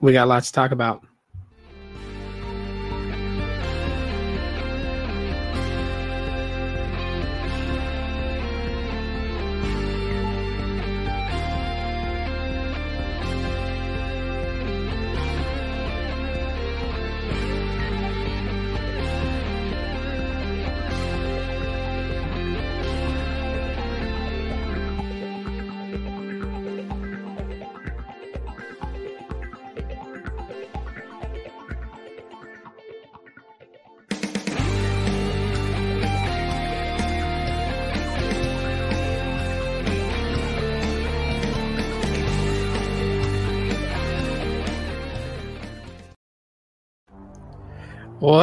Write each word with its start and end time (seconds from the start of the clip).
We 0.00 0.12
got 0.12 0.28
lots 0.28 0.48
to 0.48 0.52
talk 0.52 0.70
about. 0.70 1.04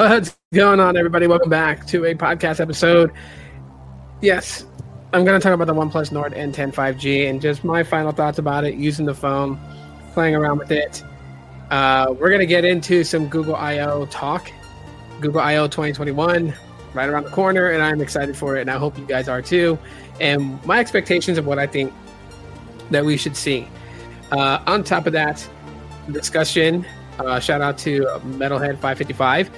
What's 0.05 0.37
going 0.53 0.79
on, 0.79 0.97
everybody? 0.97 1.25
Welcome 1.25 1.49
back 1.49 1.87
to 1.87 2.05
a 2.05 2.13
podcast 2.13 2.59
episode. 2.59 3.11
Yes, 4.21 4.63
I'm 5.13 5.25
going 5.25 5.39
to 5.39 5.43
talk 5.43 5.51
about 5.55 5.65
the 5.65 5.73
OnePlus 5.73 6.11
Nord 6.11 6.33
N10 6.33 6.75
5G 6.75 7.27
and 7.27 7.41
just 7.41 7.63
my 7.63 7.81
final 7.81 8.11
thoughts 8.11 8.37
about 8.37 8.65
it, 8.65 8.75
using 8.75 9.07
the 9.07 9.15
phone, 9.15 9.59
playing 10.13 10.35
around 10.35 10.59
with 10.59 10.69
it. 10.69 11.03
Uh, 11.71 12.13
we're 12.19 12.29
going 12.29 12.39
to 12.39 12.45
get 12.45 12.63
into 12.65 13.03
some 13.03 13.27
Google 13.27 13.55
I/O 13.55 14.05
talk. 14.05 14.51
Google 15.21 15.41
I/O 15.41 15.65
2021 15.65 16.53
right 16.93 17.09
around 17.09 17.23
the 17.23 17.31
corner, 17.31 17.71
and 17.71 17.81
I'm 17.81 17.99
excited 17.99 18.37
for 18.37 18.57
it, 18.57 18.61
and 18.61 18.69
I 18.69 18.77
hope 18.77 18.99
you 18.99 19.07
guys 19.07 19.27
are 19.27 19.41
too. 19.41 19.75
And 20.21 20.63
my 20.67 20.77
expectations 20.77 21.39
of 21.39 21.47
what 21.47 21.57
I 21.57 21.65
think 21.65 21.91
that 22.91 23.03
we 23.03 23.17
should 23.17 23.35
see. 23.35 23.67
Uh, 24.31 24.59
on 24.67 24.83
top 24.83 25.07
of 25.07 25.13
that, 25.13 25.49
discussion 26.11 26.85
uh, 27.19 27.39
shout 27.39 27.61
out 27.61 27.77
to 27.79 28.01
Metalhead 28.23 28.73
555. 28.73 29.49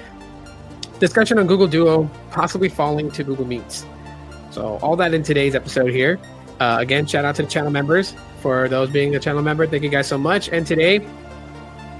Discussion 1.00 1.38
on 1.38 1.46
Google 1.46 1.68
Duo 1.68 2.10
possibly 2.30 2.68
falling 2.68 3.10
to 3.12 3.22
Google 3.22 3.44
Meets. 3.44 3.86
So 4.50 4.78
all 4.82 4.96
that 4.96 5.14
in 5.14 5.22
today's 5.22 5.54
episode 5.54 5.90
here. 5.90 6.18
Uh, 6.58 6.78
again, 6.80 7.06
shout 7.06 7.24
out 7.24 7.36
to 7.36 7.42
the 7.42 7.48
channel 7.48 7.70
members 7.70 8.14
for 8.40 8.68
those 8.68 8.90
being 8.90 9.14
a 9.14 9.20
channel 9.20 9.42
member. 9.42 9.66
Thank 9.66 9.84
you 9.84 9.88
guys 9.88 10.08
so 10.08 10.18
much. 10.18 10.48
And 10.48 10.66
today 10.66 11.06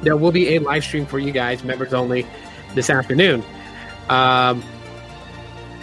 there 0.02 0.16
will 0.16 0.32
be 0.32 0.56
a 0.56 0.58
live 0.58 0.84
stream 0.84 1.06
for 1.06 1.18
you 1.18 1.30
guys, 1.30 1.62
members 1.62 1.94
only, 1.94 2.26
this 2.74 2.90
afternoon. 2.90 3.44
Um, 4.08 4.62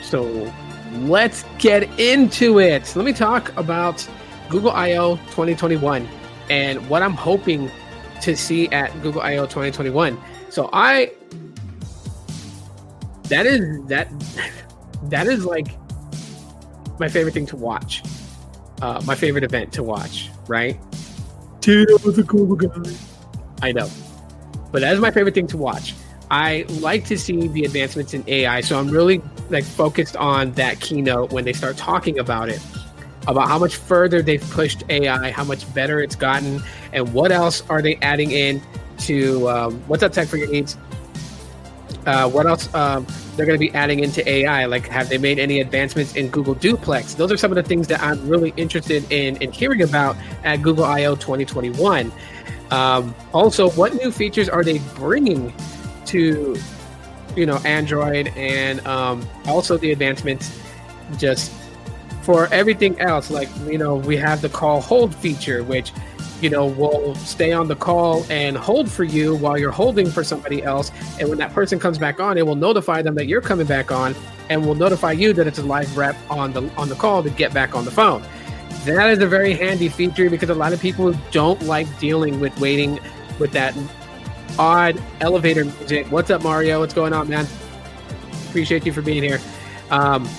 so 0.01 0.51
let's 0.93 1.45
get 1.57 1.83
into 1.99 2.59
it. 2.59 2.95
Let 2.95 3.05
me 3.05 3.13
talk 3.13 3.55
about 3.57 4.07
Google 4.49 4.71
I/O 4.71 5.15
2021 5.15 6.07
and 6.49 6.89
what 6.89 7.01
I'm 7.01 7.13
hoping 7.13 7.71
to 8.21 8.35
see 8.35 8.67
at 8.69 8.91
Google 9.01 9.21
I/O 9.21 9.45
2021. 9.45 10.17
So 10.49 10.69
I 10.73 11.11
that 13.29 13.45
is 13.45 13.85
that 13.85 14.09
that 15.03 15.27
is 15.27 15.45
like 15.45 15.67
my 16.99 17.09
favorite 17.09 17.33
thing 17.33 17.45
to 17.47 17.55
watch. 17.55 18.03
Uh, 18.81 19.01
my 19.05 19.15
favorite 19.15 19.43
event 19.43 19.71
to 19.73 19.83
watch, 19.83 20.29
right? 20.47 20.79
Tito 21.61 21.97
was 22.03 22.19
a 22.19 22.23
cool 22.23 22.55
guy. 22.55 22.93
I 23.61 23.71
know, 23.71 23.89
but 24.71 24.81
that 24.81 24.93
is 24.93 24.99
my 24.99 25.11
favorite 25.11 25.33
thing 25.33 25.47
to 25.47 25.57
watch. 25.57 25.95
I 26.29 26.65
like 26.79 27.05
to 27.05 27.17
see 27.17 27.47
the 27.47 27.63
advancements 27.65 28.13
in 28.13 28.23
AI, 28.27 28.61
so 28.61 28.77
I'm 28.77 28.89
really 28.89 29.21
like 29.49 29.63
focused 29.63 30.17
on 30.17 30.51
that 30.53 30.79
keynote 30.79 31.31
when 31.31 31.45
they 31.45 31.53
start 31.53 31.77
talking 31.77 32.19
about 32.19 32.49
it 32.49 32.59
about 33.27 33.47
how 33.47 33.57
much 33.57 33.75
further 33.75 34.21
they've 34.21 34.47
pushed 34.51 34.83
AI, 34.89 35.31
how 35.31 35.43
much 35.43 35.71
better 35.73 35.99
it's 36.01 36.15
gotten, 36.15 36.61
and 36.93 37.11
what 37.13 37.31
else 37.31 37.63
are 37.69 37.81
they 37.81 37.95
adding 37.97 38.31
in 38.31 38.61
to 38.99 39.49
um, 39.49 39.79
what's 39.87 40.03
up 40.03 40.11
tech 40.11 40.27
for 40.27 40.37
your 40.37 40.49
needs? 40.49 40.77
Uh, 42.05 42.29
what 42.29 42.45
else 42.45 42.73
um, 42.75 43.05
they're 43.35 43.45
going 43.45 43.59
to 43.59 43.65
be 43.65 43.73
adding 43.73 43.99
into 43.99 44.27
AI? 44.29 44.65
Like, 44.65 44.87
have 44.87 45.09
they 45.09 45.17
made 45.17 45.39
any 45.39 45.59
advancements 45.59 46.15
in 46.15 46.29
Google 46.29 46.53
Duplex? 46.53 47.15
Those 47.15 47.31
are 47.31 47.37
some 47.37 47.51
of 47.51 47.55
the 47.55 47.63
things 47.63 47.87
that 47.87 48.01
I'm 48.01 48.27
really 48.27 48.53
interested 48.57 49.09
in 49.11 49.37
in 49.37 49.51
hearing 49.51 49.81
about 49.81 50.15
at 50.43 50.61
Google 50.61 50.85
I/O 50.85 51.15
2021. 51.15 52.11
Um, 52.71 53.15
also, 53.33 53.69
what 53.71 53.93
new 53.95 54.11
features 54.11 54.49
are 54.49 54.63
they 54.63 54.79
bringing 54.95 55.53
to 56.05 56.55
you 57.35 57.45
know 57.45 57.57
Android 57.65 58.31
and 58.35 58.85
um, 58.87 59.27
also 59.47 59.77
the 59.77 59.91
advancements 59.91 60.59
just 61.17 61.51
for 62.25 62.47
everything 62.47 62.99
else, 62.99 63.29
like 63.29 63.49
you 63.67 63.77
know, 63.77 63.95
we 63.95 64.17
have 64.17 64.41
the 64.41 64.49
call 64.49 64.81
hold 64.81 65.13
feature, 65.13 65.63
which 65.63 65.91
you 66.41 66.49
know 66.49 66.65
will 66.65 67.15
stay 67.15 67.53
on 67.53 67.67
the 67.67 67.75
call 67.75 68.25
and 68.29 68.57
hold 68.57 68.89
for 68.91 69.03
you 69.03 69.35
while 69.35 69.57
you're 69.57 69.71
holding 69.71 70.09
for 70.09 70.23
somebody 70.23 70.63
else. 70.63 70.91
And 71.19 71.29
when 71.29 71.37
that 71.37 71.53
person 71.53 71.79
comes 71.79 71.97
back 71.97 72.19
on, 72.19 72.37
it 72.37 72.45
will 72.45 72.55
notify 72.55 73.01
them 73.01 73.15
that 73.15 73.27
you're 73.27 73.41
coming 73.41 73.65
back 73.65 73.91
on, 73.91 74.15
and 74.49 74.65
will 74.65 74.75
notify 74.75 75.13
you 75.13 75.33
that 75.33 75.47
it's 75.47 75.59
a 75.59 75.63
live 75.63 75.95
rep 75.97 76.15
on 76.29 76.53
the 76.53 76.69
on 76.77 76.89
the 76.89 76.95
call 76.95 77.23
to 77.23 77.29
get 77.29 77.53
back 77.53 77.75
on 77.75 77.85
the 77.85 77.91
phone. 77.91 78.23
That 78.85 79.09
is 79.09 79.19
a 79.19 79.27
very 79.27 79.53
handy 79.53 79.89
feature 79.89 80.29
because 80.29 80.49
a 80.49 80.55
lot 80.55 80.71
of 80.73 80.79
people 80.79 81.13
don't 81.31 81.61
like 81.63 81.87
dealing 81.99 82.39
with 82.39 82.59
waiting 82.59 82.99
with 83.39 83.51
that 83.53 83.75
odd 84.59 85.01
elevator 85.21 85.65
music. 85.65 86.11
What's 86.11 86.29
up, 86.29 86.43
Mario? 86.43 86.79
What's 86.79 86.93
going 86.93 87.13
on, 87.13 87.27
man? 87.27 87.47
Appreciate 88.49 88.85
you 88.85 88.93
for 88.93 89.01
being 89.01 89.23
here. 89.23 89.39
Um, 89.89 90.29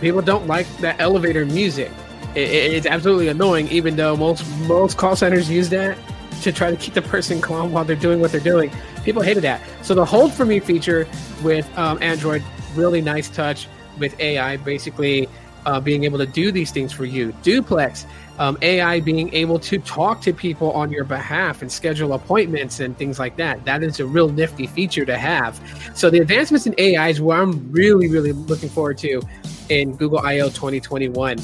people 0.00 0.20
don't 0.20 0.46
like 0.46 0.66
that 0.78 1.00
elevator 1.00 1.46
music. 1.46 1.90
It, 2.34 2.48
it, 2.48 2.72
it's 2.74 2.86
absolutely 2.86 3.28
annoying, 3.28 3.68
even 3.68 3.96
though 3.96 4.16
most 4.16 4.46
most 4.60 4.96
call 4.96 5.16
centers 5.16 5.50
use 5.50 5.68
that 5.70 5.98
to 6.42 6.52
try 6.52 6.70
to 6.70 6.76
keep 6.76 6.94
the 6.94 7.02
person 7.02 7.40
calm 7.40 7.72
while 7.72 7.84
they're 7.84 7.96
doing 7.96 8.20
what 8.20 8.32
they're 8.32 8.40
doing. 8.40 8.70
People 9.04 9.22
hated 9.22 9.42
that. 9.44 9.60
So 9.82 9.94
the 9.94 10.04
hold 10.04 10.32
for 10.32 10.44
me 10.44 10.60
feature 10.60 11.06
with 11.42 11.68
um, 11.78 12.02
Android, 12.02 12.42
really 12.74 13.00
nice 13.00 13.28
touch 13.28 13.68
with 13.98 14.18
AI, 14.18 14.56
basically 14.58 15.28
uh, 15.66 15.80
being 15.80 16.04
able 16.04 16.18
to 16.18 16.26
do 16.26 16.50
these 16.50 16.70
things 16.70 16.92
for 16.92 17.04
you. 17.04 17.32
Duplex, 17.42 18.06
um, 18.38 18.58
AI 18.62 19.00
being 19.00 19.32
able 19.34 19.58
to 19.60 19.78
talk 19.78 20.20
to 20.22 20.32
people 20.32 20.72
on 20.72 20.90
your 20.90 21.04
behalf 21.04 21.62
and 21.62 21.70
schedule 21.70 22.14
appointments 22.14 22.80
and 22.80 22.96
things 22.96 23.18
like 23.18 23.36
that. 23.36 23.64
That 23.64 23.82
is 23.82 24.00
a 24.00 24.06
real 24.06 24.28
nifty 24.28 24.66
feature 24.66 25.04
to 25.04 25.16
have. 25.16 25.60
So 25.94 26.10
the 26.10 26.18
advancements 26.18 26.66
in 26.66 26.74
AI 26.78 27.08
is 27.08 27.20
what 27.20 27.38
I'm 27.38 27.70
really, 27.70 28.08
really 28.08 28.32
looking 28.32 28.68
forward 28.68 28.98
to 28.98 29.22
in 29.68 29.94
Google 29.96 30.18
I/O 30.20 30.48
2021. 30.48 31.38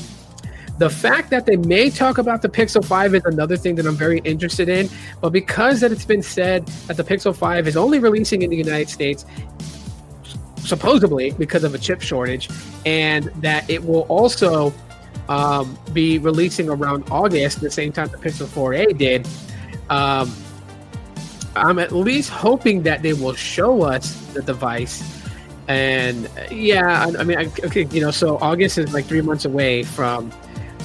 The 0.79 0.89
fact 0.89 1.31
that 1.31 1.45
they 1.45 1.57
may 1.57 1.91
talk 1.91 2.19
about 2.19 2.41
the 2.41 2.49
Pixel 2.49 2.85
5 2.85 3.17
is 3.17 3.23
another 3.25 3.57
thing 3.57 3.75
that 3.77 3.87
I'm 3.87 3.97
very 3.97 4.21
interested 4.21 4.69
in. 4.69 4.89
But 5.21 5.31
because 5.31 5.81
that 5.81 5.91
it's 5.91 6.05
been 6.05 6.23
said 6.23 6.67
that 6.87 6.97
the 6.97 7.03
Pixel 7.03 7.35
5 7.35 7.67
is 7.67 7.77
only 7.77 7.99
releasing 7.99 8.43
in 8.43 8.51
the 8.51 8.57
United 8.57 8.89
States, 8.89 9.27
supposedly 10.59 11.33
because 11.33 11.65
of 11.65 11.75
a 11.75 11.79
chip 11.79 12.01
shortage, 12.01 12.49
and 12.87 13.25
that 13.37 13.69
it 13.69 13.85
will 13.85 14.03
also 14.03 14.73
um, 15.29 15.77
be 15.93 16.19
releasing 16.19 16.69
around 16.69 17.05
August, 17.11 17.61
the 17.61 17.71
same 17.71 17.93
time 17.93 18.09
the 18.09 18.17
Pixel 18.17 18.47
4a 18.47 18.97
did. 18.97 19.27
Um, 19.91 20.33
I'm 21.57 21.81
at 21.81 21.91
least 21.91 22.31
hoping 22.31 22.85
that 22.85 23.03
they 23.03 23.15
will 23.15 23.35
show 23.35 23.83
us 23.83 24.15
the 24.33 24.43
device 24.43 25.03
and 25.69 26.31
yeah, 26.51 27.05
I, 27.05 27.21
I 27.21 27.25
mean, 27.25 27.39
I, 27.39 27.45
okay, 27.67 27.87
you 27.91 28.01
know, 28.01 28.11
so 28.11 28.39
August 28.39 28.79
is 28.79 28.95
like 28.95 29.05
three 29.05 29.21
months 29.21 29.45
away 29.45 29.83
from 29.83 30.33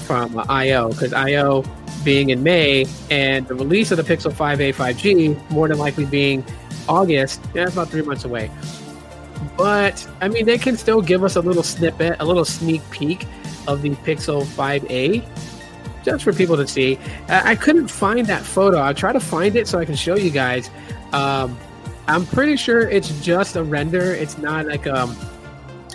from 0.03 0.37
uh, 0.37 0.45
I/O 0.49 0.89
because 0.89 1.13
I/O 1.13 1.63
being 2.03 2.29
in 2.29 2.43
May 2.43 2.85
and 3.09 3.47
the 3.47 3.55
release 3.55 3.91
of 3.91 3.97
the 3.97 4.03
Pixel 4.03 4.31
5a 4.31 4.73
5G 4.73 5.49
more 5.51 5.67
than 5.67 5.77
likely 5.77 6.05
being 6.05 6.43
August. 6.87 7.41
Yeah, 7.53 7.67
about 7.67 7.89
three 7.89 8.01
months 8.01 8.25
away. 8.25 8.51
But 9.57 10.07
I 10.21 10.27
mean, 10.27 10.45
they 10.45 10.57
can 10.57 10.77
still 10.77 11.01
give 11.01 11.23
us 11.23 11.35
a 11.35 11.41
little 11.41 11.63
snippet, 11.63 12.17
a 12.19 12.25
little 12.25 12.45
sneak 12.45 12.81
peek 12.91 13.25
of 13.67 13.81
the 13.81 13.91
Pixel 13.91 14.43
5a, 14.43 15.25
just 16.03 16.23
for 16.23 16.33
people 16.33 16.57
to 16.57 16.67
see. 16.67 16.99
I, 17.27 17.51
I 17.51 17.55
couldn't 17.55 17.87
find 17.87 18.25
that 18.27 18.43
photo. 18.43 18.77
I'll 18.77 18.93
try 18.93 19.13
to 19.13 19.19
find 19.19 19.55
it 19.55 19.67
so 19.67 19.79
I 19.79 19.85
can 19.85 19.95
show 19.95 20.15
you 20.15 20.29
guys. 20.29 20.69
Um, 21.13 21.57
I'm 22.07 22.25
pretty 22.25 22.57
sure 22.57 22.89
it's 22.89 23.21
just 23.21 23.55
a 23.55 23.63
render. 23.63 24.13
It's 24.13 24.37
not 24.37 24.65
like 24.65 24.87
um 24.87 25.15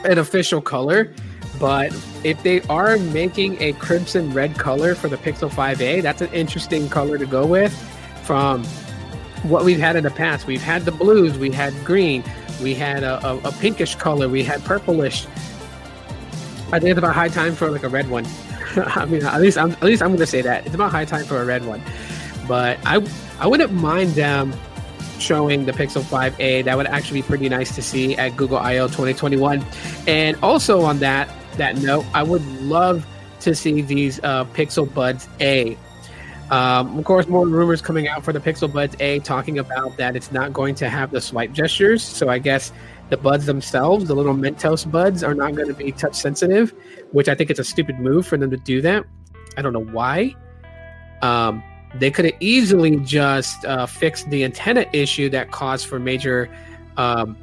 an 0.05 0.19
official 0.19 0.61
color. 0.61 1.13
But 1.59 1.93
if 2.25 2.43
they 2.43 2.61
are 2.63 2.99
making 2.99 3.61
a 3.61 3.73
crimson 3.75 4.33
red 4.33 4.57
color 4.57 4.95
for 4.95 5.09
the 5.09 5.17
Pixel 5.17 5.51
5a, 5.51 6.03
that's 6.03 6.23
an 6.23 6.33
interesting 6.33 6.89
color 6.89 7.19
to 7.19 7.27
go 7.27 7.47
with 7.47 7.73
from 8.23 8.65
what 9.45 9.65
we've 9.65 9.79
had 9.79 9.97
in 9.97 10.05
the 10.05 10.11
past. 10.11 10.47
We've 10.47 10.63
had 10.63 10.85
the 10.85 10.93
blues, 10.93 11.39
we 11.39 11.51
had 11.51 11.75
green, 11.85 12.23
we 12.63 12.75
had 12.75 13.03
a, 13.03 13.25
a, 13.27 13.39
a 13.39 13.53
pinkish 13.53 13.95
color, 13.95 14.29
we 14.29 14.43
had 14.43 14.65
purplish. 14.65 15.27
I 16.71 16.79
think 16.79 16.91
it's 16.91 16.99
about 16.99 17.15
high 17.15 17.29
time 17.29 17.55
for 17.55 17.71
like 17.71 17.83
a 17.83 17.89
red 17.89 18.11
one. 18.11 18.27
I 18.77 19.07
mean, 19.07 19.25
at 19.25 19.41
least 19.41 19.57
I'm 19.57 19.73
at 19.73 19.83
least 19.83 20.03
I'm 20.03 20.09
going 20.09 20.21
to 20.21 20.27
say 20.27 20.43
that 20.43 20.67
it's 20.67 20.75
about 20.75 20.91
high 20.91 21.05
time 21.05 21.25
for 21.25 21.41
a 21.41 21.45
red 21.45 21.65
one. 21.65 21.83
But 22.47 22.79
I 22.85 23.05
I 23.39 23.47
wouldn't 23.47 23.73
mind 23.73 24.11
them 24.11 24.53
showing 25.19 25.65
the 25.65 25.73
Pixel 25.73 26.03
5a. 26.03 26.65
That 26.65 26.77
would 26.77 26.87
actually 26.87 27.23
be 27.23 27.27
pretty 27.27 27.49
nice 27.49 27.75
to 27.75 27.83
see 27.83 28.17
at 28.17 28.37
Google 28.37 28.59
I/O 28.59 28.87
2021. 28.89 29.65
And 30.07 30.37
also 30.43 30.83
on 30.83 30.99
that 30.99 31.29
that 31.59 31.77
note, 31.77 32.05
I 32.15 32.23
would 32.23 32.45
love 32.63 33.07
to 33.41 33.55
see 33.55 33.83
these 33.83 34.19
uh, 34.23 34.45
Pixel 34.47 34.93
Buds 34.93 35.29
A. 35.41 35.77
Um, 36.51 36.99
of 36.99 37.05
course, 37.05 37.29
more 37.29 37.47
rumors 37.47 37.83
coming 37.83 38.09
out 38.09 38.25
for 38.25 38.33
the 38.33 38.41
Pixel 38.41 38.73
Buds 38.73 38.97
A 39.01 39.19
talking 39.21 39.59
about 39.59 39.97
that 39.99 40.17
it's 40.17 40.33
not 40.33 40.53
going 40.53 40.75
to 40.77 40.89
have 40.89 41.11
the 41.11 41.21
swipe 41.21 41.53
gestures. 41.53 42.03
So 42.03 42.29
I 42.29 42.39
guess 42.39 42.73
the 43.11 43.17
buds 43.17 43.47
themselves, 43.47 44.07
the 44.07 44.15
little 44.15 44.35
Mentos 44.35 44.91
buds, 44.91 45.23
are 45.23 45.35
not 45.35 45.55
going 45.55 45.69
to 45.69 45.75
be 45.75 45.93
touch 45.93 46.15
sensitive, 46.15 46.73
which 47.13 47.29
I 47.29 47.35
think 47.35 47.51
it's 47.51 47.61
a 47.61 47.65
stupid 47.65 47.99
move 47.99 48.27
for 48.27 48.37
them 48.37 48.51
to 48.51 48.57
do 48.57 48.81
that. 48.83 49.05
I 49.57 49.63
don't 49.63 49.73
know 49.73 49.85
why. 49.85 50.35
Um, 51.23 51.63
they 51.95 52.11
could 52.11 52.27
have 52.27 52.35
easily 52.41 52.97
just 52.97 53.65
uh, 53.65 53.87
fixed 53.87 54.29
the 54.31 54.45
antenna 54.45 54.87
issue 54.93 55.29
that 55.31 55.51
caused 55.51 55.87
for 55.87 55.99
major 55.99 56.49
um, 56.97 57.37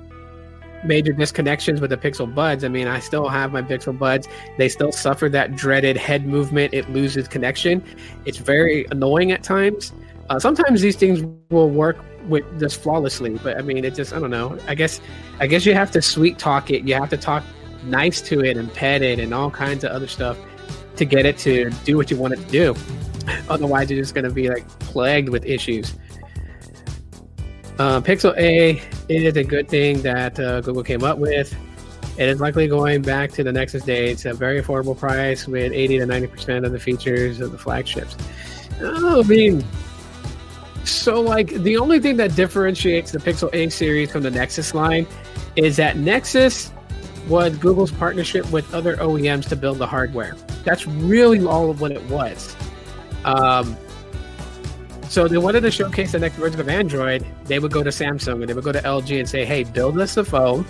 major 0.86 1.14
disconnections 1.14 1.82
with 1.82 1.90
the 1.90 1.98
Pixel 1.98 2.34
Buds. 2.34 2.64
I 2.64 2.68
mean, 2.68 2.88
I 2.88 3.00
still 3.00 3.28
have 3.28 3.52
my 3.52 3.62
Pixel 3.62 3.98
Buds. 3.98 4.28
They 4.58 4.70
still 4.70 4.92
suffer 4.92 5.30
that 5.30 5.56
dreaded 5.56 5.98
head 5.98 6.26
movement. 6.26 6.74
It 6.74 6.90
loses 6.90 7.28
connection. 7.28 7.84
It's 8.26 8.38
very 8.38 8.86
annoying 8.92 9.32
at 9.32 9.44
times. 9.44 9.94
Uh, 10.30 10.40
sometimes 10.40 10.82
these 10.82 10.96
things 10.96 11.24
will 11.50 11.70
work 11.70 11.98
with 12.28 12.44
just 12.60 12.82
flawlessly, 12.82 13.38
but 13.44 13.58
I 13.58 13.62
mean, 13.62 13.86
it 13.86 13.94
just 13.94 14.14
I 14.14 14.20
don't 14.20 14.32
know. 14.32 14.58
I 14.68 14.76
guess 14.76 15.00
I 15.40 15.48
guess 15.48 15.66
you 15.66 15.74
have 15.74 15.92
to 15.92 16.02
sweet 16.02 16.40
talk 16.40 16.72
it. 16.72 16.84
You 16.84 16.96
have 16.96 17.10
to 17.12 17.18
talk 17.18 17.44
nice 17.84 18.22
to 18.22 18.44
it 18.44 18.58
and 18.58 18.74
pet 18.74 19.02
it 19.02 19.20
and 19.20 19.34
all 19.34 19.52
kinds 19.52 19.84
of 19.84 19.92
other 19.92 20.08
stuff 20.08 20.38
to 20.96 21.06
get 21.06 21.26
it 21.26 21.38
to 21.40 21.70
do 21.84 21.98
what 21.98 22.10
you 22.10 22.18
want 22.18 22.34
it 22.34 22.38
to 22.38 22.52
do. 22.52 22.76
Otherwise, 23.50 23.92
you're 23.92 24.02
just 24.02 24.16
going 24.16 24.26
to 24.26 24.32
be 24.32 24.50
like 24.50 24.68
plagued 24.80 25.30
with 25.30 25.46
issues. 25.46 25.96
Uh, 27.78 28.00
Pixel 28.00 28.38
A 28.38 28.82
is 29.10 29.36
a 29.36 29.44
good 29.44 29.68
thing 29.68 30.02
that 30.02 30.40
uh, 30.40 30.62
Google 30.62 30.84
came 30.84 31.04
up 31.04 31.18
with. 31.18 31.54
It 32.18 32.30
is 32.30 32.40
likely 32.40 32.70
going 32.70 33.02
back 33.02 33.32
to 33.34 33.44
the 33.44 33.52
Nexus 33.52 33.84
days, 33.84 34.26
a 34.26 34.34
very 34.34 34.62
affordable 34.62 34.98
price 34.98 35.46
with 35.46 35.74
80 35.74 36.00
to 36.00 36.06
90% 36.06 36.66
of 36.66 36.72
the 36.72 36.80
features 36.80 37.42
of 37.42 37.52
the 37.52 37.58
flagships. 37.58 38.16
Oh, 38.80 39.22
I 39.22 39.28
mean, 39.28 39.66
so 40.86 41.20
like 41.20 41.50
the 41.50 41.76
only 41.78 42.00
thing 42.00 42.16
that 42.18 42.36
differentiates 42.36 43.12
the 43.12 43.20
Pixel 43.20 43.54
A 43.54 43.70
series 43.70 44.10
from 44.10 44.24
the 44.24 44.32
Nexus 44.32 44.74
line 44.74 45.06
is 45.58 45.76
that 45.76 45.98
Nexus 45.98 46.72
was 47.28 47.58
Google's 47.58 47.92
partnership 47.92 48.50
with 48.52 48.74
other 48.74 48.96
OEMs 48.98 49.50
to 49.50 49.56
build 49.58 49.80
the 49.80 49.88
hardware. 49.88 50.36
That's 50.64 50.88
really 50.88 51.46
all 51.46 51.70
of 51.70 51.82
what 51.82 51.92
it 51.92 52.04
was. 52.04 52.56
Um, 53.26 53.76
so 55.16 55.30
they 55.30 55.38
wanted 55.38 55.62
to 55.62 55.72
showcase 55.72 56.12
the 56.12 56.20
next 56.20 56.36
version 56.36 56.60
of 56.60 56.68
Android. 56.68 57.26
They 57.46 57.58
would 57.60 57.72
go 57.72 57.82
to 57.84 57.90
Samsung 57.90 58.42
and 58.42 58.50
they 58.50 58.54
would 58.54 58.66
go 58.66 58.74
to 58.74 58.82
LG 58.82 59.18
and 59.18 59.30
say, 59.30 59.46
"Hey, 59.46 59.64
build 59.64 59.98
us 59.98 60.18
a 60.18 60.26
phone. 60.26 60.66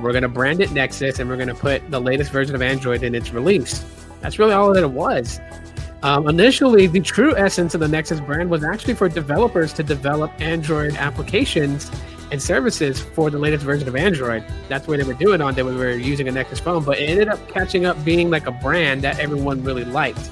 We're 0.00 0.12
going 0.12 0.22
to 0.22 0.28
brand 0.28 0.60
it 0.60 0.70
Nexus, 0.70 1.18
and 1.18 1.28
we're 1.28 1.34
going 1.34 1.48
to 1.48 1.54
put 1.56 1.90
the 1.90 2.00
latest 2.00 2.30
version 2.30 2.54
of 2.54 2.62
Android 2.62 3.02
in 3.02 3.16
its 3.16 3.32
release." 3.32 3.84
That's 4.20 4.38
really 4.38 4.52
all 4.52 4.72
that 4.72 4.84
it 4.84 4.92
was. 4.92 5.40
Um, 6.04 6.28
initially, 6.28 6.86
the 6.86 7.00
true 7.00 7.36
essence 7.36 7.74
of 7.74 7.80
the 7.80 7.88
Nexus 7.88 8.20
brand 8.20 8.50
was 8.50 8.62
actually 8.62 8.94
for 8.94 9.08
developers 9.08 9.72
to 9.72 9.82
develop 9.82 10.30
Android 10.40 10.94
applications 10.94 11.90
and 12.30 12.40
services 12.40 13.02
for 13.02 13.30
the 13.30 13.38
latest 13.40 13.64
version 13.64 13.88
of 13.88 13.96
Android. 13.96 14.44
That's 14.68 14.86
what 14.86 15.00
they 15.00 15.04
were 15.04 15.14
doing 15.14 15.40
on. 15.40 15.56
They 15.56 15.64
were 15.64 15.90
using 15.90 16.28
a 16.28 16.30
Nexus 16.30 16.60
phone, 16.60 16.84
but 16.84 17.00
it 17.00 17.10
ended 17.10 17.26
up 17.26 17.48
catching 17.48 17.84
up 17.84 18.04
being 18.04 18.30
like 18.30 18.46
a 18.46 18.52
brand 18.52 19.02
that 19.02 19.18
everyone 19.18 19.64
really 19.64 19.84
liked. 19.84 20.30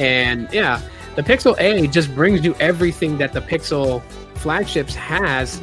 And 0.00 0.48
yeah, 0.52 0.80
the 1.16 1.22
Pixel 1.22 1.58
A 1.60 1.86
just 1.88 2.14
brings 2.14 2.44
you 2.44 2.54
everything 2.60 3.18
that 3.18 3.32
the 3.32 3.40
Pixel 3.40 4.02
flagships 4.36 4.94
has, 4.94 5.60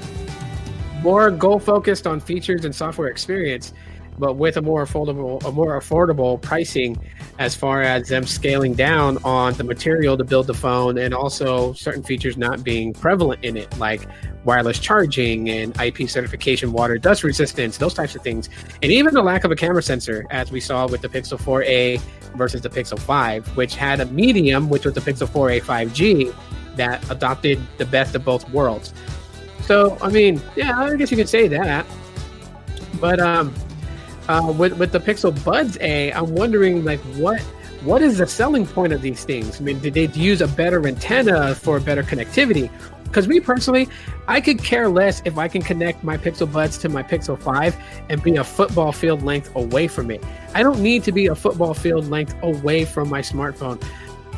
more 1.02 1.32
goal 1.32 1.60
focused 1.60 2.06
on 2.06 2.20
features 2.20 2.66
and 2.66 2.76
software 2.76 3.08
experience, 3.08 3.74
but 4.20 4.34
with 4.36 4.58
a 4.58 4.62
more 4.62 4.86
affordable, 4.86 5.44
a 5.46 5.52
more 5.52 5.80
affordable 5.80 6.42
pricing 6.42 6.98
as 7.40 7.56
far 7.56 7.82
as 7.82 8.10
them 8.10 8.26
scaling 8.26 8.74
down 8.74 9.18
on 9.24 9.54
the 9.54 9.64
material 9.64 10.18
to 10.18 10.24
build 10.24 10.48
the 10.48 10.54
phone 10.54 10.98
and 10.98 11.14
also 11.14 11.72
certain 11.74 12.02
features 12.02 12.38
not 12.38 12.64
being 12.64 12.94
prevalent 12.94 13.44
in 13.44 13.56
it, 13.56 13.78
like 13.78 14.08
wireless 14.44 14.80
charging 14.80 15.50
and 15.50 15.80
IP 15.80 16.10
certification, 16.10 16.72
water 16.72 16.98
dust 16.98 17.24
resistance, 17.24 17.78
those 17.78 17.94
types 17.94 18.16
of 18.16 18.24
things. 18.24 18.50
And 18.82 18.92
even 18.92 19.14
the 19.14 19.22
lack 19.22 19.44
of 19.44 19.52
a 19.52 19.56
camera 19.56 19.84
sensor, 19.84 20.26
as 20.32 20.52
we 20.52 20.60
saw 20.60 20.88
with 20.88 21.02
the 21.02 21.10
Pixel 21.10 21.40
4a 21.40 22.02
versus 22.36 22.62
the 22.62 22.70
Pixel 22.70 23.00
5, 23.00 23.56
which 23.56 23.76
had 23.76 24.00
a 24.00 24.06
medium, 24.08 24.70
which 24.70 24.86
was 24.86 24.96
the 24.96 25.02
Pixel 25.02 25.28
4a 25.28 25.62
5G, 25.62 26.34
that 26.76 27.10
adopted 27.12 27.60
the 27.78 27.86
best 27.86 28.16
of 28.16 28.24
both 28.24 28.50
worlds. 28.52 28.94
So, 29.62 29.98
I 30.02 30.10
mean, 30.10 30.42
yeah, 30.56 30.80
I 30.80 30.96
guess 30.96 31.12
you 31.12 31.18
could 31.18 31.30
say 31.30 31.48
that. 31.50 31.86
But 33.00 33.20
um, 33.20 33.54
uh, 34.28 34.54
with 34.58 34.74
with 34.74 34.92
the 34.92 35.00
Pixel 35.00 35.32
Buds 35.44 35.78
A, 35.82 36.12
I'm 36.12 36.34
wondering 36.34 36.84
like 36.84 37.00
what 37.18 37.42
what 37.84 38.02
is 38.02 38.18
the 38.18 38.28
selling 38.28 38.66
point 38.66 38.94
of 38.94 39.02
these 39.02 39.24
things? 39.24 39.62
I 39.62 39.64
mean, 39.64 39.80
did 39.80 39.94
they 39.94 40.08
use 40.08 40.42
a 40.42 40.48
better 40.48 40.86
antenna 40.88 41.56
for 41.56 41.80
better 41.80 42.04
connectivity? 42.04 42.70
Because 43.04 43.28
me 43.28 43.40
personally, 43.40 43.88
I 44.28 44.42
could 44.42 44.62
care 44.62 44.90
less 44.90 45.22
if 45.24 45.38
I 45.38 45.48
can 45.48 45.62
connect 45.62 46.04
my 46.04 46.18
Pixel 46.18 46.52
Buds 46.52 46.78
to 46.80 46.90
my 46.90 47.02
Pixel 47.02 47.40
5 47.40 47.76
and 48.10 48.22
be 48.22 48.36
a 48.36 48.44
football 48.44 48.92
field 48.92 49.24
length 49.24 49.56
away 49.56 49.88
from 49.88 50.12
it. 50.12 50.24
I 50.54 50.64
don't 50.64 50.82
need 50.82 51.04
to 51.06 51.12
be 51.12 51.28
a 51.28 51.36
football 51.36 51.74
field 51.74 52.10
length 52.10 52.36
away 52.42 52.84
from 52.84 53.10
my 53.10 53.22
smartphone. 53.22 53.82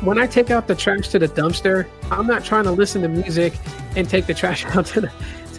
When 0.02 0.18
I 0.18 0.26
take 0.26 0.50
out 0.50 0.66
the 0.68 0.74
trash 0.74 1.08
to 1.08 1.18
the 1.18 1.28
dumpster, 1.28 1.86
I'm 2.10 2.26
not 2.26 2.44
trying 2.44 2.64
to 2.64 2.70
listen 2.70 3.02
to 3.02 3.08
music 3.08 3.54
and 3.96 4.08
take 4.08 4.26
the 4.26 4.34
trash 4.34 4.64
out 4.76 4.86
to 4.86 5.00
the 5.02 5.12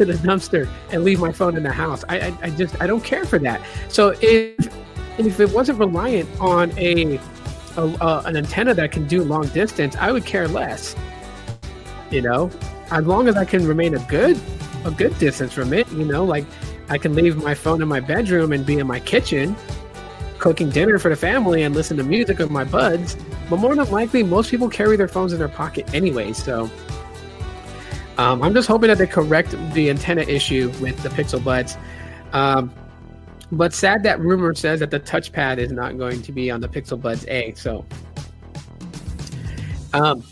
to 0.06 0.14
the 0.14 0.28
dumpster 0.28 0.68
and 0.92 1.04
leave 1.04 1.20
my 1.20 1.32
phone 1.32 1.56
in 1.56 1.64
the 1.64 1.72
house. 1.72 2.04
I, 2.10 2.20
I, 2.20 2.38
I 2.44 2.50
just 2.50 2.80
I 2.82 2.88
don't 2.88 3.04
care 3.04 3.26
for 3.26 3.40
that. 3.40 3.62
So 3.90 4.16
if 4.22 4.74
if 5.18 5.40
it 5.40 5.52
wasn't 5.52 5.80
reliant 5.80 6.30
on 6.40 6.72
a, 6.78 7.18
a 7.78 7.82
uh, 7.82 8.24
an 8.26 8.36
antenna 8.36 8.74
that 8.74 8.92
can 8.92 9.08
do 9.08 9.24
long 9.24 9.48
distance, 9.50 9.96
I 9.96 10.12
would 10.12 10.26
care 10.26 10.48
less. 10.48 10.96
You 12.10 12.22
know, 12.22 12.52
as 12.90 13.06
long 13.06 13.28
as 13.28 13.36
I 13.38 13.46
can 13.46 13.68
remain 13.68 13.96
a 13.96 14.06
good 14.06 14.40
a 14.86 14.92
good 14.92 15.18
distance 15.20 15.54
from 15.54 15.74
it, 15.74 15.90
you 15.92 16.06
know, 16.06 16.26
like 16.26 16.46
I 16.90 16.98
can 16.98 17.14
leave 17.14 17.38
my 17.38 17.54
phone 17.54 17.82
in 17.82 17.88
my 17.88 18.00
bedroom 18.00 18.52
and 18.52 18.66
be 18.66 18.80
in 18.80 18.88
my 18.88 19.00
kitchen 19.00 19.56
cooking 20.40 20.72
dinner 20.72 20.98
for 20.98 21.10
the 21.10 21.16
family 21.16 21.62
and 21.62 21.76
listen 21.76 21.96
to 21.96 22.04
music 22.04 22.40
with 22.40 22.50
my 22.50 22.64
buds. 22.64 23.16
But 23.48 23.58
more 23.58 23.76
than 23.76 23.88
likely, 23.92 24.24
most 24.24 24.50
people 24.50 24.70
carry 24.70 24.98
their 24.98 25.08
phones 25.08 25.34
in 25.34 25.40
their 25.40 25.48
pocket 25.48 25.94
anyway. 25.94 26.34
So 26.34 26.70
um, 28.18 28.42
I'm 28.42 28.54
just 28.54 28.68
hoping 28.68 28.88
that 28.90 28.98
they 28.98 29.08
correct 29.08 29.56
the 29.74 29.90
antenna 29.90 30.22
issue 30.22 30.72
with 30.82 31.02
the 31.04 31.10
Pixel 31.10 31.44
Buds. 31.44 31.78
Um, 32.34 32.74
but 33.52 33.74
sad 33.74 34.04
that 34.04 34.20
rumor 34.20 34.54
says 34.56 34.80
that 34.80 34.92
the 34.92 35.00
touchpad 35.00 35.58
is 35.58 35.72
not 35.72 35.98
going 35.98 36.22
to 36.22 36.32
be 36.32 36.50
on 36.50 36.62
the 36.62 36.70
Pixel 36.70 37.02
Buds 37.02 37.26
A. 37.28 37.54
So, 37.56 37.86
um, 39.94 40.24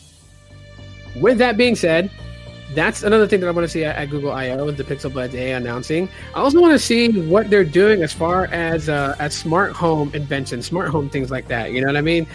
with 1.20 1.38
that 1.40 1.58
being 1.58 1.76
said, 1.76 2.10
that's 2.76 3.04
another 3.04 3.28
thing 3.28 3.40
that 3.42 3.48
I 3.48 3.52
want 3.52 3.66
to 3.66 3.70
see 3.70 3.84
at, 3.84 3.96
at 3.96 4.10
Google 4.10 4.32
I/O 4.32 4.66
with 4.66 4.78
the 4.78 4.84
Pixel 4.84 5.14
Buds 5.14 5.34
A 5.36 5.52
announcing. 5.54 6.08
I 6.36 6.40
also 6.40 6.62
want 6.62 6.74
to 6.74 6.80
see 6.80 7.10
what 7.28 7.50
they're 7.50 7.64
doing 7.64 8.04
as 8.04 8.14
far 8.14 8.46
as 8.46 8.90
uh, 8.90 9.16
as 9.20 9.36
smart 9.36 9.74
home 9.74 10.12
inventions, 10.14 10.68
smart 10.68 10.90
home 10.90 11.10
things 11.10 11.32
like 11.32 11.48
that. 11.48 11.72
You 11.72 11.82
know 11.82 11.88
what 11.88 11.98
I 11.98 12.02
mean? 12.02 12.28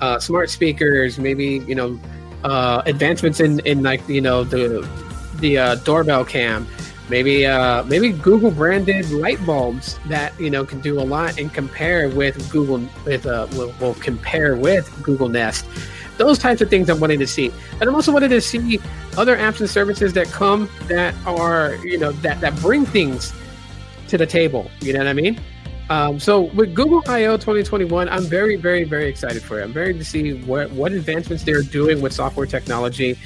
Uh, 0.00 0.18
smart 0.18 0.48
speakers, 0.48 1.18
maybe 1.18 1.58
you 1.66 1.74
know, 1.74 1.98
uh, 2.44 2.82
advancements 2.86 3.40
in 3.40 3.60
in 3.60 3.82
like 3.82 4.06
you 4.08 4.20
know 4.20 4.44
the 4.44 4.86
the 5.36 5.58
uh, 5.58 5.74
doorbell 5.76 6.24
cam. 6.24 6.66
Maybe 7.08 7.44
uh, 7.44 7.82
maybe 7.84 8.12
Google 8.12 8.52
branded 8.52 9.10
light 9.10 9.44
bulbs 9.44 9.98
that 10.08 10.38
you 10.40 10.50
know 10.50 10.64
can 10.64 10.80
do 10.80 11.00
a 11.00 11.02
lot 11.02 11.38
and 11.40 11.52
compare 11.52 12.08
with 12.08 12.50
Google 12.50 12.88
with 13.04 13.26
uh, 13.26 13.48
will, 13.52 13.74
will 13.80 13.94
compare 13.94 14.56
with 14.56 14.90
Google 15.02 15.28
Nest 15.28 15.66
those 16.20 16.38
types 16.38 16.60
of 16.60 16.68
things 16.68 16.90
I'm 16.90 17.00
wanting 17.00 17.18
to 17.18 17.26
see. 17.26 17.50
And 17.80 17.88
I'm 17.88 17.94
also 17.94 18.12
wanting 18.12 18.28
to 18.28 18.42
see 18.42 18.78
other 19.16 19.36
apps 19.36 19.60
and 19.60 19.70
services 19.70 20.12
that 20.12 20.26
come 20.26 20.68
that 20.86 21.14
are, 21.24 21.76
you 21.76 21.98
know, 21.98 22.12
that, 22.12 22.42
that 22.42 22.54
bring 22.56 22.84
things 22.84 23.32
to 24.08 24.18
the 24.18 24.26
table. 24.26 24.70
You 24.82 24.92
know 24.92 24.98
what 24.98 25.08
I 25.08 25.14
mean? 25.14 25.40
Um, 25.90 26.20
so 26.20 26.42
with 26.54 26.72
Google 26.72 27.02
I/O 27.08 27.36
2021, 27.36 28.08
I'm 28.08 28.22
very, 28.22 28.54
very, 28.54 28.84
very 28.84 29.08
excited 29.08 29.42
for 29.42 29.60
it. 29.60 29.64
I'm 29.64 29.72
very 29.72 29.92
to 29.92 30.04
see 30.04 30.40
what 30.44 30.70
what 30.70 30.92
advancements 30.92 31.42
they're 31.42 31.62
doing 31.62 32.00
with 32.00 32.12
software 32.12 32.46
technology 32.46 33.18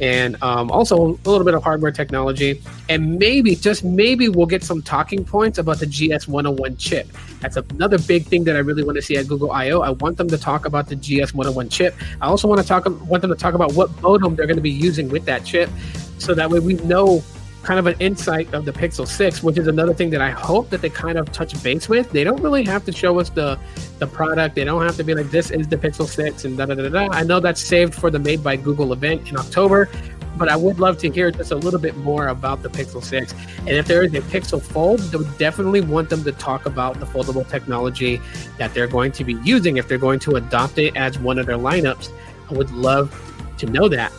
and 0.00 0.40
um, 0.42 0.70
also 0.70 0.96
a 0.96 1.28
little 1.28 1.44
bit 1.44 1.54
of 1.54 1.62
hardware 1.62 1.90
technology. 1.90 2.62
And 2.88 3.18
maybe, 3.18 3.54
just 3.54 3.84
maybe, 3.84 4.28
we'll 4.28 4.46
get 4.46 4.62
some 4.62 4.82
talking 4.82 5.24
points 5.24 5.58
about 5.58 5.78
the 5.78 5.86
GS101 5.86 6.78
chip. 6.78 7.08
That's 7.40 7.56
another 7.56 7.98
big 7.98 8.26
thing 8.26 8.44
that 8.44 8.56
I 8.56 8.60
really 8.60 8.84
want 8.84 8.96
to 8.96 9.02
see 9.02 9.16
at 9.16 9.26
Google 9.28 9.52
I/O. 9.52 9.80
I 9.80 9.90
want 9.90 10.16
them 10.16 10.28
to 10.28 10.38
talk 10.38 10.66
about 10.66 10.88
the 10.88 10.96
GS101 10.96 11.70
chip. 11.70 11.94
I 12.20 12.26
also 12.26 12.48
want 12.48 12.60
to 12.60 12.66
talk 12.66 12.84
want 13.08 13.22
them 13.22 13.30
to 13.30 13.36
talk 13.36 13.54
about 13.54 13.74
what 13.74 13.90
modem 14.02 14.34
they're 14.34 14.46
going 14.46 14.56
to 14.56 14.62
be 14.62 14.70
using 14.70 15.08
with 15.08 15.24
that 15.26 15.44
chip, 15.44 15.70
so 16.18 16.34
that 16.34 16.50
way 16.50 16.58
we 16.58 16.74
know 16.74 17.22
kind 17.62 17.78
of 17.78 17.86
an 17.86 17.96
insight 17.98 18.52
of 18.54 18.64
the 18.64 18.72
Pixel 18.72 19.06
6, 19.06 19.42
which 19.42 19.58
is 19.58 19.66
another 19.66 19.92
thing 19.92 20.10
that 20.10 20.20
I 20.20 20.30
hope 20.30 20.70
that 20.70 20.80
they 20.80 20.90
kind 20.90 21.18
of 21.18 21.30
touch 21.32 21.60
base 21.62 21.88
with. 21.88 22.10
They 22.10 22.24
don't 22.24 22.40
really 22.42 22.64
have 22.64 22.84
to 22.86 22.92
show 22.92 23.18
us 23.18 23.30
the 23.30 23.58
the 23.98 24.06
product. 24.06 24.54
They 24.54 24.64
don't 24.64 24.82
have 24.82 24.96
to 24.96 25.04
be 25.04 25.14
like 25.14 25.30
this 25.30 25.50
is 25.50 25.66
the 25.68 25.76
Pixel 25.76 26.06
6 26.06 26.44
and 26.44 26.56
da 26.56 26.66
da 26.66 26.74
da 26.74 26.88
da. 26.88 27.08
I 27.10 27.24
know 27.24 27.40
that's 27.40 27.60
saved 27.60 27.94
for 27.94 28.10
the 28.10 28.18
Made 28.18 28.42
by 28.42 28.56
Google 28.56 28.92
event 28.92 29.28
in 29.28 29.36
October, 29.36 29.88
but 30.36 30.48
I 30.48 30.56
would 30.56 30.78
love 30.78 30.98
to 30.98 31.10
hear 31.10 31.30
just 31.30 31.50
a 31.50 31.56
little 31.56 31.80
bit 31.80 31.96
more 31.96 32.28
about 32.28 32.62
the 32.62 32.70
Pixel 32.70 33.02
6. 33.02 33.34
And 33.58 33.70
if 33.70 33.86
there 33.86 34.04
is 34.04 34.14
a 34.14 34.20
Pixel 34.20 34.62
Fold, 34.62 35.00
they 35.00 35.18
would 35.18 35.38
definitely 35.38 35.80
want 35.80 36.10
them 36.10 36.22
to 36.24 36.32
talk 36.32 36.64
about 36.66 37.00
the 37.00 37.06
foldable 37.06 37.48
technology 37.48 38.20
that 38.56 38.72
they're 38.72 38.86
going 38.86 39.12
to 39.12 39.24
be 39.24 39.34
using 39.42 39.76
if 39.76 39.88
they're 39.88 39.98
going 39.98 40.20
to 40.20 40.36
adopt 40.36 40.78
it 40.78 40.96
as 40.96 41.18
one 41.18 41.38
of 41.38 41.46
their 41.46 41.58
lineups. 41.58 42.10
I 42.50 42.54
would 42.54 42.70
love 42.70 43.12
to 43.58 43.66
know 43.66 43.88
that. 43.88 44.12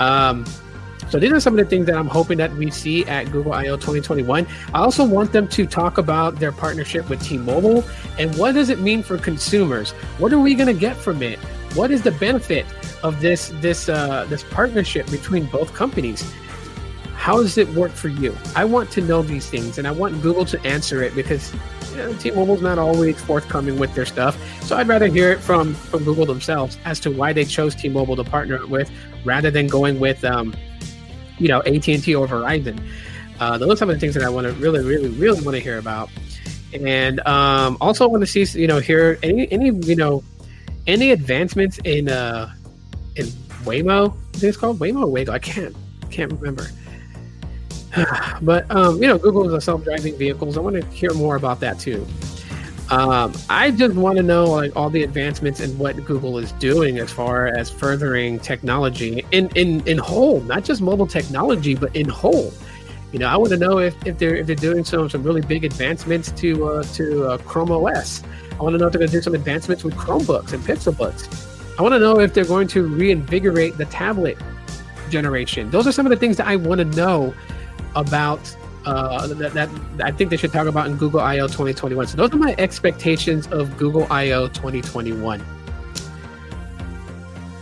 Um, 0.00 0.44
so 1.08 1.18
these 1.18 1.32
are 1.32 1.40
some 1.40 1.58
of 1.58 1.64
the 1.64 1.68
things 1.68 1.86
that 1.86 1.96
I'm 1.96 2.08
hoping 2.08 2.38
that 2.38 2.52
we 2.54 2.70
see 2.70 3.04
at 3.06 3.30
Google 3.30 3.52
I/O 3.52 3.76
2021. 3.76 4.46
I 4.74 4.78
also 4.78 5.04
want 5.04 5.32
them 5.32 5.48
to 5.48 5.66
talk 5.66 5.98
about 5.98 6.36
their 6.36 6.52
partnership 6.52 7.08
with 7.08 7.22
T-Mobile 7.22 7.84
and 8.18 8.36
what 8.36 8.54
does 8.54 8.70
it 8.70 8.80
mean 8.80 9.02
for 9.02 9.18
consumers? 9.18 9.92
What 10.18 10.32
are 10.32 10.40
we 10.40 10.54
going 10.54 10.72
to 10.72 10.80
get 10.80 10.96
from 10.96 11.22
it? 11.22 11.38
What 11.74 11.90
is 11.90 12.02
the 12.02 12.12
benefit 12.12 12.66
of 13.02 13.20
this 13.20 13.52
this 13.60 13.88
uh, 13.88 14.26
this 14.28 14.42
partnership 14.42 15.10
between 15.10 15.46
both 15.46 15.74
companies? 15.74 16.24
How 17.14 17.42
does 17.42 17.58
it 17.58 17.68
work 17.70 17.92
for 17.92 18.08
you? 18.08 18.36
I 18.54 18.64
want 18.64 18.90
to 18.92 19.00
know 19.00 19.22
these 19.22 19.48
things, 19.48 19.78
and 19.78 19.86
I 19.86 19.90
want 19.90 20.22
Google 20.22 20.44
to 20.46 20.60
answer 20.66 21.02
it 21.02 21.14
because 21.14 21.52
you 21.90 21.96
know, 21.98 22.14
T-Mobile's 22.14 22.62
not 22.62 22.78
always 22.78 23.20
forthcoming 23.20 23.78
with 23.78 23.94
their 23.94 24.06
stuff. 24.06 24.38
So 24.62 24.76
I'd 24.76 24.88
rather 24.88 25.06
hear 25.06 25.32
it 25.32 25.40
from 25.40 25.74
from 25.74 26.04
Google 26.04 26.26
themselves 26.26 26.78
as 26.84 27.00
to 27.00 27.10
why 27.10 27.32
they 27.32 27.44
chose 27.44 27.74
T-Mobile 27.74 28.16
to 28.16 28.24
partner 28.24 28.66
with, 28.66 28.90
rather 29.24 29.50
than 29.50 29.66
going 29.66 29.98
with 30.00 30.24
um, 30.24 30.54
you 31.38 31.48
know 31.48 31.60
AT&T 31.62 32.14
or 32.14 32.26
Verizon. 32.26 32.80
Uh, 33.38 33.58
those 33.58 33.70
are 33.70 33.76
some 33.76 33.90
of 33.90 33.96
the 33.96 34.00
things 34.00 34.14
that 34.14 34.22
I 34.22 34.30
want 34.30 34.46
to 34.46 34.52
really, 34.54 34.82
really, 34.82 35.08
really 35.10 35.42
want 35.42 35.56
to 35.56 35.60
hear 35.60 35.78
about, 35.78 36.08
and 36.72 37.20
um, 37.20 37.76
also 37.80 38.08
want 38.08 38.22
to 38.22 38.26
see 38.26 38.60
you 38.60 38.66
know 38.66 38.78
hear 38.78 39.18
any 39.22 39.50
any 39.52 39.70
you 39.70 39.96
know 39.96 40.24
any 40.86 41.10
advancements 41.10 41.78
in 41.84 42.08
uh 42.08 42.52
in 43.16 43.26
Waymo. 43.64 44.12
I 44.12 44.38
think 44.38 44.44
it's 44.44 44.56
called 44.56 44.78
Waymo 44.78 45.10
Waygo. 45.12 45.30
I 45.30 45.38
can't 45.38 45.76
can't 46.10 46.32
remember. 46.32 46.68
but 48.42 48.70
um, 48.70 49.02
you 49.02 49.08
know, 49.08 49.18
Google 49.18 49.46
is 49.46 49.52
a 49.52 49.60
self-driving 49.60 50.16
vehicles. 50.16 50.56
I 50.56 50.60
want 50.60 50.76
to 50.76 50.86
hear 50.88 51.12
more 51.14 51.36
about 51.36 51.60
that 51.60 51.78
too. 51.78 52.06
Um, 52.90 53.32
I 53.50 53.72
just 53.72 53.96
want 53.96 54.16
to 54.18 54.22
know 54.22 54.44
like 54.44 54.76
all 54.76 54.90
the 54.90 55.02
advancements 55.02 55.58
and 55.60 55.76
what 55.78 55.96
Google 56.04 56.38
is 56.38 56.52
doing 56.52 56.98
as 56.98 57.12
far 57.12 57.48
as 57.48 57.68
furthering 57.68 58.38
technology 58.38 59.24
in 59.32 59.48
in 59.56 59.86
in 59.88 59.98
whole, 59.98 60.40
not 60.42 60.64
just 60.64 60.80
mobile 60.80 61.06
technology, 61.06 61.74
but 61.74 61.94
in 61.96 62.08
whole. 62.08 62.52
You 63.12 63.18
know, 63.18 63.28
I 63.28 63.36
want 63.36 63.50
to 63.50 63.56
know 63.56 63.78
if, 63.78 63.94
if 64.06 64.18
they're 64.18 64.36
if 64.36 64.46
they're 64.46 64.54
doing 64.54 64.84
some 64.84 65.08
some 65.08 65.22
really 65.24 65.40
big 65.40 65.64
advancements 65.64 66.30
to 66.32 66.66
uh, 66.66 66.82
to 66.94 67.26
uh, 67.26 67.38
Chrome 67.38 67.72
OS. 67.72 68.22
I 68.52 68.62
want 68.62 68.74
to 68.74 68.78
know 68.78 68.86
if 68.86 68.92
they're 68.92 69.00
going 69.00 69.10
to 69.10 69.16
do 69.16 69.22
some 69.22 69.34
advancements 69.34 69.82
with 69.82 69.94
Chromebooks 69.94 70.52
and 70.52 70.62
Pixelbooks. 70.62 71.78
I 71.78 71.82
want 71.82 71.92
to 71.92 71.98
know 71.98 72.20
if 72.20 72.32
they're 72.32 72.44
going 72.44 72.68
to 72.68 72.86
reinvigorate 72.86 73.76
the 73.76 73.84
tablet 73.86 74.38
generation. 75.10 75.70
Those 75.70 75.86
are 75.86 75.92
some 75.92 76.06
of 76.06 76.10
the 76.10 76.16
things 76.16 76.36
that 76.38 76.46
I 76.46 76.56
want 76.56 76.78
to 76.78 76.84
know 76.84 77.34
about 77.94 78.56
uh, 78.86 79.26
that, 79.26 79.52
that 79.52 79.68
I 80.02 80.12
think 80.12 80.30
they 80.30 80.36
should 80.36 80.52
talk 80.52 80.66
about 80.66 80.86
in 80.86 80.96
Google 80.96 81.20
I/O 81.20 81.46
2021. 81.48 82.06
So 82.06 82.16
those 82.16 82.32
are 82.32 82.36
my 82.36 82.54
expectations 82.58 83.46
of 83.48 83.76
Google 83.76 84.06
I/O 84.10 84.48
2021. 84.48 85.44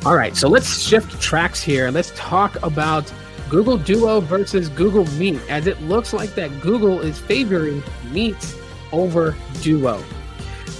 All 0.04 0.14
right, 0.14 0.36
so 0.36 0.48
let's 0.48 0.86
shift 0.86 1.18
tracks 1.20 1.62
here. 1.62 1.90
Let's 1.90 2.12
talk 2.14 2.62
about 2.62 3.10
Google 3.48 3.78
Duo 3.78 4.20
versus 4.20 4.68
Google 4.68 5.06
Meet, 5.12 5.40
as 5.48 5.66
it 5.66 5.80
looks 5.82 6.12
like 6.12 6.34
that 6.34 6.60
Google 6.60 7.00
is 7.00 7.18
favoring 7.18 7.82
Meet 8.10 8.54
over 8.92 9.34
Duo. 9.62 10.04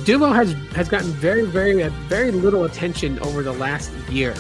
Duo 0.05 0.31
has 0.31 0.53
has 0.75 0.91
gotten 0.91 1.09
very, 1.13 1.47
very, 1.47 1.89
very 2.07 2.31
little 2.31 2.65
attention 2.65 3.19
over 3.21 3.43
the 3.43 3.53
last 3.53 3.91
year. 4.11 4.35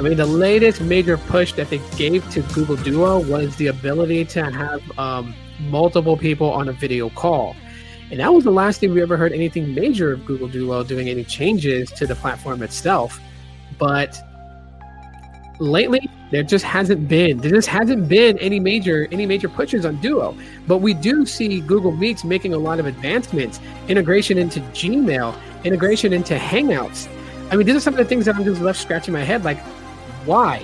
I 0.00 0.02
mean, 0.02 0.16
the 0.16 0.24
latest 0.24 0.80
major 0.80 1.18
push 1.18 1.52
that 1.52 1.68
they 1.68 1.76
gave 1.98 2.26
to 2.30 2.40
Google 2.54 2.76
Duo 2.76 3.18
was 3.18 3.54
the 3.56 3.66
ability 3.66 4.24
to 4.24 4.50
have 4.50 4.98
um, 4.98 5.34
multiple 5.58 6.16
people 6.16 6.50
on 6.50 6.70
a 6.70 6.72
video 6.72 7.10
call. 7.10 7.54
And 8.10 8.18
that 8.18 8.32
was 8.32 8.44
the 8.44 8.50
last 8.50 8.80
thing 8.80 8.94
we 8.94 9.02
ever 9.02 9.18
heard 9.18 9.34
anything 9.34 9.74
major 9.74 10.14
of 10.14 10.24
Google 10.24 10.48
Duo 10.48 10.82
doing 10.84 11.10
any 11.10 11.22
changes 11.22 11.92
to 11.92 12.06
the 12.06 12.14
platform 12.14 12.62
itself. 12.62 13.20
But 13.78 14.18
lately, 15.58 16.08
there 16.30 16.44
just 16.44 16.64
hasn't 16.64 17.06
been 17.06 17.36
there 17.36 17.50
just 17.50 17.68
hasn't 17.68 18.08
been 18.08 18.38
any 18.38 18.58
major 18.58 19.06
any 19.12 19.26
major 19.26 19.50
pushes 19.50 19.84
on 19.84 20.00
Duo. 20.00 20.34
But 20.66 20.78
we 20.78 20.94
do 20.94 21.26
see 21.26 21.60
Google 21.60 21.92
Meets 21.92 22.24
making 22.24 22.54
a 22.54 22.58
lot 22.58 22.80
of 22.80 22.86
advancements, 22.86 23.60
integration 23.86 24.38
into 24.38 24.60
Gmail, 24.60 25.36
integration 25.62 26.14
into 26.14 26.36
Hangouts. 26.36 27.06
I 27.50 27.56
mean, 27.56 27.66
these 27.66 27.76
are 27.76 27.80
some 27.80 27.92
of 27.92 27.98
the 27.98 28.06
things 28.06 28.24
that 28.24 28.36
I'm 28.36 28.44
just 28.44 28.62
left 28.62 28.80
scratching 28.80 29.12
my 29.12 29.24
head. 29.24 29.44
Like, 29.44 29.58
why? 30.26 30.58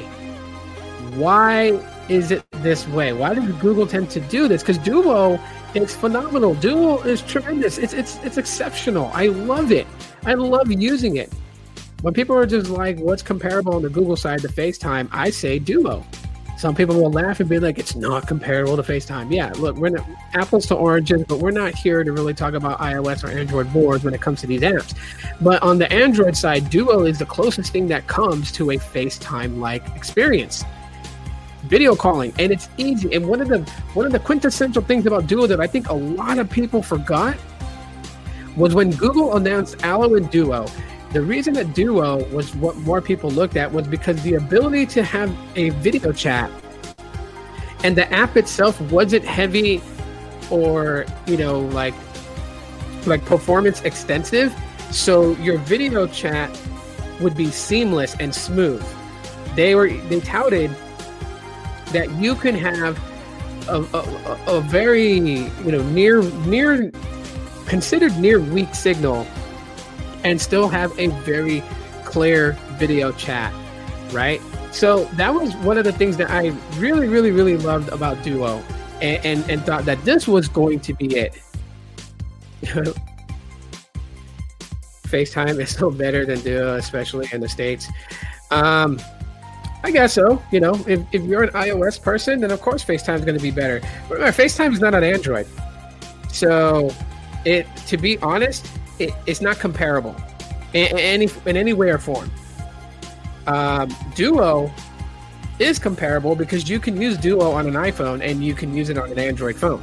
Why 1.15 1.81
is 2.09 2.31
it 2.31 2.45
this 2.63 2.87
way? 2.89 3.13
Why 3.13 3.35
does 3.35 3.51
Google 3.57 3.87
tend 3.87 4.11
to 4.11 4.21
do 4.21 4.49
this? 4.49 4.63
Because 4.63 4.79
Duo 4.79 5.41
is 5.75 5.95
phenomenal. 5.95 6.55
Duo 6.55 6.99
is 7.03 7.23
tremendous. 7.23 7.79
It's 7.79 7.93
it's 7.93 8.17
it's 8.25 8.39
exceptional. 8.39 9.11
I 9.15 9.27
love 9.27 9.73
it. 9.73 9.87
I 10.25 10.35
love 10.35 10.71
using 10.71 11.17
it. 11.17 11.33
When 12.03 12.13
people 12.13 12.37
are 12.37 12.47
just 12.47 12.71
like, 12.71 12.99
"What's 12.99 13.23
comparable 13.23 13.75
on 13.75 13.83
the 13.83 13.89
Google 13.89 14.17
side 14.17 14.43
to 14.43 14.49
FaceTime?" 14.49 15.09
I 15.11 15.31
say 15.31 15.59
Duo. 15.59 16.05
Some 16.57 16.75
people 16.75 16.95
will 16.97 17.11
laugh 17.11 17.41
and 17.41 17.49
be 17.49 17.59
like, 17.59 17.79
"It's 17.79 17.95
not 17.95 18.27
comparable 18.27 18.77
to 18.77 18.83
FaceTime." 18.83 19.31
Yeah, 19.31 19.53
look, 19.59 19.77
we're 19.77 19.91
not 19.91 20.07
apples 20.33 20.67
to 20.67 20.75
oranges, 20.75 21.23
but 21.29 21.39
we're 21.39 21.51
not 21.51 21.75
here 21.75 22.03
to 22.03 22.13
really 22.13 22.33
talk 22.33 22.55
about 22.55 22.79
iOS 22.79 23.25
or 23.25 23.29
Android 23.29 23.71
boards 23.73 24.05
when 24.05 24.15
it 24.15 24.23
comes 24.23 24.41
to 24.41 24.47
these 24.47 24.63
apps. 24.63 24.95
But 25.41 25.63
on 25.63 25.77
the 25.79 25.93
Android 25.93 26.35
side, 26.35 26.71
Duo 26.71 27.05
is 27.05 27.19
the 27.19 27.27
closest 27.27 27.73
thing 27.73 27.89
that 27.89 28.07
comes 28.07 28.51
to 28.53 28.71
a 28.71 28.79
FaceTime-like 28.79 29.95
experience. 29.95 30.65
Video 31.65 31.95
calling, 31.95 32.33
and 32.39 32.51
it's 32.51 32.71
easy. 32.79 33.13
And 33.15 33.27
one 33.27 33.43
of 33.43 33.49
the 33.49 33.59
one 33.93 34.07
of 34.07 34.13
the 34.13 34.21
quintessential 34.21 34.83
things 34.83 35.05
about 35.05 35.27
Duo 35.27 35.47
that 35.47 35.61
I 35.61 35.67
think 35.67 35.91
a 35.91 35.95
lot 35.95 36.39
of 36.39 36.49
people 36.49 36.83
forgot 36.83 37.37
was 38.57 38.75
when 38.75 38.91
Google 38.93 39.37
announced 39.37 39.85
Allo 39.85 40.15
and 40.15 40.31
Duo 40.31 40.67
the 41.17 41.23
reason 41.23 41.55
that 41.55 41.73
Duo 41.73 42.23
was 42.27 42.55
what 42.57 42.77
more 42.77 43.01
people 43.01 43.31
looked 43.31 43.57
at 43.57 43.73
was 43.73 43.89
because 43.89 44.23
the 44.23 44.35
ability 44.35 44.85
to 44.85 45.03
have 45.03 45.35
a 45.57 45.71
video 45.71 46.13
chat 46.13 46.51
and 47.85 47.97
the 47.97 48.13
app 48.13 48.37
itself 48.37 48.79
wasn't 48.93 49.25
heavy 49.25 49.81
or, 50.51 51.07
you 51.27 51.39
know, 51.39 51.61
like 51.61 51.95
like 53.07 53.25
performance 53.25 53.81
extensive. 53.81 54.55
So 54.91 55.31
your 55.37 55.57
video 55.57 56.07
chat 56.07 56.51
would 57.23 57.35
be 57.35 57.51
seamless 57.51 58.15
and 58.21 58.35
smooth. 58.35 58.85
They 59.55 59.75
were 59.75 59.89
they 59.89 60.21
touted 60.21 60.71
that 61.93 62.11
you 62.21 62.35
can 62.35 62.55
have 62.55 62.99
a, 63.71 63.81
a, 63.95 64.59
a 64.59 64.61
very 64.61 65.15
you 65.15 65.73
know 65.73 65.83
near 65.93 66.21
near 66.45 66.93
considered 67.65 68.15
near 68.19 68.39
weak 68.39 68.75
signal 68.75 69.27
and 70.27 70.41
still 70.41 70.69
have 70.69 70.99
a 70.99 71.07
very 71.23 71.63
clear 72.05 72.53
video 72.79 73.13
chat, 73.13 73.55
right? 74.11 74.41
So 74.73 75.05
that 75.15 75.33
was 75.33 75.55
one 75.59 75.79
of 75.79 75.85
the 75.85 75.93
things 75.93 76.17
that 76.17 76.31
I 76.31 76.49
really, 76.79 77.07
really, 77.07 77.31
really 77.31 77.57
loved 77.57 77.91
about 77.91 78.21
Duo 78.25 78.61
and, 79.01 79.25
and, 79.25 79.49
and 79.49 79.65
thought 79.65 79.85
that 79.85 80.05
this 80.05 80.27
was 80.27 80.49
going 80.49 80.81
to 80.81 80.95
be 80.95 81.17
it. 81.17 81.41
FaceTime 85.05 85.61
is 85.61 85.71
still 85.71 85.93
better 85.93 86.27
than 86.27 86.41
Duo, 86.41 86.75
especially 86.75 87.29
in 87.33 87.41
the 87.41 87.49
States. 87.49 87.87
Um, 88.51 88.99
I 89.85 89.93
guess 89.93 90.15
so. 90.15 90.43
You 90.51 90.59
know, 90.59 90.75
if, 90.89 91.03
if 91.13 91.23
you're 91.23 91.45
an 91.45 91.51
iOS 91.51 92.03
person, 92.03 92.41
then 92.41 92.51
of 92.51 92.61
course 92.61 92.85
FaceTime 92.85 93.21
is 93.21 93.25
going 93.25 93.39
to 93.39 93.43
be 93.43 93.53
better. 93.53 93.81
But 94.09 94.19
FaceTime 94.35 94.73
is 94.73 94.81
not 94.81 94.93
on 94.93 95.05
Android. 95.05 95.47
So, 96.33 96.93
it 97.45 97.69
to 97.87 97.97
be 97.97 98.19
honest, 98.19 98.67
it, 98.99 99.13
it's 99.27 99.41
not 99.41 99.59
comparable 99.59 100.17
in, 100.73 100.87
in, 100.87 100.99
any 100.99 101.29
in 101.47 101.57
any 101.57 101.73
way 101.73 101.91
or 101.91 101.99
form. 101.99 102.31
Um, 103.47 103.95
Duo 104.15 104.73
is 105.59 105.79
comparable 105.79 106.35
because 106.35 106.69
you 106.69 106.79
can 106.79 107.01
use 107.01 107.17
Duo 107.17 107.51
on 107.51 107.67
an 107.67 107.75
iPhone 107.75 108.21
and 108.23 108.45
you 108.45 108.55
can 108.55 108.75
use 108.75 108.91
it 108.91 108.99
on 108.99 109.11
an 109.11 109.19
Android 109.19 109.57
phone. 109.57 109.83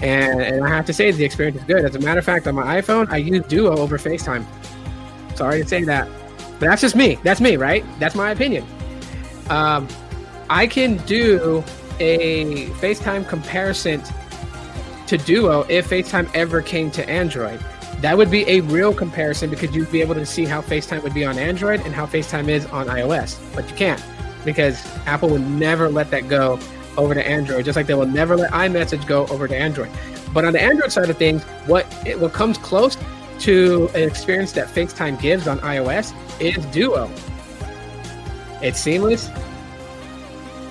And, 0.00 0.40
and 0.40 0.64
I 0.64 0.68
have 0.68 0.84
to 0.86 0.92
say 0.92 1.10
the 1.12 1.24
experience 1.24 1.58
is 1.58 1.64
good. 1.64 1.84
As 1.84 1.94
a 1.94 2.00
matter 2.00 2.18
of 2.18 2.24
fact, 2.24 2.48
on 2.48 2.56
my 2.56 2.80
iPhone, 2.80 3.08
I 3.10 3.18
use 3.18 3.46
Duo 3.46 3.76
over 3.76 3.98
FaceTime. 3.98 4.44
Sorry 5.36 5.62
to 5.62 5.68
say 5.68 5.84
that, 5.84 6.08
but 6.58 6.66
that's 6.66 6.82
just 6.82 6.96
me. 6.96 7.18
That's 7.22 7.40
me, 7.40 7.56
right? 7.56 7.84
That's 8.00 8.14
my 8.14 8.32
opinion. 8.32 8.66
Um, 9.48 9.86
I 10.50 10.66
can 10.66 10.96
do 11.06 11.62
a 12.00 12.66
FaceTime 12.80 13.28
comparison 13.28 14.02
to 15.06 15.18
Duo 15.18 15.64
if 15.68 15.88
FaceTime 15.88 16.28
ever 16.34 16.62
came 16.62 16.90
to 16.92 17.08
Android. 17.08 17.60
That 18.02 18.18
would 18.18 18.32
be 18.32 18.44
a 18.48 18.62
real 18.62 18.92
comparison 18.92 19.48
because 19.48 19.72
you'd 19.76 19.92
be 19.92 20.00
able 20.00 20.14
to 20.14 20.26
see 20.26 20.44
how 20.44 20.60
FaceTime 20.60 21.04
would 21.04 21.14
be 21.14 21.24
on 21.24 21.38
Android 21.38 21.80
and 21.82 21.94
how 21.94 22.04
FaceTime 22.04 22.48
is 22.48 22.66
on 22.66 22.88
iOS. 22.88 23.38
But 23.54 23.70
you 23.70 23.76
can't 23.76 24.02
because 24.44 24.84
Apple 25.06 25.28
would 25.28 25.48
never 25.48 25.88
let 25.88 26.10
that 26.10 26.28
go 26.28 26.58
over 26.96 27.14
to 27.14 27.24
Android, 27.24 27.64
just 27.64 27.76
like 27.76 27.86
they 27.86 27.94
will 27.94 28.04
never 28.04 28.36
let 28.36 28.50
iMessage 28.50 29.06
go 29.06 29.28
over 29.28 29.46
to 29.46 29.56
Android. 29.56 29.88
But 30.34 30.44
on 30.44 30.52
the 30.52 30.60
Android 30.60 30.90
side 30.90 31.10
of 31.10 31.16
things, 31.16 31.44
what 31.66 31.86
it, 32.04 32.18
what 32.18 32.32
comes 32.32 32.58
close 32.58 32.96
to 33.38 33.88
an 33.94 34.02
experience 34.02 34.50
that 34.52 34.66
FaceTime 34.66 35.20
gives 35.20 35.46
on 35.46 35.60
iOS 35.60 36.12
is 36.40 36.66
Duo. 36.66 37.08
It's 38.62 38.80
seamless. 38.80 39.30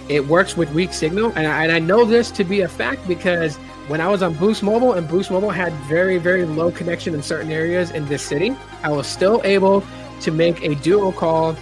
It 0.10 0.28
works 0.28 0.58
with 0.58 0.70
weak 0.74 0.92
signal, 0.92 1.32
and 1.38 1.48
I, 1.48 1.64
and 1.64 1.72
I 1.72 1.80
know 1.80 2.04
this 2.04 2.30
to 2.32 2.44
be 2.44 2.60
a 2.62 2.68
fact 2.68 3.08
because 3.08 3.58
when 3.88 4.02
I 4.02 4.08
was 4.08 4.22
on 4.24 4.34
Boost 4.36 4.64
Mobile 4.64 4.94
and 4.94 5.08
Boost 5.08 5.32
Mobile 5.32 5.50
had 5.50 5.74
very 5.90 6.18
very 6.18 6.46
low 6.46 6.72
connection 6.72 7.14
in 7.14 7.24
certain 7.24 7.52
areas 7.52 7.92
in 7.92 8.08
this 8.08 8.22
city, 8.22 8.56
I 8.84 8.90
was 8.90 9.08
still 9.08 9.42
able 9.44 9.84
to 10.22 10.32
make 10.32 10.64
a 10.64 10.76
Duo 10.76 11.12
call 11.12 11.56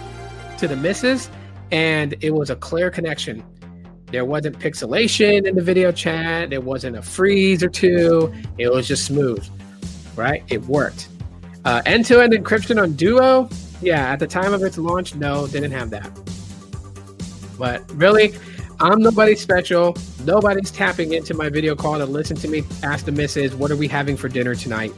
to 0.58 0.68
the 0.68 0.76
missus, 0.76 1.30
and 1.70 2.14
it 2.20 2.32
was 2.32 2.50
a 2.50 2.56
clear 2.56 2.90
connection. 2.90 3.42
There 4.06 4.24
wasn't 4.24 4.58
pixelation 4.58 5.46
in 5.46 5.54
the 5.54 5.62
video 5.62 5.92
chat. 5.92 6.50
There 6.50 6.60
wasn't 6.60 6.96
a 6.96 7.02
freeze 7.02 7.62
or 7.62 7.68
two. 7.68 8.32
It 8.58 8.68
was 8.68 8.88
just 8.88 9.04
smooth, 9.04 9.46
right? 10.16 10.42
It 10.48 10.62
worked. 10.64 11.08
Uh, 11.64 11.80
end-to-end 11.86 12.32
encryption 12.32 12.82
on 12.82 12.94
Duo, 12.94 13.48
yeah, 13.80 14.10
at 14.10 14.18
the 14.18 14.26
time 14.26 14.52
of 14.52 14.62
its 14.62 14.78
launch, 14.78 15.14
no, 15.14 15.46
didn't 15.46 15.70
have 15.70 15.90
that. 15.90 16.10
But 17.58 17.88
really, 17.92 18.34
I'm 18.80 19.02
nobody 19.02 19.34
special. 19.36 19.94
Nobody's 20.24 20.70
tapping 20.70 21.12
into 21.12 21.34
my 21.34 21.50
video 21.50 21.76
call 21.76 21.98
to 21.98 22.06
listen 22.06 22.36
to 22.38 22.48
me 22.48 22.62
ask 22.82 23.04
the 23.04 23.12
missus, 23.12 23.54
what 23.54 23.70
are 23.70 23.76
we 23.76 23.86
having 23.86 24.16
for 24.16 24.28
dinner 24.28 24.54
tonight? 24.54 24.94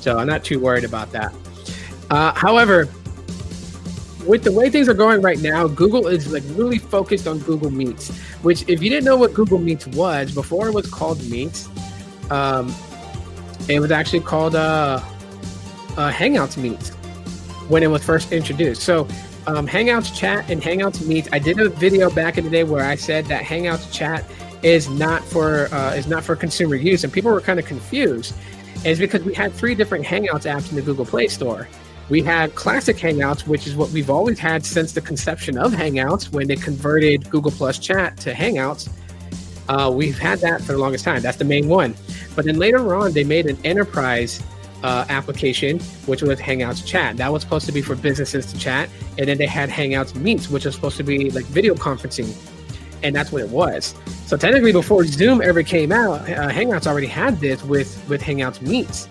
So 0.00 0.18
I'm 0.18 0.26
not 0.26 0.44
too 0.44 0.60
worried 0.60 0.84
about 0.84 1.10
that. 1.12 1.34
Uh, 2.10 2.32
however, 2.34 2.86
with 4.26 4.44
the 4.44 4.52
way 4.52 4.68
things 4.68 4.90
are 4.90 4.94
going 4.94 5.22
right 5.22 5.38
now, 5.38 5.66
Google 5.66 6.06
is 6.06 6.30
like 6.30 6.42
really 6.48 6.78
focused 6.78 7.26
on 7.26 7.38
Google 7.38 7.70
Meets. 7.70 8.10
Which, 8.42 8.62
if 8.68 8.82
you 8.82 8.90
didn't 8.90 9.04
know 9.04 9.16
what 9.16 9.32
Google 9.32 9.58
Meets 9.58 9.86
was 9.88 10.32
before, 10.32 10.68
it 10.68 10.74
was 10.74 10.88
called 10.88 11.24
Meets. 11.30 11.68
Um, 12.30 12.74
it 13.68 13.80
was 13.80 13.90
actually 13.90 14.20
called 14.20 14.54
uh, 14.54 15.00
uh, 15.96 16.12
Hangouts 16.12 16.58
Meets 16.58 16.90
when 17.68 17.82
it 17.82 17.86
was 17.86 18.04
first 18.04 18.32
introduced. 18.32 18.82
So, 18.82 19.08
um, 19.48 19.66
Hangouts 19.66 20.14
Chat 20.14 20.50
and 20.50 20.60
Hangouts 20.60 21.06
meet. 21.06 21.26
I 21.32 21.38
did 21.38 21.58
a 21.58 21.70
video 21.70 22.10
back 22.10 22.36
in 22.36 22.44
the 22.44 22.50
day 22.50 22.64
where 22.64 22.84
I 22.84 22.96
said 22.96 23.24
that 23.26 23.42
Hangouts 23.42 23.90
Chat 23.90 24.22
is 24.62 24.90
not 24.90 25.24
for 25.24 25.72
uh, 25.74 25.94
is 25.94 26.06
not 26.06 26.22
for 26.22 26.36
consumer 26.36 26.74
use, 26.74 27.02
and 27.02 27.12
people 27.12 27.32
were 27.32 27.40
kind 27.40 27.58
of 27.58 27.64
confused. 27.64 28.34
Is 28.84 28.98
because 28.98 29.22
we 29.24 29.34
had 29.34 29.52
three 29.54 29.74
different 29.74 30.04
Hangouts 30.04 30.44
apps 30.44 30.68
in 30.68 30.76
the 30.76 30.82
Google 30.82 31.06
Play 31.06 31.28
Store. 31.28 31.66
We 32.10 32.22
had 32.22 32.54
Classic 32.54 32.96
Hangouts, 32.96 33.46
which 33.46 33.66
is 33.66 33.74
what 33.74 33.90
we've 33.90 34.10
always 34.10 34.38
had 34.38 34.64
since 34.64 34.92
the 34.92 35.00
conception 35.00 35.56
of 35.56 35.72
Hangouts 35.72 36.30
when 36.30 36.46
they 36.46 36.56
converted 36.56 37.28
Google 37.30 37.50
Plus 37.50 37.78
Chat 37.78 38.18
to 38.18 38.34
Hangouts. 38.34 38.90
Uh, 39.68 39.90
we've 39.92 40.18
had 40.18 40.40
that 40.40 40.60
for 40.60 40.72
the 40.72 40.78
longest 40.78 41.04
time. 41.04 41.22
That's 41.22 41.38
the 41.38 41.44
main 41.44 41.68
one. 41.68 41.94
But 42.36 42.44
then 42.44 42.58
later 42.58 42.94
on, 42.94 43.12
they 43.12 43.24
made 43.24 43.46
an 43.46 43.58
enterprise 43.64 44.42
uh, 44.82 45.04
application, 45.08 45.80
which 46.06 46.22
was 46.22 46.38
Hangouts 46.38 46.86
Chat. 46.86 47.16
That 47.16 47.32
was 47.32 47.42
supposed 47.42 47.66
to 47.66 47.72
be 47.72 47.82
for 47.82 47.96
businesses 47.96 48.46
to 48.52 48.58
chat. 48.58 48.88
And 49.18 49.28
then 49.28 49.38
they 49.38 49.46
had 49.46 49.70
Hangouts 49.70 50.14
Meets, 50.14 50.48
which 50.48 50.64
was 50.64 50.74
supposed 50.74 50.96
to 50.98 51.02
be 51.02 51.30
like 51.30 51.44
video 51.46 51.74
conferencing. 51.74 52.34
And 53.02 53.14
that's 53.14 53.30
what 53.30 53.42
it 53.42 53.48
was. 53.48 53.94
So 54.26 54.36
technically, 54.36 54.72
before 54.72 55.04
Zoom 55.04 55.40
ever 55.40 55.62
came 55.62 55.92
out, 55.92 56.20
uh, 56.22 56.48
Hangouts 56.50 56.86
already 56.86 57.06
had 57.06 57.38
this 57.40 57.62
with 57.64 58.08
with 58.08 58.20
Hangouts 58.22 58.60
Meets. 58.60 59.08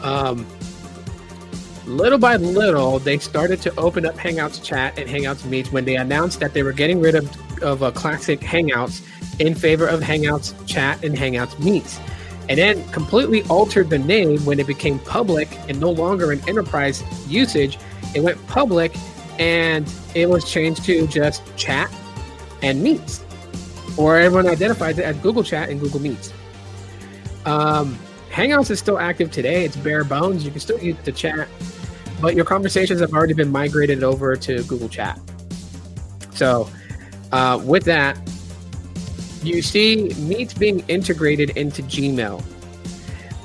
Um, 0.00 0.46
little 1.86 2.18
by 2.18 2.36
little, 2.36 2.98
they 3.00 3.18
started 3.18 3.60
to 3.62 3.76
open 3.76 4.06
up 4.06 4.14
Hangouts 4.14 4.62
chat 4.62 4.98
and 4.98 5.08
Hangouts 5.08 5.44
meets 5.44 5.72
when 5.72 5.84
they 5.84 5.96
announced 5.96 6.40
that 6.40 6.54
they 6.54 6.62
were 6.62 6.72
getting 6.72 7.00
rid 7.00 7.16
of, 7.16 7.62
of 7.62 7.82
a 7.82 7.90
classic 7.92 8.40
Hangouts 8.40 9.04
in 9.40 9.54
favor 9.54 9.86
of 9.86 10.00
Hangouts 10.00 10.54
chat 10.66 11.02
and 11.04 11.16
Hangouts 11.16 11.58
meets. 11.58 11.98
And 12.50 12.58
then 12.58 12.86
completely 12.90 13.42
altered 13.44 13.88
the 13.88 13.98
name 13.98 14.44
when 14.44 14.60
it 14.60 14.66
became 14.66 14.98
public 14.98 15.48
and 15.68 15.80
no 15.80 15.90
longer 15.90 16.32
an 16.32 16.46
enterprise 16.46 17.02
usage. 17.26 17.78
It 18.14 18.22
went 18.22 18.44
public 18.46 18.94
and 19.38 19.90
it 20.14 20.28
was 20.28 20.44
changed 20.44 20.84
to 20.84 21.06
just 21.06 21.42
chat 21.56 21.90
and 22.60 22.82
meets. 22.82 23.24
Or 23.96 24.18
everyone 24.18 24.46
identifies 24.46 24.98
it 24.98 25.04
as 25.06 25.16
Google 25.16 25.42
Chat 25.42 25.70
and 25.70 25.80
Google 25.80 26.00
Meets. 26.00 26.34
Um, 27.46 27.98
Hangouts 28.30 28.70
is 28.70 28.78
still 28.78 28.98
active 28.98 29.30
today. 29.30 29.64
It's 29.64 29.76
bare 29.76 30.04
bones. 30.04 30.44
You 30.44 30.50
can 30.50 30.60
still 30.60 30.78
use 30.78 30.98
it 30.98 31.04
to 31.06 31.12
chat 31.12 31.48
but 32.20 32.34
your 32.34 32.44
conversations 32.44 33.00
have 33.00 33.12
already 33.12 33.34
been 33.34 33.50
migrated 33.50 34.02
over 34.02 34.36
to 34.36 34.62
Google 34.64 34.88
Chat. 34.88 35.18
So, 36.32 36.68
uh, 37.32 37.60
with 37.64 37.84
that, 37.84 38.18
you 39.42 39.62
see 39.62 40.10
Meets 40.18 40.54
being 40.54 40.80
integrated 40.88 41.50
into 41.50 41.82
Gmail. 41.82 42.44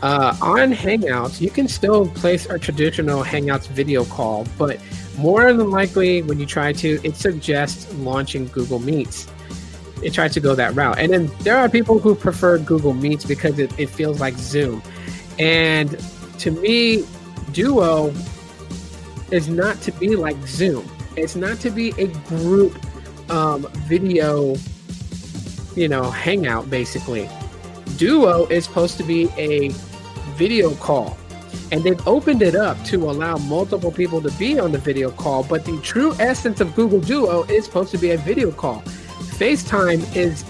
Uh, 0.02 0.36
on 0.42 0.72
Hangouts, 0.72 1.42
you 1.42 1.50
can 1.50 1.68
still 1.68 2.08
place 2.10 2.46
a 2.48 2.60
traditional 2.60 3.24
Hangouts 3.24 3.68
video 3.68 4.06
call, 4.06 4.46
but 4.58 4.80
more 5.18 5.54
than 5.54 5.72
likely, 5.72 6.22
when 6.22 6.40
you 6.40 6.46
try 6.46 6.74
to, 6.74 7.00
it 7.04 7.16
suggests 7.16 7.92
launching 7.96 8.48
Google 8.48 8.80
Meets. 8.80 9.28
It 10.04 10.14
tries 10.14 10.34
to 10.34 10.40
go 10.40 10.56
that 10.56 10.76
route. 10.76 11.00
And 11.00 11.12
then 11.12 11.32
there 11.40 11.58
are 11.58 11.70
people 11.70 12.00
who 12.00 12.16
prefer 12.16 12.58
Google 12.60 12.94
Meets 12.94 13.26
because 13.26 13.58
it, 13.58 13.78
it 13.80 13.90
feels 13.90 14.20
like 14.20 14.36
Zoom. 14.36 14.84
And 15.40 15.98
to 16.40 16.52
me, 16.52 17.06
Duo 17.54 18.14
is 19.32 19.48
not 19.48 19.82
to 19.82 19.92
be 19.94 20.16
like 20.16 20.36
Zoom. 20.46 20.90
It's 21.16 21.36
not 21.36 21.60
to 21.62 21.70
be 21.70 21.90
a 21.98 22.08
group 22.28 22.78
um, 23.32 23.68
video, 23.88 24.56
you 25.76 25.88
know, 25.88 26.12
hangout 26.12 26.70
basically. 26.70 27.30
Duo 27.98 28.46
is 28.48 28.66
supposed 28.66 28.98
to 28.98 29.04
be 29.04 29.30
a 29.38 29.70
video 30.36 30.74
call. 30.76 31.18
And 31.72 31.84
they've 31.84 32.08
opened 32.08 32.42
it 32.42 32.56
up 32.56 32.82
to 32.86 33.10
allow 33.10 33.38
multiple 33.38 33.92
people 33.92 34.22
to 34.22 34.32
be 34.38 34.60
on 34.60 34.72
the 34.72 34.78
video 34.78 35.10
call, 35.12 35.44
but 35.44 35.66
the 35.66 35.80
true 35.82 36.14
essence 36.20 36.62
of 36.62 36.76
Google 36.76 37.00
Duo 37.00 37.44
is 37.44 37.66
supposed 37.66 37.92
to 37.92 37.98
be 37.98 38.12
a 38.12 38.18
video 38.18 38.52
call. 38.52 38.82
FaceTime 39.38 40.16
is 40.16 40.46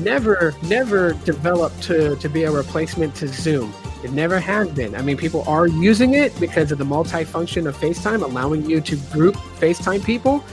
never, 0.00 0.54
never 0.64 1.12
developed 1.24 1.82
to, 1.84 2.16
to 2.16 2.28
be 2.28 2.44
a 2.44 2.50
replacement 2.50 3.14
to 3.16 3.28
Zoom. 3.28 3.72
It 4.04 4.12
never 4.12 4.38
has 4.38 4.68
been. 4.68 4.94
I 4.94 5.02
mean, 5.02 5.16
people 5.16 5.42
are 5.48 5.66
using 5.66 6.14
it 6.14 6.38
because 6.38 6.70
of 6.70 6.78
the 6.78 6.84
multifunction 6.84 7.66
of 7.66 7.76
FaceTime, 7.76 8.22
allowing 8.22 8.68
you 8.68 8.80
to 8.80 8.96
group 9.12 9.34
FaceTime 9.58 10.04
people, 10.04 10.44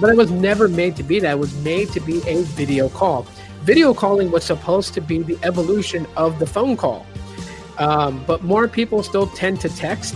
but 0.00 0.10
it 0.10 0.16
was 0.16 0.30
never 0.30 0.68
made 0.68 0.94
to 0.96 1.02
be 1.02 1.18
that. 1.20 1.32
It 1.32 1.38
was 1.38 1.54
made 1.64 1.90
to 1.92 2.00
be 2.00 2.18
a 2.28 2.42
video 2.42 2.88
call. 2.88 3.26
Video 3.66 3.92
calling 3.92 4.30
was 4.30 4.44
supposed 4.44 4.94
to 4.94 5.00
be 5.00 5.24
the 5.24 5.36
evolution 5.42 6.06
of 6.16 6.38
the 6.38 6.46
phone 6.46 6.76
call, 6.76 7.04
um, 7.78 8.22
but 8.24 8.44
more 8.44 8.68
people 8.68 9.02
still 9.02 9.26
tend 9.26 9.60
to 9.60 9.68
text 9.68 10.14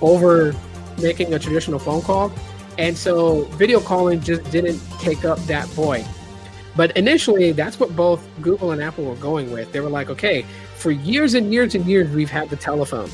over 0.00 0.54
making 1.00 1.34
a 1.34 1.38
traditional 1.40 1.80
phone 1.80 2.00
call. 2.00 2.30
And 2.78 2.96
so 2.96 3.42
video 3.58 3.80
calling 3.80 4.20
just 4.20 4.48
didn't 4.52 4.80
take 5.00 5.24
up 5.24 5.36
that 5.46 5.66
void. 5.70 6.06
But 6.76 6.96
initially, 6.96 7.50
that's 7.50 7.80
what 7.80 7.96
both 7.96 8.24
Google 8.40 8.70
and 8.70 8.80
Apple 8.80 9.04
were 9.04 9.16
going 9.16 9.50
with. 9.50 9.72
They 9.72 9.80
were 9.80 9.90
like, 9.90 10.08
okay, 10.08 10.46
for 10.76 10.92
years 10.92 11.34
and 11.34 11.52
years 11.52 11.74
and 11.74 11.84
years, 11.86 12.08
we've 12.14 12.30
had 12.30 12.50
the 12.50 12.56
telephone. 12.56 13.10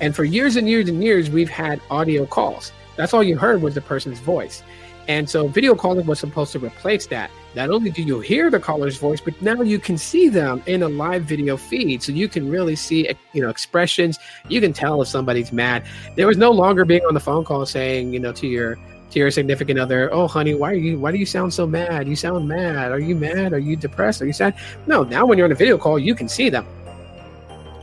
And 0.00 0.16
for 0.16 0.24
years 0.24 0.56
and 0.56 0.66
years 0.66 0.88
and 0.88 1.04
years, 1.04 1.28
we've 1.28 1.50
had 1.50 1.82
audio 1.90 2.24
calls. 2.24 2.72
That's 2.96 3.12
all 3.12 3.22
you 3.22 3.36
heard 3.36 3.60
was 3.60 3.74
the 3.74 3.82
person's 3.82 4.18
voice. 4.18 4.62
And 5.08 5.28
so 5.28 5.46
video 5.46 5.74
calling 5.74 6.06
was 6.06 6.18
supposed 6.18 6.52
to 6.52 6.58
replace 6.58 7.06
that. 7.08 7.30
Not 7.56 7.70
only 7.70 7.90
do 7.90 8.02
you 8.02 8.20
hear 8.20 8.50
the 8.50 8.60
caller's 8.60 8.98
voice, 8.98 9.18
but 9.18 9.40
now 9.40 9.62
you 9.62 9.78
can 9.78 9.96
see 9.96 10.28
them 10.28 10.62
in 10.66 10.82
a 10.82 10.88
live 10.88 11.24
video 11.24 11.56
feed. 11.56 12.02
So 12.02 12.12
you 12.12 12.28
can 12.28 12.50
really 12.50 12.76
see, 12.76 13.08
you 13.32 13.40
know, 13.40 13.48
expressions. 13.48 14.18
You 14.50 14.60
can 14.60 14.74
tell 14.74 15.00
if 15.00 15.08
somebody's 15.08 15.52
mad. 15.52 15.82
There 16.16 16.26
was 16.26 16.36
no 16.36 16.50
longer 16.50 16.84
being 16.84 17.06
on 17.06 17.14
the 17.14 17.20
phone 17.20 17.46
call 17.46 17.64
saying, 17.64 18.12
you 18.12 18.20
know, 18.20 18.32
to 18.32 18.46
your 18.46 18.76
to 19.10 19.18
your 19.18 19.30
significant 19.30 19.78
other, 19.78 20.12
"Oh, 20.12 20.26
honey, 20.28 20.54
why 20.54 20.72
are 20.72 20.74
you? 20.74 20.98
Why 20.98 21.12
do 21.12 21.16
you 21.16 21.24
sound 21.24 21.54
so 21.54 21.66
mad? 21.66 22.06
You 22.06 22.14
sound 22.14 22.46
mad. 22.46 22.92
Are 22.92 22.98
you 22.98 23.14
mad? 23.14 23.54
Are 23.54 23.58
you 23.58 23.74
depressed? 23.74 24.20
Are 24.20 24.26
you 24.26 24.34
sad?" 24.34 24.54
No. 24.86 25.04
Now, 25.04 25.24
when 25.24 25.38
you're 25.38 25.46
on 25.46 25.52
a 25.52 25.54
video 25.54 25.78
call, 25.78 25.98
you 25.98 26.14
can 26.14 26.28
see 26.28 26.50
them, 26.50 26.66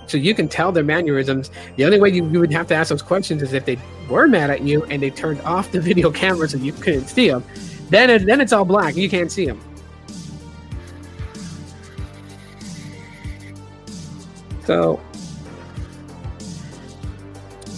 so 0.06 0.18
you 0.18 0.36
can 0.36 0.48
tell 0.48 0.72
their 0.72 0.84
mannerisms. 0.84 1.50
The 1.78 1.86
only 1.86 2.00
way 2.00 2.10
you, 2.10 2.30
you 2.30 2.40
would 2.40 2.52
have 2.52 2.68
to 2.68 2.76
ask 2.76 2.90
those 2.90 3.02
questions 3.02 3.42
is 3.42 3.54
if 3.54 3.66
they 3.66 3.80
were 4.08 4.28
mad 4.28 4.52
at 4.52 4.62
you 4.62 4.84
and 4.92 5.02
they 5.02 5.10
turned 5.10 5.42
off 5.42 5.72
the 5.72 5.82
video 5.90 6.12
camera 6.12 6.48
so 6.48 6.58
you 6.58 6.74
couldn't 6.74 7.08
see 7.08 7.30
them. 7.30 7.44
Then, 7.94 8.10
it, 8.10 8.26
then 8.26 8.42
it's 8.42 8.52
all 8.52 8.66
black. 8.66 8.96
You 8.96 9.08
can't 9.08 9.32
see 9.32 9.46
them. 9.46 9.62
So 14.66 15.00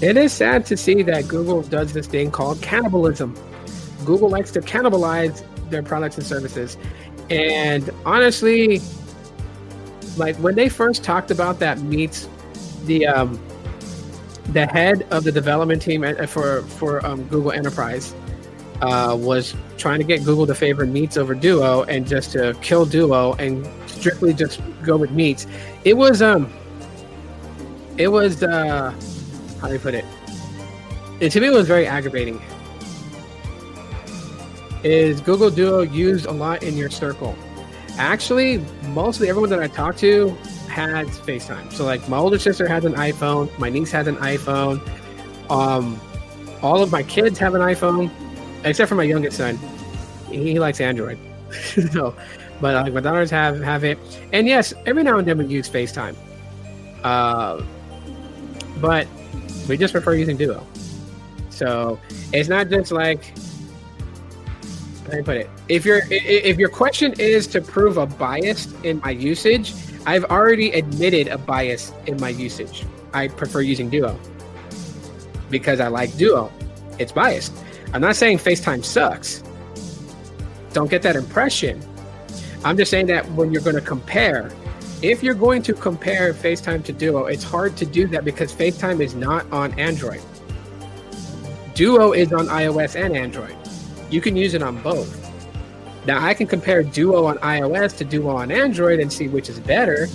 it 0.01 0.15
is 0.15 0.31
sad 0.31 0.65
to 0.67 0.77
see 0.77 1.03
that 1.03 1.27
Google 1.27 1.63
does 1.63 1.91
this 1.91 2.07
thing 2.07 2.31
called 2.31 2.61
cannibalism. 2.61 3.35
Google 4.05 4.29
likes 4.29 4.51
to 4.51 4.61
cannibalize 4.61 5.43
their 5.69 5.83
products 5.83 6.17
and 6.17 6.25
services. 6.25 6.77
And 7.29 7.89
honestly, 8.05 8.79
like 10.15 10.37
when 10.37 10.55
they 10.55 10.69
first 10.69 11.03
talked 11.03 11.29
about 11.29 11.59
that 11.59 11.81
meets 11.81 12.29
the 12.85 13.05
um, 13.05 13.37
the 14.53 14.65
head 14.65 15.05
of 15.11 15.25
the 15.25 15.31
development 15.33 15.81
team 15.81 16.05
for 16.27 16.61
for 16.61 17.05
um, 17.05 17.23
Google 17.23 17.51
Enterprise, 17.51 18.15
uh, 18.81 19.15
was 19.19 19.55
trying 19.77 19.99
to 19.99 20.05
get 20.05 20.23
Google 20.23 20.47
to 20.47 20.55
favor 20.55 20.85
Meets 20.85 21.17
over 21.17 21.33
Duo 21.33 21.83
and 21.83 22.07
just 22.07 22.31
to 22.33 22.55
kill 22.61 22.85
Duo 22.85 23.33
and 23.33 23.67
strictly 23.87 24.33
just 24.33 24.61
go 24.83 24.97
with 24.97 25.11
Meets. 25.11 25.47
It 25.83 25.95
was 25.95 26.21
um, 26.21 26.51
it 27.97 28.09
was 28.09 28.43
uh, 28.43 28.91
how 29.61 29.67
do 29.67 29.73
you 29.73 29.79
put 29.79 29.93
it? 29.93 30.05
It 31.19 31.29
to 31.31 31.39
me 31.39 31.49
was 31.49 31.67
very 31.67 31.87
aggravating. 31.87 32.41
Is 34.83 35.21
Google 35.21 35.49
Duo 35.49 35.81
used 35.81 36.25
a 36.25 36.31
lot 36.31 36.61
in 36.61 36.77
your 36.77 36.89
circle? 36.89 37.35
Actually, 37.97 38.63
mostly 38.89 39.29
everyone 39.29 39.49
that 39.49 39.59
I 39.59 39.67
talk 39.67 39.95
to 39.97 40.29
has 40.67 41.07
FaceTime. 41.21 41.71
So 41.71 41.85
like 41.85 42.07
my 42.09 42.17
older 42.17 42.37
sister 42.37 42.67
has 42.67 42.83
an 42.85 42.93
iPhone, 42.93 43.57
my 43.57 43.69
niece 43.69 43.91
has 43.91 44.07
an 44.07 44.17
iPhone. 44.17 44.81
Um, 45.49 45.99
all 46.61 46.83
of 46.83 46.91
my 46.91 47.03
kids 47.03 47.39
have 47.39 47.55
an 47.55 47.61
iPhone, 47.61 48.11
except 48.65 48.89
for 48.89 48.95
my 48.95 49.03
youngest 49.03 49.37
son. 49.37 49.57
He 50.29 50.59
likes 50.59 50.81
Android. 50.81 51.17
so, 51.91 52.15
but 52.59 52.73
like 52.75 52.93
my 52.93 52.99
daughters 52.99 53.31
have 53.31 53.61
have 53.61 53.83
it, 53.83 53.97
and 54.33 54.47
yes, 54.47 54.73
every 54.85 55.03
now 55.03 55.17
and 55.17 55.27
then 55.27 55.37
we 55.37 55.45
use 55.45 55.69
FaceTime. 55.69 56.15
Uh, 57.03 57.63
but 58.81 59.07
we 59.69 59.77
just 59.77 59.93
prefer 59.93 60.15
using 60.15 60.35
Duo. 60.35 60.65
So 61.49 61.99
it's 62.33 62.49
not 62.49 62.69
just 62.69 62.91
like 62.91 63.33
let 65.07 65.17
me 65.17 65.23
put 65.23 65.37
it. 65.37 65.49
If 65.69 65.85
your 65.85 66.01
if 66.09 66.57
your 66.57 66.69
question 66.69 67.13
is 67.19 67.47
to 67.47 67.61
prove 67.61 67.97
a 67.97 68.05
bias 68.05 68.73
in 68.83 68.99
my 69.03 69.11
usage, 69.11 69.73
I've 70.05 70.25
already 70.25 70.71
admitted 70.71 71.27
a 71.27 71.37
bias 71.37 71.93
in 72.07 72.19
my 72.19 72.29
usage. 72.29 72.85
I 73.13 73.27
prefer 73.27 73.61
using 73.61 73.89
Duo 73.89 74.19
because 75.49 75.79
I 75.79 75.87
like 75.87 76.15
Duo. 76.17 76.51
It's 76.97 77.11
biased. 77.11 77.53
I'm 77.93 78.01
not 78.01 78.15
saying 78.15 78.39
FaceTime 78.39 78.83
sucks. 78.83 79.43
Don't 80.73 80.89
get 80.89 81.01
that 81.03 81.15
impression. 81.15 81.81
I'm 82.63 82.77
just 82.77 82.91
saying 82.91 83.07
that 83.07 83.29
when 83.31 83.51
you're 83.51 83.61
going 83.61 83.75
to 83.75 83.81
compare, 83.81 84.51
if 85.01 85.21
you're 85.23 85.35
going 85.35 85.61
to 85.63 85.73
compare 85.73 86.33
FaceTime 86.33 86.83
to 86.85 86.93
Duo, 86.93 87.25
it's 87.25 87.43
hard 87.43 87.77
to 87.77 87.85
do 87.85 88.07
that 88.07 88.25
because 88.25 88.51
FaceTime 88.53 88.99
is 88.99 89.15
not 89.15 89.49
on 89.51 89.77
Android. 89.79 90.21
Duo 91.75 92.13
is 92.13 92.33
on 92.33 92.47
iOS 92.47 92.95
and 92.99 93.15
Android. 93.15 93.55
You 94.09 94.21
can 94.21 94.35
use 94.35 94.53
it 94.53 94.63
on 94.63 94.81
both. 94.81 95.21
Now 96.05 96.23
I 96.23 96.33
can 96.33 96.47
compare 96.47 96.83
Duo 96.83 97.25
on 97.25 97.37
iOS 97.39 97.97
to 97.97 98.05
Duo 98.05 98.35
on 98.35 98.51
Android 98.51 98.99
and 98.99 99.11
see 99.11 99.27
which 99.27 99.49
is 99.49 99.59
better. 99.59 100.07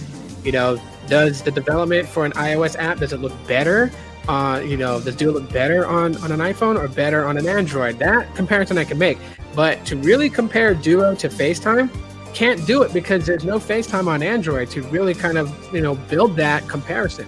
You 0.44 0.52
know, 0.52 0.80
does 1.06 1.42
the 1.42 1.50
development 1.50 2.08
for 2.08 2.24
an 2.24 2.32
iOS 2.32 2.76
app 2.78 2.98
does 2.98 3.12
it 3.12 3.20
look 3.20 3.32
better? 3.46 3.90
Uh, 4.28 4.60
you 4.64 4.76
know, 4.76 5.00
does 5.00 5.16
Duo 5.16 5.32
look 5.32 5.52
better 5.52 5.86
on 5.86 6.16
on 6.18 6.32
an 6.32 6.40
iPhone 6.40 6.78
or 6.78 6.88
better 6.88 7.26
on 7.26 7.36
an 7.36 7.46
Android? 7.46 7.98
That 7.98 8.34
comparison 8.34 8.78
I 8.78 8.84
can 8.84 8.98
make. 8.98 9.18
But 9.54 9.84
to 9.86 9.96
really 9.96 10.30
compare 10.30 10.74
Duo 10.74 11.14
to 11.16 11.28
FaceTime, 11.28 11.90
can't 12.34 12.64
do 12.66 12.82
it 12.82 12.92
because 12.92 13.26
there's 13.26 13.44
no 13.44 13.58
FaceTime 13.58 14.06
on 14.06 14.22
Android 14.22 14.70
to 14.70 14.82
really 14.84 15.14
kind 15.14 15.38
of 15.38 15.74
you 15.74 15.80
know 15.80 15.94
build 15.94 16.36
that 16.36 16.68
comparison. 16.68 17.26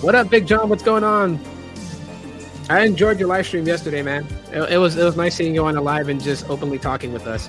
What 0.00 0.14
up, 0.14 0.30
Big 0.30 0.46
John? 0.46 0.68
What's 0.68 0.82
going 0.82 1.04
on? 1.04 1.38
I 2.70 2.84
enjoyed 2.84 3.18
your 3.18 3.28
live 3.28 3.46
stream 3.46 3.66
yesterday, 3.66 4.00
man. 4.00 4.26
It, 4.52 4.72
it, 4.72 4.78
was 4.78 4.96
it 4.96 5.04
was 5.04 5.16
nice 5.16 5.34
seeing 5.34 5.54
you 5.54 5.64
on 5.64 5.74
the 5.74 5.80
live 5.80 6.08
and 6.08 6.22
just 6.22 6.48
openly 6.48 6.78
talking 6.78 7.12
with 7.12 7.26
us. 7.26 7.48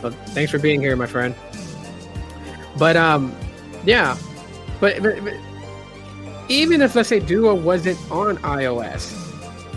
But 0.00 0.14
thanks 0.30 0.50
for 0.50 0.58
being 0.58 0.80
here, 0.80 0.94
my 0.94 1.06
friend. 1.06 1.34
But 2.78 2.96
um, 2.96 3.34
yeah, 3.84 4.16
but, 4.78 5.02
but, 5.02 5.24
but 5.24 5.34
even 6.50 6.82
if 6.82 6.96
let's 6.96 7.08
say 7.08 7.20
Duo 7.20 7.54
wasn't 7.54 7.96
on 8.10 8.36
iOS, 8.38 9.14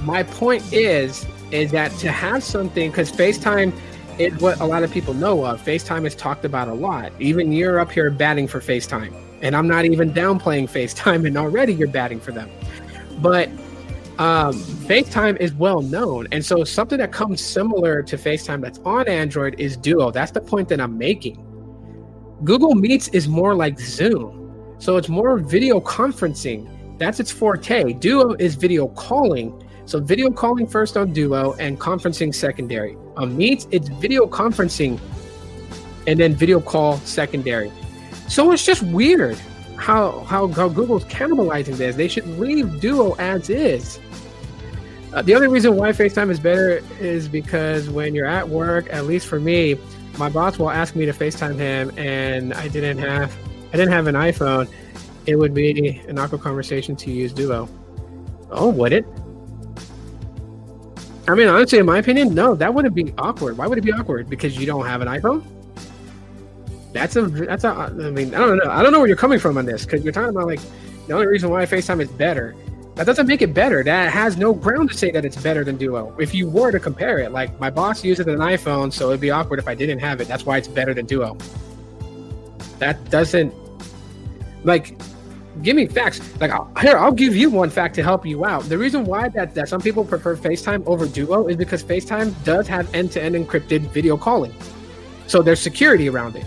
my 0.03 0.23
point 0.23 0.63
is 0.73 1.25
is 1.51 1.69
that 1.71 1.91
to 1.99 2.12
have 2.12 2.43
something 2.43 2.89
because 2.89 3.12
FaceTime 3.12 3.71
is 4.17 4.33
what 4.41 4.59
a 4.59 4.65
lot 4.65 4.81
of 4.81 4.91
people 4.91 5.13
know 5.13 5.45
of. 5.45 5.62
FaceTime 5.63 6.03
is 6.07 6.15
talked 6.15 6.45
about 6.45 6.67
a 6.67 6.73
lot. 6.73 7.12
Even 7.19 7.51
you're 7.51 7.79
up 7.79 7.91
here 7.91 8.09
batting 8.09 8.47
for 8.47 8.59
FaceTime, 8.59 9.13
and 9.43 9.55
I'm 9.55 9.67
not 9.67 9.86
even 9.86 10.12
downplaying 10.12 10.63
FaceTime, 10.69 11.27
and 11.27 11.38
already 11.38 11.73
you're 11.75 11.88
batting 11.88 12.19
for 12.19 12.31
them. 12.31 12.49
But 13.19 13.49
um, 14.17 14.55
FaceTime 14.88 15.39
is 15.39 15.53
well 15.53 15.83
known. 15.83 16.27
And 16.31 16.43
so 16.43 16.63
something 16.63 16.97
that 16.97 17.12
comes 17.12 17.39
similar 17.39 18.01
to 18.01 18.17
FaceTime 18.17 18.62
that's 18.62 18.79
on 18.79 19.07
Android 19.07 19.59
is 19.59 19.77
Duo. 19.77 20.09
That's 20.09 20.31
the 20.31 20.41
point 20.41 20.69
that 20.69 20.81
I'm 20.81 20.97
making. 20.97 21.36
Google 22.43 22.73
Meets 22.73 23.09
is 23.09 23.27
more 23.27 23.53
like 23.53 23.79
Zoom. 23.79 24.42
So 24.79 24.97
it's 24.97 25.09
more 25.09 25.38
video 25.38 25.79
conferencing. 25.79 26.97
That's 26.97 27.19
its 27.19 27.31
forte. 27.31 27.93
Duo 27.93 28.33
is 28.33 28.55
video 28.55 28.88
calling. 28.89 29.53
So 29.86 29.99
video 29.99 30.29
calling 30.29 30.67
first 30.67 30.95
on 30.97 31.13
Duo 31.13 31.53
and 31.53 31.79
conferencing 31.79 32.33
secondary. 32.33 32.95
On 33.17 33.36
Meets, 33.36 33.67
it's 33.71 33.89
video 33.89 34.25
conferencing 34.27 34.99
and 36.07 36.19
then 36.19 36.36
video 36.36 36.59
call 36.59 36.97
secondary. 36.97 37.71
So 38.27 38.51
it's 38.51 38.65
just 38.65 38.83
weird 38.83 39.38
how 39.77 40.21
how, 40.21 40.47
how 40.47 40.69
Google's 40.69 41.05
cannibalizing 41.05 41.77
this. 41.77 41.95
They 41.95 42.07
should 42.07 42.27
leave 42.39 42.79
Duo 42.79 43.13
as 43.13 43.49
is. 43.49 43.99
Uh, 45.13 45.21
the 45.21 45.36
only 45.36 45.47
reason 45.47 45.75
why 45.75 45.91
FaceTime 45.91 46.31
is 46.31 46.39
better 46.39 46.81
is 46.99 47.27
because 47.27 47.88
when 47.89 48.15
you're 48.15 48.25
at 48.25 48.47
work, 48.49 48.91
at 48.91 49.05
least 49.05 49.27
for 49.27 49.39
me, 49.39 49.75
my 50.17 50.27
boss 50.27 50.57
will 50.57 50.71
ask 50.71 50.95
me 50.95 51.05
to 51.05 51.13
FaceTime 51.13 51.55
him, 51.55 51.91
and 51.97 52.53
I 52.53 52.67
didn't 52.67 52.97
have 52.97 53.36
I 53.73 53.77
didn't 53.77 53.91
have 53.91 54.05
an 54.05 54.15
iPhone. 54.15 54.71
It 55.25 55.36
would 55.36 55.53
be 55.53 55.99
an 56.07 56.19
awkward 56.19 56.41
conversation 56.41 56.95
to 56.97 57.12
use 57.12 57.33
Duo. 57.33 57.67
Oh, 58.51 58.69
would 58.69 58.93
it? 58.93 59.05
I 61.27 61.33
mean, 61.33 61.47
honestly, 61.47 61.79
in 61.79 61.86
my 61.86 61.97
opinion, 61.97 62.36
no, 62.36 62.53
that 62.53 62.71
wouldn't 62.73 62.93
be 62.93 63.13
awkward. 63.17 63.57
Why 63.57 63.65
would 63.65 63.77
it 63.77 63.81
be 63.81 63.91
awkward? 63.91 64.29
Because 64.29 64.57
you 64.57 64.65
don't 64.65 64.86
have 64.86 65.01
an 65.01 65.07
iPhone? 65.07 65.43
That's 66.91 67.15
a 67.15 67.21
that's 67.23 67.63
a. 67.63 67.69
I 67.69 67.89
mean, 67.89 68.36
I 68.36 68.39
don't 68.39 68.57
know. 68.57 68.69
I 68.69 68.83
don't 68.83 68.91
know 68.91 68.99
where 68.99 69.07
you're 69.07 69.17
coming 69.17 69.39
from 69.39 69.57
on 69.57 69.65
this 69.65 69.86
because 69.86 70.03
you're 70.03 70.13
talking 70.13 70.29
about 70.29 70.45
like 70.45 70.59
the 71.07 71.13
only 71.13 71.25
reason 71.25 71.49
why 71.49 71.65
FaceTime 71.65 72.01
is 72.01 72.09
better. 72.09 72.55
That 72.95 73.07
doesn't 73.07 73.25
make 73.25 73.41
it 73.41 73.55
better. 73.55 73.83
That 73.83 74.13
has 74.13 74.38
no 74.38 74.53
ground 74.53 74.91
to 74.91 74.97
say 74.97 75.09
that 75.09 75.25
it's 75.25 75.41
better 75.41 75.63
than 75.63 75.77
Duo. 75.77 76.15
If 76.19 76.36
you 76.36 76.47
were 76.47 76.71
to 76.71 76.79
compare 76.79 77.17
it, 77.17 77.31
like 77.31 77.59
my 77.59 77.71
boss 77.71 78.03
uses 78.03 78.27
an 78.27 78.38
iPhone, 78.38 78.93
so 78.93 79.09
it'd 79.09 79.21
be 79.21 79.31
awkward 79.31 79.57
if 79.57 79.67
I 79.67 79.73
didn't 79.73 79.97
have 79.99 80.21
it. 80.21 80.27
That's 80.27 80.45
why 80.45 80.57
it's 80.57 80.67
better 80.67 80.93
than 80.93 81.07
Duo. 81.07 81.36
That 82.77 83.09
doesn't 83.09 83.51
like 84.63 84.97
give 85.62 85.76
me 85.76 85.86
facts. 85.86 86.19
Like 86.39 86.52
here, 86.80 86.97
I'll 86.97 87.12
give 87.12 87.36
you 87.36 87.49
one 87.49 87.69
fact 87.69 87.95
to 87.95 88.04
help 88.04 88.26
you 88.26 88.45
out. 88.45 88.63
The 88.63 88.78
reason 88.78 89.06
why 89.06 89.30
that, 89.30 89.54
that 89.54 89.69
some 89.69 89.82
people 89.82 90.04
prefer 90.04 90.36
FaceTime 90.36 90.86
over 90.88 91.06
Duo 91.06 91.47
is 91.47 91.56
because 91.56 91.84
FaceTime 91.84 92.34
does 92.43 92.67
have 92.67 92.93
end-to-end 92.95 93.36
encrypted 93.36 93.82
video 93.91 94.17
calling. 94.17 94.54
So 95.28 95.41
there's 95.41 95.60
security 95.60 96.10
around 96.10 96.36
it. 96.36 96.45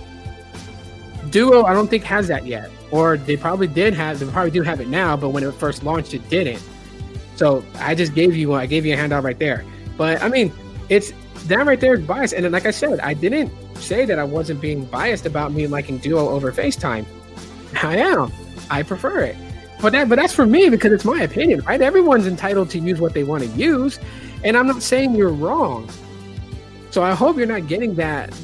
Duo, 1.31 1.65
I 1.65 1.73
don't 1.73 1.89
think 1.89 2.05
has 2.05 2.29
that 2.29 2.47
yet, 2.47 2.71
or 2.91 3.17
they 3.17 3.37
probably 3.37 3.67
did 3.67 3.95
have. 3.95 4.19
They 4.19 4.27
probably 4.27 4.51
do 4.51 4.63
have 4.63 4.81
it 4.81 4.89
now, 4.89 5.17
but 5.17 5.31
when 5.31 5.45
it 5.45 5.53
first 5.53 5.83
launched, 5.83 6.15
it 6.15 6.29
didn't. 6.29 6.63
So 7.37 7.65
I 7.77 7.95
just 7.95 8.15
gave 8.15 8.37
you 8.37 8.55
I 8.55 8.67
gave 8.67 8.87
you 8.87 8.95
a 8.95 8.97
handout 8.97 9.25
right 9.25 9.39
there. 9.39 9.65
But 9.97 10.23
I 10.23 10.29
mean, 10.29 10.53
it's 10.89 11.13
that 11.47 11.67
right 11.67 11.81
there 11.81 11.95
is 11.95 12.07
biased. 12.07 12.35
And 12.35 12.45
then, 12.45 12.53
like 12.53 12.67
I 12.67 12.71
said, 12.71 13.01
I 13.01 13.15
didn't 13.15 13.53
say 13.77 14.05
that 14.05 14.19
I 14.19 14.25
wasn't 14.25 14.61
being 14.61 14.85
biased 14.87 15.27
about 15.27 15.53
me 15.53 15.67
liking 15.67 15.99
Duo 15.99 16.29
over 16.29 16.53
FaceTime. 16.53 17.05
I 17.83 17.97
am. 17.97 18.33
I 18.71 18.83
prefer 18.83 19.21
it. 19.21 19.37
But 19.81 19.93
that, 19.93 20.09
but 20.09 20.17
that's 20.17 20.33
for 20.33 20.47
me 20.47 20.69
because 20.71 20.93
it's 20.93 21.05
my 21.05 21.23
opinion, 21.23 21.61
right? 21.61 21.81
Everyone's 21.81 22.27
entitled 22.27 22.71
to 22.71 22.79
use 22.79 23.01
what 23.01 23.13
they 23.13 23.25
want 23.25 23.43
to 23.43 23.49
use, 23.51 23.99
and 24.43 24.57
I'm 24.57 24.67
not 24.67 24.83
saying 24.83 25.15
you're 25.15 25.33
wrong. 25.33 25.89
So 26.91 27.03
I 27.03 27.15
hope 27.15 27.37
you're 27.37 27.47
not 27.47 27.67
getting 27.67 27.95
that 27.97 28.35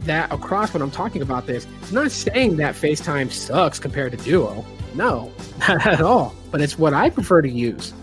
that 0.00 0.30
across 0.30 0.74
when 0.74 0.82
I'm 0.82 0.90
talking 0.90 1.22
about 1.22 1.46
this. 1.46 1.66
I'm 1.88 1.94
not 1.94 2.10
saying 2.10 2.58
that 2.58 2.74
FaceTime 2.74 3.32
sucks 3.32 3.78
compared 3.78 4.12
to 4.12 4.18
Duo. 4.18 4.64
No, 4.94 5.32
not 5.68 5.86
at 5.86 6.00
all. 6.02 6.34
But 6.50 6.60
it's 6.60 6.78
what 6.78 6.92
I 6.92 7.08
prefer 7.08 7.40
to 7.40 7.48
use. 7.48 7.94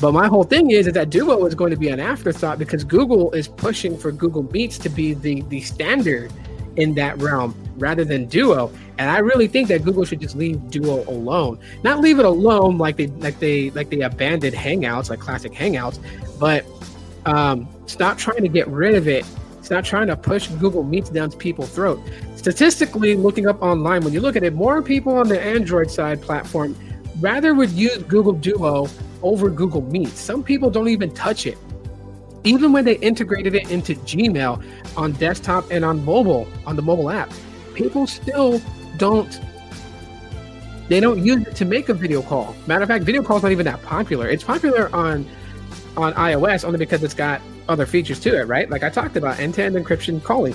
But 0.00 0.12
my 0.12 0.26
whole 0.28 0.44
thing 0.44 0.70
is, 0.70 0.86
is 0.86 0.92
that 0.94 1.10
Duo 1.10 1.44
is 1.46 1.54
going 1.54 1.70
to 1.70 1.76
be 1.76 1.88
an 1.88 2.00
afterthought 2.00 2.58
because 2.58 2.84
Google 2.84 3.32
is 3.32 3.48
pushing 3.48 3.98
for 3.98 4.12
Google 4.12 4.42
Meets 4.44 4.78
to 4.78 4.88
be 4.88 5.14
the, 5.14 5.42
the 5.42 5.60
standard 5.60 6.32
in 6.76 6.94
that 6.94 7.20
realm 7.20 7.54
rather 7.80 8.04
than 8.04 8.26
Duo. 8.26 8.70
And 8.98 9.10
I 9.10 9.18
really 9.18 9.48
think 9.48 9.68
that 9.68 9.82
Google 9.82 10.04
should 10.04 10.20
just 10.20 10.36
leave 10.36 10.70
Duo 10.70 11.02
alone. 11.08 11.58
Not 11.82 12.00
leave 12.00 12.18
it 12.18 12.24
alone 12.24 12.78
like 12.78 12.96
they 12.96 13.08
like 13.08 13.38
they 13.40 13.70
like 13.70 13.90
they 13.90 14.02
abandoned 14.02 14.54
Hangouts, 14.54 15.10
like 15.10 15.20
classic 15.20 15.52
Hangouts, 15.52 15.98
but 16.38 16.64
um, 17.26 17.68
stop 17.86 18.18
trying 18.18 18.42
to 18.42 18.48
get 18.48 18.68
rid 18.68 18.94
of 18.94 19.08
it 19.08 19.24
Stop 19.70 19.84
trying 19.84 20.08
to 20.08 20.16
push 20.16 20.48
Google 20.48 20.82
Meets 20.82 21.10
down 21.10 21.30
people's 21.30 21.70
throat. 21.70 22.00
Statistically, 22.34 23.14
looking 23.14 23.46
up 23.46 23.62
online, 23.62 24.02
when 24.02 24.12
you 24.12 24.20
look 24.20 24.34
at 24.34 24.42
it, 24.42 24.52
more 24.52 24.82
people 24.82 25.14
on 25.14 25.28
the 25.28 25.40
Android 25.40 25.88
side 25.88 26.20
platform 26.20 26.74
rather 27.20 27.54
would 27.54 27.70
use 27.70 27.98
Google 27.98 28.32
Duo 28.32 28.88
over 29.22 29.48
Google 29.48 29.82
Meet. 29.82 30.08
Some 30.08 30.42
people 30.42 30.70
don't 30.70 30.88
even 30.88 31.14
touch 31.14 31.46
it. 31.46 31.56
Even 32.42 32.72
when 32.72 32.84
they 32.84 32.96
integrated 32.96 33.54
it 33.54 33.70
into 33.70 33.94
Gmail 33.94 34.60
on 34.96 35.12
desktop 35.12 35.70
and 35.70 35.84
on 35.84 36.04
mobile, 36.04 36.48
on 36.66 36.74
the 36.74 36.82
mobile 36.82 37.08
app, 37.08 37.30
people 37.82 38.06
still 38.06 38.60
don't 38.96 39.40
they 40.88 40.98
don't 40.98 41.24
use 41.24 41.46
it 41.46 41.54
to 41.54 41.64
make 41.64 41.88
a 41.88 41.94
video 41.94 42.20
call. 42.20 42.56
Matter 42.66 42.82
of 42.82 42.88
fact, 42.88 43.04
video 43.04 43.22
call's 43.22 43.44
not 43.44 43.52
even 43.52 43.64
that 43.66 43.80
popular. 43.82 44.28
It's 44.28 44.42
popular 44.42 44.94
on 44.94 45.24
on 45.96 46.12
iOS 46.14 46.64
only 46.64 46.78
because 46.78 47.02
it's 47.04 47.14
got 47.14 47.40
other 47.68 47.86
features 47.86 48.18
to 48.20 48.36
it, 48.36 48.48
right? 48.48 48.68
Like 48.68 48.82
I 48.82 48.90
talked 48.90 49.16
about 49.16 49.38
end-to-end 49.38 49.76
encryption 49.76 50.22
calling. 50.22 50.54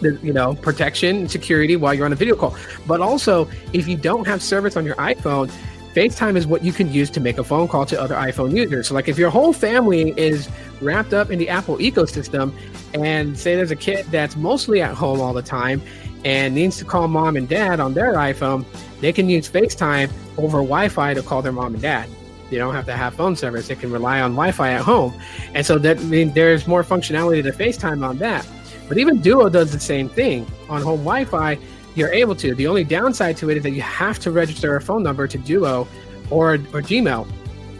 The, 0.00 0.18
you 0.22 0.32
know, 0.32 0.54
protection 0.54 1.16
and 1.16 1.30
security 1.30 1.76
while 1.76 1.94
you're 1.94 2.06
on 2.06 2.12
a 2.12 2.16
video 2.16 2.36
call. 2.36 2.56
But 2.86 3.00
also, 3.00 3.48
if 3.72 3.86
you 3.86 3.96
don't 3.96 4.26
have 4.26 4.42
service 4.42 4.76
on 4.76 4.84
your 4.84 4.96
iPhone, 4.96 5.52
FaceTime 5.94 6.36
is 6.36 6.46
what 6.46 6.64
you 6.64 6.72
can 6.72 6.92
use 6.92 7.08
to 7.10 7.20
make 7.20 7.38
a 7.38 7.44
phone 7.44 7.68
call 7.68 7.86
to 7.86 8.00
other 8.00 8.16
iPhone 8.16 8.54
users. 8.54 8.88
So, 8.88 8.94
like 8.94 9.08
if 9.08 9.16
your 9.16 9.30
whole 9.30 9.52
family 9.52 10.12
is 10.16 10.48
wrapped 10.80 11.14
up 11.14 11.30
in 11.30 11.38
the 11.38 11.48
Apple 11.48 11.76
ecosystem, 11.78 12.52
and 12.94 13.38
say 13.38 13.54
there's 13.54 13.70
a 13.70 13.76
kid 13.76 14.06
that's 14.06 14.36
mostly 14.36 14.82
at 14.82 14.94
home 14.94 15.20
all 15.20 15.32
the 15.32 15.42
time 15.42 15.80
and 16.24 16.54
needs 16.54 16.78
to 16.78 16.84
call 16.84 17.06
mom 17.08 17.36
and 17.36 17.48
dad 17.48 17.80
on 17.80 17.94
their 17.94 18.14
iPhone, 18.14 18.64
they 19.00 19.12
can 19.12 19.28
use 19.28 19.48
FaceTime 19.48 20.10
over 20.36 20.58
Wi 20.58 20.88
Fi 20.88 21.14
to 21.14 21.22
call 21.22 21.42
their 21.42 21.52
mom 21.52 21.74
and 21.74 21.82
dad. 21.82 22.08
They 22.50 22.58
don't 22.58 22.74
have 22.74 22.86
to 22.86 22.96
have 22.96 23.14
phone 23.14 23.36
service. 23.36 23.68
They 23.68 23.74
can 23.74 23.90
rely 23.90 24.20
on 24.20 24.32
Wi-Fi 24.32 24.72
at 24.72 24.82
home, 24.82 25.14
and 25.54 25.64
so 25.64 25.78
that 25.78 25.98
I 25.98 26.24
there's 26.24 26.66
more 26.66 26.84
functionality 26.84 27.42
to 27.42 27.50
FaceTime 27.50 28.06
on 28.06 28.18
that. 28.18 28.46
But 28.88 28.98
even 28.98 29.20
Duo 29.20 29.48
does 29.48 29.72
the 29.72 29.80
same 29.80 30.08
thing 30.08 30.46
on 30.68 30.82
home 30.82 31.00
Wi-Fi. 31.00 31.58
You're 31.94 32.12
able 32.12 32.34
to. 32.36 32.54
The 32.54 32.66
only 32.66 32.84
downside 32.84 33.36
to 33.38 33.50
it 33.50 33.56
is 33.56 33.62
that 33.62 33.70
you 33.70 33.82
have 33.82 34.18
to 34.20 34.30
register 34.30 34.76
a 34.76 34.80
phone 34.80 35.02
number 35.02 35.26
to 35.28 35.38
Duo 35.38 35.86
or 36.30 36.54
or 36.54 36.82
Gmail 36.82 37.26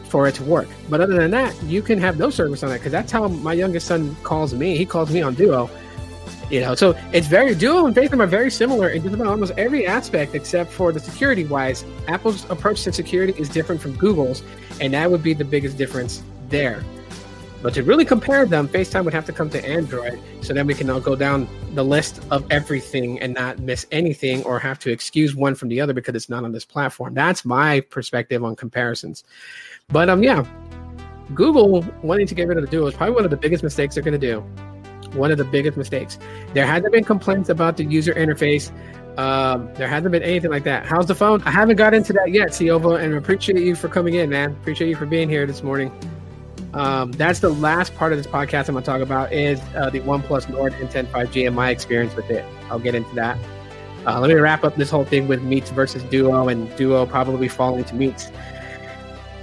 for 0.09 0.29
it 0.29 0.35
to 0.37 0.45
work. 0.45 0.69
But 0.89 1.01
other 1.01 1.15
than 1.15 1.31
that, 1.33 1.61
you 1.65 1.83
can 1.83 1.99
have 1.99 2.19
no 2.19 2.31
service 2.31 2.63
on 2.63 2.71
it 2.71 2.79
because 2.79 2.93
that's 2.93 3.11
how 3.11 3.27
my 3.27 3.53
youngest 3.53 3.89
son 3.89 4.15
calls 4.23 4.55
me. 4.55 4.77
He 4.77 4.87
calls 4.87 5.11
me 5.11 5.23
on 5.23 5.35
Duo. 5.35 5.69
You 6.51 6.61
know, 6.61 6.75
so 6.75 6.97
it's 7.13 7.27
very 7.27 7.55
Duo 7.55 7.87
and 7.87 7.97
FaceTime 7.97 8.21
are 8.21 8.27
very 8.27 8.51
similar 8.51 8.91
in 8.91 9.03
just 9.03 9.15
about 9.15 9.27
almost 9.27 9.53
every 9.57 9.87
aspect 9.87 10.35
except 10.35 10.71
for 10.71 10.93
the 10.93 11.01
security 11.01 11.45
wise. 11.45 11.85
Apple's 12.07 12.49
approach 12.51 12.85
to 12.85 12.93
security 12.93 13.35
is 13.37 13.49
different 13.49 13.81
from 13.81 13.97
Google's, 13.97 14.43
and 14.81 14.93
that 14.95 15.11
would 15.11 15.23
be 15.23 15.35
the 15.35 15.45
biggest 15.45 15.77
difference 15.77 16.23
there. 16.49 16.85
But 17.65 17.73
to 17.73 17.83
really 17.83 18.05
compare 18.05 18.45
them, 18.45 18.69
FaceTime 18.69 19.07
would 19.07 19.15
have 19.15 19.25
to 19.25 19.33
come 19.33 19.49
to 19.49 19.67
Android. 19.67 20.21
So 20.43 20.53
then 20.53 20.67
we 20.67 20.75
can 20.75 20.91
all 20.91 21.01
go 21.01 21.17
down 21.17 21.49
the 21.73 21.83
list 21.83 22.21
of 22.31 22.45
everything 22.51 23.19
and 23.23 23.33
not 23.33 23.59
miss 23.59 23.87
anything 23.91 24.45
or 24.45 24.59
have 24.59 24.79
to 24.81 24.91
excuse 24.91 25.35
one 25.35 25.55
from 25.55 25.71
the 25.71 25.81
other 25.81 25.95
because 25.95 26.15
it's 26.15 26.29
not 26.29 26.45
on 26.45 26.53
this 26.53 26.67
platform. 26.67 27.15
That's 27.15 27.47
my 27.47 27.81
perspective 27.81 28.45
on 28.45 28.55
comparisons. 28.55 29.25
But 29.89 30.11
um, 30.11 30.23
yeah, 30.23 30.45
Google 31.33 31.81
wanting 32.03 32.27
to 32.27 32.35
get 32.35 32.49
rid 32.49 32.59
of 32.59 32.65
the 32.65 32.71
Duo 32.71 32.87
is 32.87 32.93
probably 32.93 33.15
one 33.15 33.25
of 33.25 33.31
the 33.31 33.39
biggest 33.39 33.65
mistakes 33.65 33.95
they're 33.95 34.05
going 34.05 34.21
to 34.21 34.27
do 34.27 34.45
one 35.15 35.31
of 35.31 35.39
the 35.39 35.45
biggest 35.45 35.77
mistakes. 35.77 36.19
There 36.55 36.67
hasn't 36.67 36.93
been 36.93 37.05
complaints 37.05 37.49
about 37.49 37.77
the 37.77 37.85
user 37.85 38.13
interface. 38.15 38.73
Um, 39.17 39.73
there 39.75 39.87
hasn't 39.87 40.11
been 40.11 40.25
anything 40.25 40.51
like 40.51 40.65
that. 40.65 40.85
How's 40.87 41.07
the 41.07 41.15
phone? 41.15 41.41
I 41.45 41.53
haven't 41.53 41.77
got 41.77 41.95
into 41.95 42.13
that 42.15 42.33
yet, 42.33 42.49
Siova, 42.49 43.01
and 43.01 43.15
appreciate 43.15 43.63
you 43.63 43.77
for 43.77 43.89
coming 43.89 44.15
in, 44.15 44.29
man. 44.29 44.51
Appreciate 44.51 44.89
you 44.89 44.97
for 44.97 45.07
being 45.07 45.29
here 45.29 45.47
this 45.47 45.63
morning. 45.63 45.93
Um, 46.75 47.13
that's 47.13 47.39
the 47.39 47.51
last 47.51 47.95
part 47.95 48.13
of 48.13 48.19
this 48.19 48.27
podcast 48.27 48.69
I'm 48.69 48.75
going 48.75 48.83
to 48.83 48.91
talk 48.91 49.01
about 49.01 49.33
is 49.33 49.61
uh, 49.77 49.91
the 49.91 50.01
OnePlus 50.01 50.49
Nord 50.49 50.73
N10 50.75 51.07
5G 51.07 51.47
and 51.47 51.55
my 51.55 51.71
experience 51.71 52.15
with 52.17 52.29
it. 52.31 52.45
I'll 52.69 52.81
get 52.81 52.95
into 52.95 53.15
that. 53.15 53.39
Uh, 54.07 54.21
let 54.21 54.29
me 54.29 54.35
wrap 54.35 54.65
up 54.65 54.75
this 54.75 54.91
whole 54.91 55.05
thing 55.05 55.29
with 55.29 55.41
Meets 55.43 55.71
versus 55.71 56.03
Duo 56.05 56.49
and 56.49 56.75
Duo 56.77 57.07
probably 57.07 57.49
falling 57.49 57.85
to 57.85 57.95
Meets. 57.95 58.31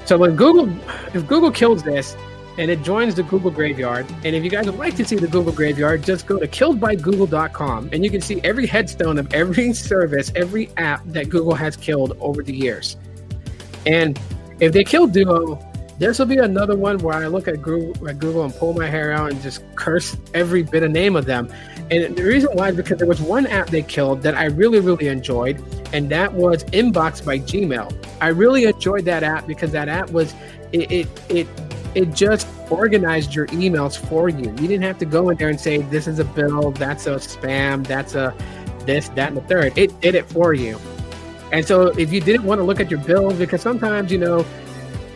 So 0.05 0.17
when 0.17 0.35
Google, 0.35 0.69
if 1.13 1.25
Google 1.25 1.51
kills 1.51 1.83
this, 1.83 2.17
and 2.57 2.69
it 2.69 2.81
joins 2.81 3.15
the 3.15 3.23
Google 3.23 3.49
Graveyard. 3.49 4.05
And 4.23 4.35
if 4.35 4.43
you 4.43 4.49
guys 4.49 4.65
would 4.65 4.77
like 4.77 4.95
to 4.97 5.05
see 5.05 5.15
the 5.15 5.27
Google 5.27 5.53
Graveyard, 5.53 6.03
just 6.03 6.27
go 6.27 6.37
to 6.37 6.47
killedbygoogle.com 6.47 7.89
and 7.93 8.03
you 8.03 8.11
can 8.11 8.21
see 8.21 8.41
every 8.43 8.67
headstone 8.67 9.17
of 9.17 9.33
every 9.33 9.73
service, 9.91 10.31
every 10.35 10.69
app 10.77 11.01
that 11.07 11.29
Google 11.29 11.55
has 11.55 11.77
killed 11.77 12.17
over 12.19 12.43
the 12.43 12.53
years. 12.53 12.97
And 13.85 14.19
if 14.59 14.73
they 14.73 14.83
kill 14.83 15.07
Duo, 15.07 15.59
this 16.01 16.17
will 16.17 16.25
be 16.25 16.39
another 16.39 16.75
one 16.75 16.97
where 16.97 17.15
I 17.15 17.27
look 17.27 17.47
at 17.47 17.61
Google, 17.61 18.09
at 18.09 18.17
Google 18.17 18.43
and 18.43 18.51
pull 18.55 18.73
my 18.73 18.87
hair 18.87 19.11
out 19.11 19.31
and 19.31 19.39
just 19.39 19.63
curse 19.75 20.17
every 20.33 20.63
bit 20.63 20.81
of 20.81 20.89
name 20.89 21.15
of 21.15 21.25
them. 21.25 21.47
And 21.91 22.15
the 22.15 22.23
reason 22.23 22.49
why 22.53 22.69
is 22.69 22.75
because 22.75 22.97
there 22.97 23.07
was 23.07 23.21
one 23.21 23.45
app 23.45 23.67
they 23.67 23.83
killed 23.83 24.23
that 24.23 24.33
I 24.33 24.45
really, 24.45 24.79
really 24.79 25.09
enjoyed, 25.09 25.63
and 25.93 26.09
that 26.09 26.33
was 26.33 26.63
Inbox 26.65 27.23
by 27.23 27.37
Gmail. 27.37 27.95
I 28.19 28.29
really 28.29 28.63
enjoyed 28.63 29.05
that 29.05 29.21
app 29.21 29.45
because 29.45 29.71
that 29.73 29.89
app 29.89 30.09
was 30.09 30.33
it 30.71 30.91
it, 30.91 31.07
it 31.29 31.47
it 31.93 32.15
just 32.15 32.47
organized 32.71 33.35
your 33.35 33.45
emails 33.47 33.95
for 33.95 34.27
you. 34.27 34.45
You 34.45 34.67
didn't 34.67 34.81
have 34.81 34.97
to 34.99 35.05
go 35.05 35.29
in 35.29 35.37
there 35.37 35.49
and 35.49 35.59
say, 35.59 35.77
this 35.83 36.07
is 36.07 36.17
a 36.17 36.25
bill, 36.25 36.71
that's 36.71 37.05
a 37.05 37.17
spam, 37.17 37.85
that's 37.85 38.15
a 38.15 38.33
this, 38.85 39.09
that, 39.09 39.27
and 39.27 39.37
the 39.37 39.41
third. 39.41 39.77
It 39.77 40.01
did 40.01 40.15
it 40.15 40.25
for 40.25 40.55
you. 40.55 40.79
And 41.51 41.63
so 41.63 41.87
if 41.89 42.11
you 42.11 42.21
didn't 42.21 42.45
want 42.45 42.57
to 42.57 42.63
look 42.63 42.79
at 42.79 42.89
your 42.89 43.01
bills, 43.01 43.35
because 43.35 43.61
sometimes, 43.61 44.11
you 44.11 44.17
know, 44.17 44.45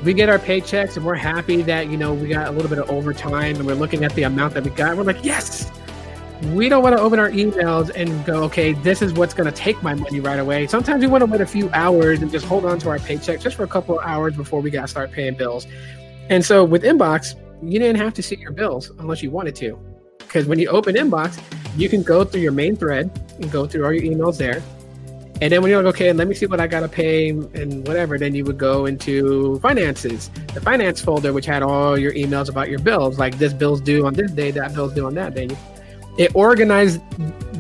we 0.06 0.14
get 0.14 0.30
our 0.30 0.38
paychecks 0.38 0.96
and 0.98 1.06
we're 1.06 1.16
happy 1.16 1.64
that, 1.64 1.90
you 1.90 1.98
know, 1.98 2.14
we 2.14 2.28
got 2.28 2.48
a 2.48 2.52
little 2.52 2.70
bit 2.70 2.78
of 2.78 2.88
overtime 2.92 3.56
and 3.56 3.66
we're 3.66 3.74
looking 3.74 4.04
at 4.04 4.14
the 4.14 4.22
amount 4.22 4.54
that 4.54 4.64
we 4.64 4.70
got. 4.70 4.96
We're 4.96 5.04
like, 5.04 5.26
yes, 5.26 5.72
we 6.54 6.70
don't 6.70 6.84
want 6.84 6.96
to 6.96 7.02
open 7.02 7.18
our 7.18 7.32
emails 7.32 7.90
and 7.96 8.24
go, 8.24 8.44
okay, 8.44 8.74
this 8.74 9.02
is 9.02 9.14
what's 9.14 9.34
going 9.34 9.52
to 9.52 9.56
take 9.56 9.82
my 9.82 9.96
money 9.96 10.20
right 10.20 10.38
away. 10.38 10.68
Sometimes 10.68 11.02
we 11.02 11.08
want 11.08 11.24
to 11.24 11.26
wait 11.26 11.42
a 11.42 11.46
few 11.46 11.72
hours 11.72 12.22
and 12.22 12.32
just 12.32 12.46
hold 12.46 12.66
on 12.66 12.78
to 12.80 12.90
our 12.90 13.00
paycheck 13.00 13.40
just 13.40 13.56
for 13.56 13.64
a 13.64 13.68
couple 13.68 13.98
of 13.98 14.06
hours 14.06 14.36
before 14.36 14.62
we 14.62 14.70
got 14.70 14.82
to 14.82 14.88
start 14.88 15.12
paying 15.12 15.34
bills. 15.34 15.66
And 16.30 16.46
so 16.46 16.64
with 16.64 16.84
Inbox, 16.84 17.34
you 17.64 17.80
didn't 17.80 17.98
have 17.98 18.14
to 18.14 18.22
see 18.22 18.36
your 18.36 18.52
bills 18.52 18.92
unless 19.00 19.24
you 19.24 19.32
wanted 19.32 19.56
to. 19.56 19.80
Because 20.20 20.46
when 20.46 20.60
you 20.60 20.68
open 20.68 20.94
Inbox, 20.94 21.42
you 21.76 21.90
can 21.90 22.04
go 22.04 22.24
through 22.24 22.42
your 22.42 22.52
main 22.52 22.76
thread 22.76 23.10
and 23.40 23.52
go 23.52 23.66
through 23.66 23.86
all 23.86 23.92
your 23.92 24.04
emails 24.04 24.38
there. 24.38 24.62
And 25.42 25.52
then 25.52 25.62
when 25.62 25.70
you're 25.70 25.84
like, 25.84 25.96
okay, 25.96 26.14
let 26.14 26.30
me 26.30 26.36
see 26.36 26.46
what 26.46 26.62
I 26.62 26.68
got 26.68 26.80
to 26.80 26.88
pay 26.88 27.30
and 27.30 27.86
whatever, 27.86 28.18
then 28.18 28.34
you 28.34 28.46
would 28.46 28.58
go 28.58 28.86
into 28.86 29.60
finances, 29.60 30.30
the 30.54 30.62
finance 30.62 31.02
folder, 31.02 31.34
which 31.34 31.46
had 31.46 31.62
all 31.62 31.98
your 31.98 32.14
emails 32.14 32.50
about 32.50 32.70
your 32.70 32.80
bills, 32.80 33.20
like 33.20 33.38
this 33.38 33.52
bill's 33.52 33.82
due 33.82 34.06
on 34.06 34.14
this 34.14 34.32
day, 34.32 34.52
that 34.52 34.74
bill's 34.74 34.94
due 34.94 35.06
on 35.06 35.14
that 35.16 35.36
day. 35.36 35.50
It 36.18 36.34
organized 36.36 37.02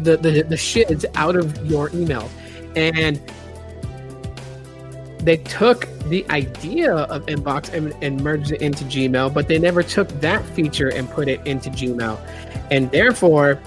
the, 0.05 0.15
the, 0.15 0.43
the 0.43 0.55
shids 0.55 1.05
out 1.15 1.35
of 1.35 1.65
your 1.65 1.89
emails. 1.89 2.29
And 2.77 3.19
they 5.25 5.37
took 5.37 5.87
the 6.03 6.25
idea 6.29 6.93
of 6.93 7.25
inbox 7.25 7.73
and, 7.73 7.93
and, 8.01 8.23
merged 8.23 8.51
it 8.51 8.61
into 8.61 8.83
gmail 8.85 9.33
but 9.33 9.47
they 9.47 9.57
never 9.57 9.81
took 9.81 10.07
that 10.21 10.45
feature 10.49 10.89
and 10.89 11.09
put 11.09 11.27
it 11.27 11.45
into 11.47 11.71
gmail 11.71 12.19
and 12.69 12.91
therefore 12.91 13.59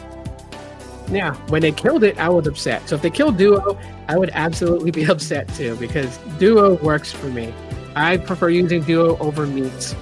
yeah 1.11 1.35
when 1.49 1.63
they 1.63 1.73
killed 1.73 2.05
it 2.05 2.19
i 2.19 2.29
was 2.29 2.47
upset 2.47 2.87
so 2.89 2.95
if 2.95 3.03
they 3.03 3.11
killed 3.11 3.37
duo 3.37 3.79
i 4.09 4.17
would 4.17 4.31
absolutely 4.35 4.91
be 4.99 5.05
upset 5.05 5.49
too 5.55 5.77
because 5.77 6.19
duo 6.39 6.75
works 6.77 7.13
for 7.13 7.27
me 7.27 7.53
i 7.97 8.17
prefer 8.17 8.49
using 8.49 8.83
duo 8.83 9.17
over 9.19 9.47
meets 9.47 9.95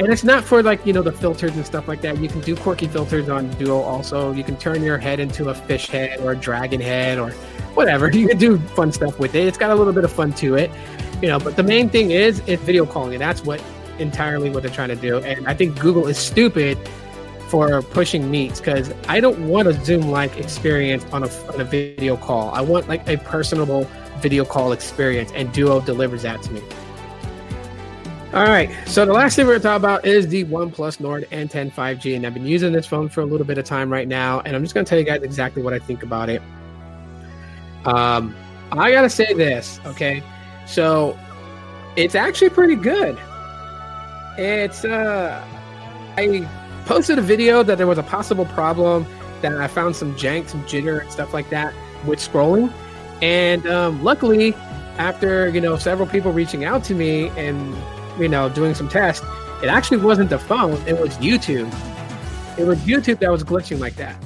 and 0.00 0.10
it's 0.10 0.24
not 0.24 0.42
for 0.42 0.62
like 0.62 0.84
you 0.86 0.92
know 0.92 1.02
the 1.02 1.12
filters 1.12 1.54
and 1.54 1.64
stuff 1.64 1.86
like 1.86 2.00
that 2.00 2.18
you 2.18 2.28
can 2.28 2.40
do 2.40 2.56
quirky 2.56 2.88
filters 2.88 3.28
on 3.28 3.48
duo 3.58 3.80
also 3.80 4.32
you 4.32 4.42
can 4.42 4.56
turn 4.56 4.82
your 4.82 4.98
head 4.98 5.20
into 5.20 5.50
a 5.50 5.54
fish 5.54 5.88
head 5.88 6.18
or 6.20 6.32
a 6.32 6.36
dragon 6.36 6.80
head 6.80 7.18
or 7.18 7.32
whatever. 7.74 8.10
You 8.22 8.28
can 8.28 8.38
do 8.38 8.58
fun 8.58 8.92
stuff 8.92 9.18
with 9.18 9.34
it. 9.34 9.46
It's 9.46 9.58
got 9.58 9.70
a 9.70 9.74
little 9.74 9.92
bit 9.92 10.04
of 10.04 10.12
fun 10.12 10.32
to 10.34 10.54
it, 10.54 10.70
you 11.20 11.28
know. 11.28 11.38
But 11.38 11.56
the 11.56 11.62
main 11.62 11.88
thing 11.88 12.12
is 12.12 12.40
it's 12.46 12.62
video 12.62 12.86
calling, 12.86 13.14
and 13.14 13.20
that's 13.20 13.42
what 13.42 13.62
entirely 13.98 14.50
what 14.50 14.62
they're 14.62 14.72
trying 14.72 14.90
to 14.90 14.96
do. 14.96 15.18
And 15.18 15.46
I 15.48 15.54
think 15.54 15.78
Google 15.80 16.06
is 16.06 16.18
stupid 16.18 16.78
for 17.52 17.82
pushing 17.82 18.30
meets 18.30 18.60
because 18.60 18.94
I 19.08 19.20
don't 19.20 19.46
want 19.46 19.68
a 19.68 19.74
Zoom-like 19.84 20.38
experience 20.38 21.04
on 21.12 21.22
a, 21.22 21.28
on 21.52 21.60
a 21.60 21.64
video 21.64 22.16
call. 22.16 22.48
I 22.54 22.62
want 22.62 22.88
like 22.88 23.06
a 23.06 23.18
personable 23.18 23.86
video 24.20 24.46
call 24.46 24.72
experience, 24.72 25.30
and 25.34 25.52
Duo 25.52 25.78
delivers 25.82 26.22
that 26.22 26.40
to 26.44 26.50
me. 26.50 26.62
All 28.32 28.44
right, 28.44 28.70
so 28.88 29.04
the 29.04 29.12
last 29.12 29.36
thing 29.36 29.44
we're 29.44 29.58
going 29.58 29.60
to 29.60 29.68
talk 29.68 29.76
about 29.76 30.06
is 30.06 30.28
the 30.28 30.46
OnePlus 30.46 30.98
Nord 30.98 31.28
N10 31.30 31.74
5G, 31.74 32.16
and 32.16 32.26
I've 32.26 32.32
been 32.32 32.46
using 32.46 32.72
this 32.72 32.86
phone 32.86 33.10
for 33.10 33.20
a 33.20 33.26
little 33.26 33.46
bit 33.46 33.58
of 33.58 33.66
time 33.66 33.92
right 33.92 34.08
now, 34.08 34.40
and 34.46 34.56
I'm 34.56 34.62
just 34.62 34.72
going 34.72 34.86
to 34.86 34.88
tell 34.88 34.98
you 34.98 35.04
guys 35.04 35.22
exactly 35.22 35.62
what 35.62 35.74
I 35.74 35.78
think 35.78 36.02
about 36.02 36.30
it. 36.30 36.40
Um, 37.84 38.34
I 38.70 38.92
gotta 38.92 39.10
say 39.10 39.34
this, 39.34 39.78
okay? 39.84 40.22
So 40.66 41.18
it's 41.96 42.14
actually 42.14 42.48
pretty 42.48 42.76
good. 42.76 43.18
It's 44.38 44.86
uh, 44.86 45.44
I 46.16 46.48
posted 46.92 47.18
a 47.18 47.22
video 47.22 47.62
that 47.62 47.78
there 47.78 47.86
was 47.86 47.96
a 47.96 48.02
possible 48.02 48.44
problem 48.44 49.06
that 49.40 49.56
I 49.56 49.66
found 49.66 49.96
some 49.96 50.14
jank, 50.14 50.50
some 50.50 50.62
jitter, 50.64 51.00
and 51.00 51.10
stuff 51.10 51.32
like 51.32 51.48
that 51.48 51.72
with 52.06 52.18
scrolling, 52.18 52.70
and 53.22 53.66
um, 53.66 54.04
luckily, 54.04 54.52
after 54.98 55.48
you 55.48 55.62
know 55.62 55.78
several 55.78 56.06
people 56.06 56.32
reaching 56.32 56.66
out 56.66 56.84
to 56.84 56.94
me 56.94 57.28
and 57.28 57.74
you 58.20 58.28
know 58.28 58.50
doing 58.50 58.74
some 58.74 58.90
tests, 58.90 59.24
it 59.62 59.68
actually 59.68 59.96
wasn't 59.96 60.28
the 60.28 60.38
phone; 60.38 60.74
it 60.86 61.00
was 61.00 61.16
YouTube. 61.16 61.66
It 62.58 62.66
was 62.66 62.78
YouTube 62.80 63.20
that 63.20 63.30
was 63.30 63.42
glitching 63.42 63.78
like 63.78 63.96
that. 63.96 64.22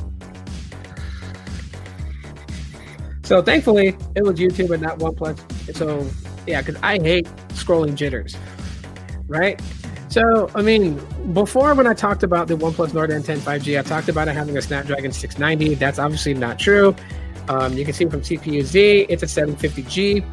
So 3.22 3.42
thankfully, 3.42 3.96
it 4.16 4.24
was 4.24 4.40
YouTube 4.40 4.72
and 4.72 4.82
not 4.82 4.98
OnePlus. 4.98 5.76
So 5.76 6.04
yeah, 6.48 6.62
because 6.62 6.82
I 6.82 6.98
hate 6.98 7.26
scrolling 7.50 7.94
jitters, 7.94 8.36
right? 9.28 9.62
So 10.16 10.50
I 10.54 10.62
mean, 10.62 10.98
before 11.34 11.74
when 11.74 11.86
I 11.86 11.92
talked 11.92 12.22
about 12.22 12.48
the 12.48 12.56
OnePlus 12.56 12.94
Nord 12.94 13.10
N10 13.10 13.36
5G, 13.36 13.78
I 13.78 13.82
talked 13.82 14.08
about 14.08 14.28
it 14.28 14.34
having 14.34 14.56
a 14.56 14.62
Snapdragon 14.62 15.12
690. 15.12 15.74
That's 15.74 15.98
obviously 15.98 16.32
not 16.32 16.58
true. 16.58 16.96
Um, 17.50 17.76
you 17.76 17.84
can 17.84 17.92
see 17.92 18.06
from 18.06 18.22
CPU 18.22 18.62
Z, 18.62 19.08
it's 19.10 19.22
a 19.22 19.26
750G. 19.26 20.24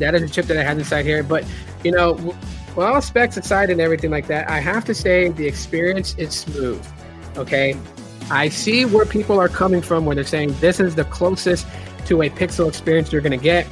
That 0.00 0.16
is 0.16 0.22
a 0.22 0.28
chip 0.28 0.46
that 0.46 0.56
I 0.56 0.64
had 0.64 0.78
inside 0.78 1.04
here. 1.04 1.22
But 1.22 1.44
you 1.84 1.92
know, 1.92 2.34
well, 2.74 3.00
specs 3.00 3.36
aside 3.36 3.70
and 3.70 3.80
everything 3.80 4.10
like 4.10 4.26
that, 4.26 4.50
I 4.50 4.58
have 4.58 4.84
to 4.86 4.94
say 4.94 5.28
the 5.28 5.46
experience 5.46 6.16
is 6.18 6.34
smooth. 6.34 6.84
Okay. 7.36 7.76
I 8.32 8.48
see 8.48 8.84
where 8.84 9.06
people 9.06 9.38
are 9.38 9.48
coming 9.48 9.80
from 9.80 10.06
when 10.06 10.16
they're 10.16 10.24
saying 10.24 10.56
this 10.58 10.80
is 10.80 10.96
the 10.96 11.04
closest 11.04 11.68
to 12.06 12.22
a 12.22 12.30
pixel 12.30 12.66
experience 12.66 13.12
you're 13.12 13.22
going 13.22 13.30
to 13.30 13.44
get 13.44 13.64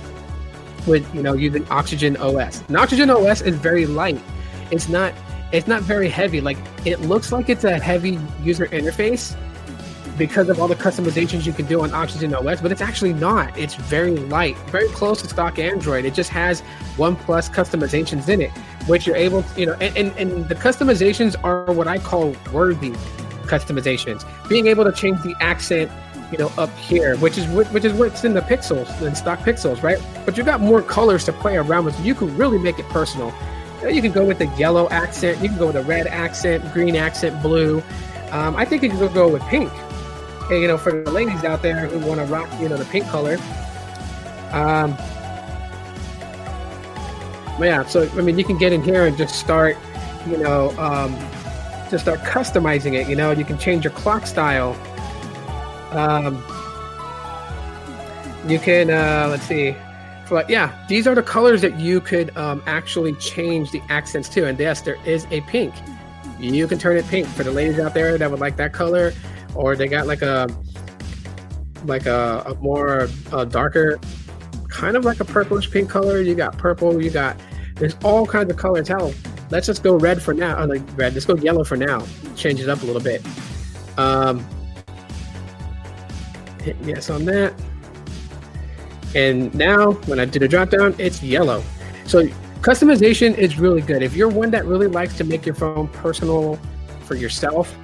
with, 0.87 1.13
you 1.13 1.21
know, 1.25 1.33
using 1.33 1.67
Oxygen 1.69 2.17
OS. 2.19 2.63
And 2.69 2.77
Oxygen 2.77 3.11
OS 3.11 3.41
is 3.41 3.57
very 3.57 3.87
light. 3.87 4.23
It's 4.71 4.89
not 4.89 5.15
it's 5.53 5.67
not 5.67 5.83
very 5.83 6.09
heavy. 6.09 6.41
Like 6.41 6.59
it 6.85 7.01
looks 7.01 7.33
like 7.33 7.49
it's 7.49 7.65
a 7.65 7.79
heavy 7.79 8.19
user 8.43 8.67
interface 8.67 9.37
because 10.17 10.49
of 10.49 10.59
all 10.59 10.69
the 10.69 10.77
customizations 10.77 11.47
you 11.47 11.53
can 11.53 11.67
do 11.67 11.83
on 11.83 11.93
Oxygen 11.93 12.35
OS, 12.35 12.61
but 12.61 12.73
it's 12.73 12.81
actually 12.81 13.13
not. 13.13 13.57
It's 13.59 13.75
very 13.75 14.17
light, 14.17 14.57
very 14.71 14.89
close 14.89 15.23
to 15.23 15.29
stock 15.29 15.59
Android. 15.59 16.05
It 16.05 16.15
just 16.15 16.31
has 16.31 16.63
OnePlus 16.97 17.51
customizations 17.51 18.29
in 18.29 18.41
it, 18.41 18.51
which 18.87 19.07
you're 19.07 19.17
able 19.17 19.43
to, 19.43 19.61
you 19.61 19.67
know, 19.67 19.75
and, 19.75 19.97
and, 19.97 20.17
and 20.17 20.49
the 20.49 20.55
customizations 20.55 21.37
are 21.45 21.71
what 21.73 21.87
I 21.87 21.99
call 21.99 22.35
worthy 22.53 22.93
customizations. 23.43 24.25
Being 24.49 24.67
able 24.67 24.85
to 24.85 24.93
change 24.93 25.23
the 25.23 25.35
accent, 25.41 25.91
you 26.33 26.39
know, 26.39 26.51
up 26.59 26.75
here, 26.79 27.17
which 27.19 27.39
is 27.39 27.47
which 27.49 27.85
is 27.85 27.93
what's 27.93 28.25
in 28.25 28.35
the 28.35 28.41
pixels, 28.41 29.01
in 29.03 29.15
stock 29.15 29.41
pixels, 29.41 29.83
right? 29.83 30.03
But 30.25 30.37
you've 30.37 30.47
got 30.47 30.61
more 30.61 30.83
colors 30.83 31.25
to 31.25 31.33
play 31.33 31.57
around 31.57 31.85
with. 31.85 31.99
You 32.05 32.15
can 32.15 32.37
really 32.37 32.59
make 32.59 32.79
it 32.79 32.89
personal. 32.89 33.35
You 33.89 34.03
can 34.03 34.13
go 34.13 34.25
with 34.25 34.39
the 34.39 34.47
yellow 34.59 34.89
accent. 34.91 35.43
You 35.43 35.49
can 35.49 35.59
go 35.59 35.69
with 35.69 35.77
a 35.77 35.83
red 35.83 36.07
accent, 36.07 36.73
green 36.73 36.97
accent, 36.97 37.41
blue. 37.43 37.83
Um, 38.31 38.57
I 38.57 38.65
think 38.65 38.83
you 38.83 38.91
can 38.91 39.13
go 39.13 39.29
with 39.29 39.43
pink 39.45 39.73
and, 40.51 40.63
you 40.63 40.69
know, 40.69 40.79
for 40.79 41.03
the 41.03 41.11
ladies 41.11 41.45
out 41.45 41.63
there 41.63 41.87
who 41.87 42.07
want 42.07 42.21
to 42.21 42.27
rock, 42.27 42.49
you 42.61 42.69
know, 42.69 42.77
the 42.77 42.85
pink 42.87 43.07
color. 43.07 43.37
Um, 44.53 44.97
yeah, 47.59 47.85
so 47.87 48.09
I 48.17 48.21
mean, 48.21 48.39
you 48.39 48.45
can 48.45 48.59
get 48.59 48.73
in 48.73 48.83
here 48.83 49.07
and 49.07 49.17
just 49.17 49.37
start, 49.37 49.77
you 50.27 50.37
know, 50.37 50.71
um, 50.79 51.17
just 51.91 52.05
start 52.05 52.21
customizing 52.21 52.95
it. 52.95 53.09
You 53.09 53.17
know, 53.17 53.31
you 53.33 53.45
can 53.45 53.59
change 53.59 53.85
your 53.85 53.93
clock 53.93 54.27
style. 54.27 54.77
Um, 55.93 56.45
you 58.47 58.59
can, 58.59 58.91
uh, 58.91 59.29
let's 59.31 59.45
see, 59.45 59.75
but 60.29 60.51
yeah, 60.51 60.85
these 60.89 61.07
are 61.07 61.15
the 61.15 61.23
colors 61.23 61.63
that 61.63 61.79
you 61.79 62.01
could 62.01 62.37
um, 62.37 62.63
actually 62.67 63.15
change 63.15 63.71
the 63.71 63.81
accents 63.89 64.29
to. 64.31 64.47
And 64.47 64.59
yes, 64.59 64.81
there 64.81 64.99
is 65.05 65.27
a 65.31 65.41
pink. 65.43 65.75
You 66.39 66.67
can 66.67 66.79
turn 66.79 66.97
it 66.97 67.07
pink 67.07 67.27
for 67.29 67.45
the 67.45 67.51
ladies 67.51 67.79
out 67.79 67.95
there 67.95 68.19
that 68.19 68.31
would 68.31 68.41
like 68.41 68.57
that 68.57 68.73
color 68.73 69.13
or 69.55 69.77
they 69.77 69.89
got 69.89 70.07
like 70.07 70.23
a 70.23 70.49
like 71.85 72.07
a, 72.07 72.43
a 72.47 72.55
more 72.57 73.09
uh, 73.33 73.45
darker 73.45 73.99
kind 74.69 74.97
of 74.97 75.05
like 75.05 75.21
a 75.21 75.25
purplish 75.25 75.71
pink 75.71 75.89
color. 75.89 76.21
You 76.21 76.35
got 76.35 76.59
purple 76.59 77.03
you 77.03 77.11
got 77.11 77.37
there's 77.77 77.97
all 78.05 78.27
kinds 78.27 78.51
of 78.51 78.57
colors. 78.57 78.89
Hell 78.89 79.15
let's 79.51 79.67
just 79.67 79.83
go 79.83 79.95
red 79.95 80.21
for 80.21 80.35
now 80.35 80.65
like 80.67 80.83
red 80.97 81.15
let's 81.15 81.25
go 81.25 81.37
yellow 81.37 81.65
for 81.65 81.77
now. 81.77 82.05
Change 82.35 82.61
it 82.61 82.69
up 82.69 82.83
a 82.83 82.87
little 82.87 83.01
bit. 83.01 83.25
Um 83.97 84.45
hit 86.63 86.77
yes 86.83 87.09
on 87.09 87.25
that 87.27 87.55
and 89.17 89.53
now 89.55 89.93
when 90.07 90.21
i 90.21 90.25
do 90.25 90.39
the 90.39 90.49
drop 90.49 90.71
down 90.71 90.95
it's 90.99 91.23
yellow 91.23 91.63
so 92.05 92.25
customization 92.61 93.37
is 93.37 93.59
really 93.59 93.81
good 93.81 94.03
if 94.03 94.15
you're 94.15 94.29
one 94.29 94.51
that 94.51 94.65
really 94.65 94.87
likes 94.87 95.17
to 95.17 95.25
make 95.25 95.45
your 95.45 95.55
phone 95.55 95.89
personal 95.89 96.59
for 97.01 97.17
yourself 97.17 97.77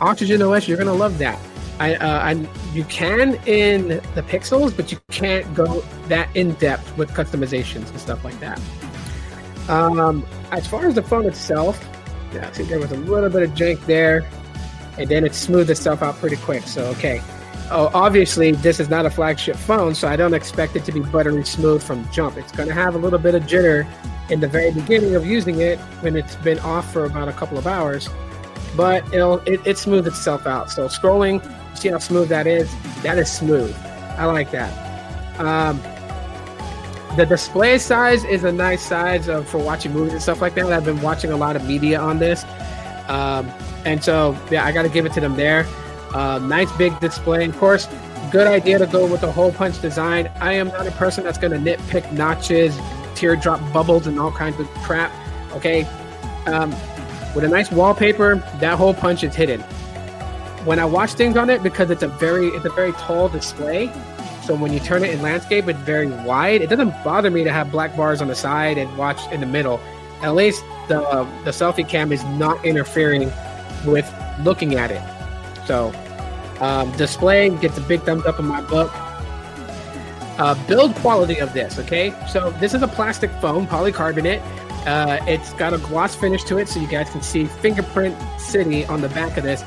Oxygen 0.00 0.42
OS, 0.42 0.68
you're 0.68 0.78
gonna 0.78 0.92
love 0.92 1.18
that. 1.18 1.38
I, 1.80 1.96
uh, 1.96 2.18
I, 2.20 2.48
you 2.72 2.84
can 2.84 3.34
in 3.46 3.88
the 3.88 4.22
pixels, 4.22 4.76
but 4.76 4.92
you 4.92 4.98
can't 5.10 5.52
go 5.54 5.80
that 6.08 6.34
in 6.36 6.52
depth 6.54 6.96
with 6.96 7.10
customizations 7.10 7.90
and 7.90 7.98
stuff 7.98 8.24
like 8.24 8.38
that. 8.40 8.60
Um, 9.68 10.24
as 10.52 10.66
far 10.66 10.86
as 10.86 10.94
the 10.94 11.02
phone 11.02 11.26
itself, 11.26 11.88
yeah, 12.32 12.50
see 12.52 12.64
there 12.64 12.78
was 12.78 12.92
a 12.92 12.96
little 12.96 13.30
bit 13.30 13.42
of 13.42 13.50
jank 13.50 13.84
there, 13.86 14.24
and 14.98 15.08
then 15.08 15.24
it 15.24 15.34
smoothed 15.34 15.70
itself 15.70 16.02
out 16.02 16.16
pretty 16.16 16.36
quick. 16.36 16.64
So 16.64 16.84
okay. 16.86 17.22
Oh, 17.70 17.90
obviously 17.94 18.52
this 18.52 18.78
is 18.78 18.90
not 18.90 19.06
a 19.06 19.10
flagship 19.10 19.56
phone, 19.56 19.94
so 19.94 20.06
I 20.06 20.16
don't 20.16 20.34
expect 20.34 20.76
it 20.76 20.84
to 20.84 20.92
be 20.92 21.00
buttery 21.00 21.44
smooth 21.44 21.82
from 21.82 22.08
jump. 22.10 22.36
It's 22.36 22.52
going 22.52 22.68
to 22.68 22.74
have 22.74 22.94
a 22.94 22.98
little 22.98 23.18
bit 23.18 23.34
of 23.34 23.44
jitter 23.44 23.86
in 24.30 24.40
the 24.40 24.48
very 24.48 24.70
beginning 24.70 25.14
of 25.14 25.24
using 25.26 25.60
it 25.60 25.78
when 26.00 26.16
it's 26.16 26.36
been 26.36 26.58
off 26.60 26.92
for 26.92 27.04
about 27.04 27.28
a 27.28 27.32
couple 27.32 27.58
of 27.58 27.66
hours 27.66 28.08
but 28.76 29.04
it'll 29.14 29.38
it, 29.40 29.64
it 29.66 29.78
smooths 29.78 30.06
itself 30.06 30.46
out. 30.46 30.70
So 30.70 30.86
scrolling, 30.88 31.42
see 31.76 31.88
how 31.88 31.98
smooth 31.98 32.28
that 32.28 32.46
is? 32.46 32.72
That 33.02 33.18
is 33.18 33.30
smooth. 33.30 33.74
I 34.16 34.26
like 34.26 34.50
that. 34.50 34.72
Um, 35.40 35.80
the 37.16 37.24
display 37.24 37.78
size 37.78 38.24
is 38.24 38.44
a 38.44 38.52
nice 38.52 38.82
size 38.82 39.28
of, 39.28 39.48
for 39.48 39.58
watching 39.58 39.92
movies 39.92 40.12
and 40.12 40.22
stuff 40.22 40.40
like 40.40 40.54
that. 40.54 40.66
I've 40.66 40.84
been 40.84 41.00
watching 41.00 41.30
a 41.30 41.36
lot 41.36 41.56
of 41.56 41.64
media 41.64 42.00
on 42.00 42.18
this, 42.18 42.44
um, 43.08 43.48
and 43.84 44.02
so 44.02 44.36
yeah, 44.50 44.64
I 44.64 44.72
got 44.72 44.82
to 44.82 44.88
give 44.88 45.06
it 45.06 45.12
to 45.14 45.20
them 45.20 45.36
there. 45.36 45.66
Uh, 46.14 46.38
nice 46.38 46.70
big 46.76 46.98
display. 47.00 47.44
Of 47.44 47.56
course, 47.58 47.88
good 48.30 48.46
idea 48.46 48.78
to 48.78 48.86
go 48.86 49.04
with 49.06 49.20
the 49.20 49.30
hole 49.30 49.52
punch 49.52 49.80
design. 49.82 50.30
I 50.40 50.52
am 50.52 50.68
not 50.68 50.86
a 50.86 50.92
person 50.92 51.24
that's 51.24 51.38
going 51.38 51.52
to 51.52 51.58
nitpick 51.58 52.10
notches, 52.12 52.78
teardrop 53.16 53.60
bubbles, 53.72 54.06
and 54.06 54.18
all 54.18 54.30
kinds 54.30 54.58
of 54.60 54.68
crap. 54.84 55.12
Okay, 55.52 55.84
um, 56.46 56.70
with 57.34 57.42
a 57.42 57.48
nice 57.48 57.70
wallpaper, 57.70 58.36
that 58.60 58.78
hole 58.78 58.94
punch 58.94 59.24
is 59.24 59.34
hidden. 59.34 59.60
When 60.64 60.78
I 60.78 60.84
watch 60.84 61.14
things 61.14 61.36
on 61.36 61.50
it, 61.50 61.62
because 61.62 61.90
it's 61.90 62.04
a 62.04 62.08
very 62.08 62.46
it's 62.48 62.64
a 62.64 62.70
very 62.70 62.92
tall 62.92 63.28
display, 63.28 63.92
so 64.44 64.54
when 64.54 64.72
you 64.72 64.78
turn 64.78 65.04
it 65.04 65.10
in 65.10 65.20
landscape, 65.20 65.68
it's 65.68 65.78
very 65.80 66.06
wide. 66.06 66.62
It 66.62 66.68
doesn't 66.68 66.90
bother 67.02 67.30
me 67.30 67.42
to 67.44 67.52
have 67.52 67.72
black 67.72 67.96
bars 67.96 68.22
on 68.22 68.28
the 68.28 68.34
side 68.36 68.78
and 68.78 68.96
watch 68.96 69.20
in 69.32 69.40
the 69.40 69.46
middle. 69.46 69.80
At 70.22 70.34
least 70.36 70.62
the 70.86 71.00
the 71.44 71.50
selfie 71.50 71.88
cam 71.88 72.12
is 72.12 72.22
not 72.24 72.64
interfering 72.64 73.32
with 73.84 74.08
looking 74.40 74.76
at 74.76 74.92
it. 74.92 75.02
So 75.66 75.92
um, 76.60 76.90
display 76.96 77.50
gets 77.50 77.78
a 77.78 77.80
big 77.82 78.02
thumbs 78.02 78.26
up 78.26 78.38
in 78.38 78.46
my 78.46 78.60
book. 78.62 78.90
Uh, 80.36 80.54
build 80.66 80.94
quality 80.96 81.38
of 81.38 81.52
this, 81.52 81.78
okay? 81.78 82.12
So 82.28 82.50
this 82.52 82.74
is 82.74 82.82
a 82.82 82.88
plastic 82.88 83.30
foam, 83.40 83.66
polycarbonate. 83.66 84.42
Uh, 84.86 85.18
it's 85.26 85.52
got 85.54 85.72
a 85.72 85.78
gloss 85.78 86.14
finish 86.14 86.42
to 86.44 86.58
it, 86.58 86.68
so 86.68 86.80
you 86.80 86.88
guys 86.88 87.08
can 87.08 87.22
see 87.22 87.46
Fingerprint 87.46 88.16
City 88.40 88.84
on 88.86 89.00
the 89.00 89.08
back 89.10 89.36
of 89.36 89.44
this. 89.44 89.62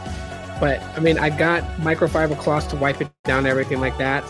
But 0.60 0.82
I 0.96 1.00
mean, 1.00 1.18
I 1.18 1.30
got 1.30 1.64
microfiber 1.78 2.38
cloths 2.38 2.68
to 2.68 2.76
wipe 2.76 3.02
it 3.02 3.10
down, 3.24 3.46
everything 3.46 3.80
like 3.80 3.98
that. 3.98 4.24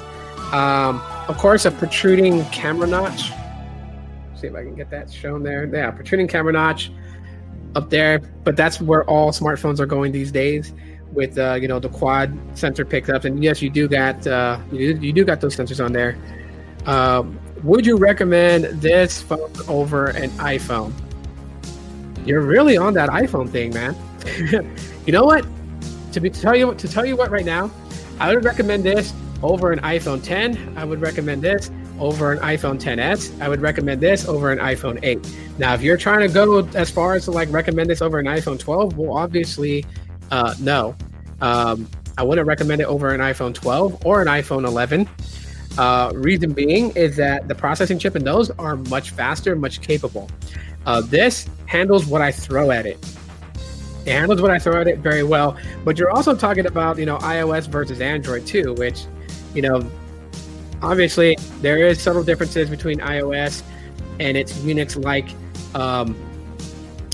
Um, 0.54 1.02
of 1.28 1.38
course, 1.38 1.66
a 1.66 1.72
protruding 1.72 2.46
camera 2.46 2.88
notch. 2.88 3.32
See 4.36 4.48
if 4.48 4.56
I 4.56 4.64
can 4.64 4.76
get 4.76 4.90
that 4.92 5.12
shown 5.12 5.44
there. 5.44 5.66
Yeah, 5.66 5.92
protruding 5.92 6.28
camera 6.28 6.54
notch 6.54 6.92
up 7.76 7.90
there. 7.90 8.20
But 8.20 8.56
that's 8.56 8.80
where 8.80 9.04
all 9.06 9.32
smartphones 9.32 9.80
are 9.80 9.86
going 9.86 10.12
these 10.12 10.32
days, 10.32 10.74
with 11.14 11.38
uh, 11.38 11.56
you 11.56 11.68
know 11.68 11.80
the 11.80 11.90
quad 11.90 12.38
sensor 12.58 12.86
pickups. 12.86 13.26
And 13.26 13.44
yes, 13.44 13.62
you 13.62 13.70
do 13.70 13.88
got 13.88 14.26
uh, 14.28 14.60
you, 14.72 14.94
do, 14.94 15.06
you 15.06 15.14
do 15.14 15.26
got 15.26 15.42
those 15.42 15.56
sensors 15.56 15.84
on 15.84 15.94
there. 15.94 16.18
Um, 16.86 17.40
would 17.64 17.86
you 17.86 17.98
recommend 17.98 18.66
this 18.82 19.22
phone 19.22 19.52
over 19.68 20.08
an 20.08 20.30
iPhone? 20.32 20.94
You're 22.26 22.42
really 22.42 22.78
on 22.78 22.94
that 22.94 23.10
iPhone 23.10 23.50
thing, 23.50 23.74
man. 23.74 23.96
you 25.06 25.14
know 25.14 25.24
what? 25.24 25.46
To 26.14 26.20
be 26.20 26.30
to 26.30 26.42
tell 26.42 26.56
you 26.56 26.74
to 26.74 26.88
tell 26.88 27.06
you 27.06 27.16
what 27.16 27.32
right 27.32 27.46
now, 27.46 27.72
I 28.20 28.34
would 28.34 28.44
recommend 28.44 28.84
this 28.84 29.14
over 29.44 29.72
an 29.72 29.80
iPhone 29.80 30.24
10. 30.24 30.78
I 30.78 30.86
would 30.86 31.02
recommend 31.02 31.42
this 31.42 31.72
over 32.00 32.32
an 32.32 32.40
iPhone 32.40 32.80
10s. 32.80 33.40
I 33.42 33.50
would 33.50 33.62
recommend 33.62 34.02
this 34.02 34.28
over 34.28 34.52
an 34.52 34.60
iPhone 34.60 35.00
8. 35.04 35.20
Now, 35.58 35.74
if 35.74 35.82
you're 35.82 35.98
trying 35.98 36.28
to 36.28 36.34
go 36.34 36.68
as 36.76 36.90
far 36.90 37.16
as 37.16 37.26
to 37.26 37.32
like 37.32 37.52
recommend 37.52 37.90
this 37.90 38.02
over 38.02 38.20
an 38.20 38.26
iPhone 38.26 38.60
12, 38.60 38.98
well, 38.98 39.18
obviously, 39.18 39.86
uh, 40.32 40.54
no. 40.60 40.96
Um, 41.42 41.90
I 42.18 42.24
wouldn't 42.24 42.48
recommend 42.48 42.82
it 42.82 42.86
over 42.86 43.14
an 43.14 43.22
iPhone 43.22 43.54
12 43.54 44.06
or 44.06 44.22
an 44.22 44.28
iPhone 44.28 44.66
11. 44.66 45.08
Uh, 45.78 46.12
reason 46.16 46.54
being 46.54 46.90
is 46.96 47.16
that 47.18 47.48
the 47.48 47.54
processing 47.54 48.00
chip 48.00 48.16
in 48.16 48.24
those 48.24 48.50
are 48.52 48.76
much 48.76 49.12
faster, 49.12 49.56
much 49.56 49.82
capable. 49.82 50.30
Uh, 50.88 51.02
this 51.02 51.48
handles 51.68 52.08
what 52.08 52.22
I 52.22 52.32
throw 52.32 52.72
at 52.72 52.86
it. 52.88 52.98
It 54.06 54.14
handles 54.14 54.42
what 54.42 54.50
I 54.50 54.58
throw 54.58 54.82
at 54.82 54.88
it 54.88 55.00
very 55.00 55.24
well. 55.24 55.58
But 55.84 56.00
you're 56.00 56.10
also 56.10 56.36
talking 56.36 56.66
about, 56.66 56.98
you 56.98 57.06
know, 57.06 57.18
iOS 57.18 57.68
versus 57.68 58.02
Android 58.02 58.48
too, 58.48 58.74
which, 58.74 59.04
you 59.54 59.62
know, 59.62 59.88
obviously 60.82 61.38
there 61.62 61.86
is 61.86 62.02
subtle 62.02 62.24
differences 62.24 62.70
between 62.70 63.00
iOS 63.00 63.62
and 64.20 64.36
its 64.36 64.54
Unix-like 64.54 65.30
um, 65.76 66.16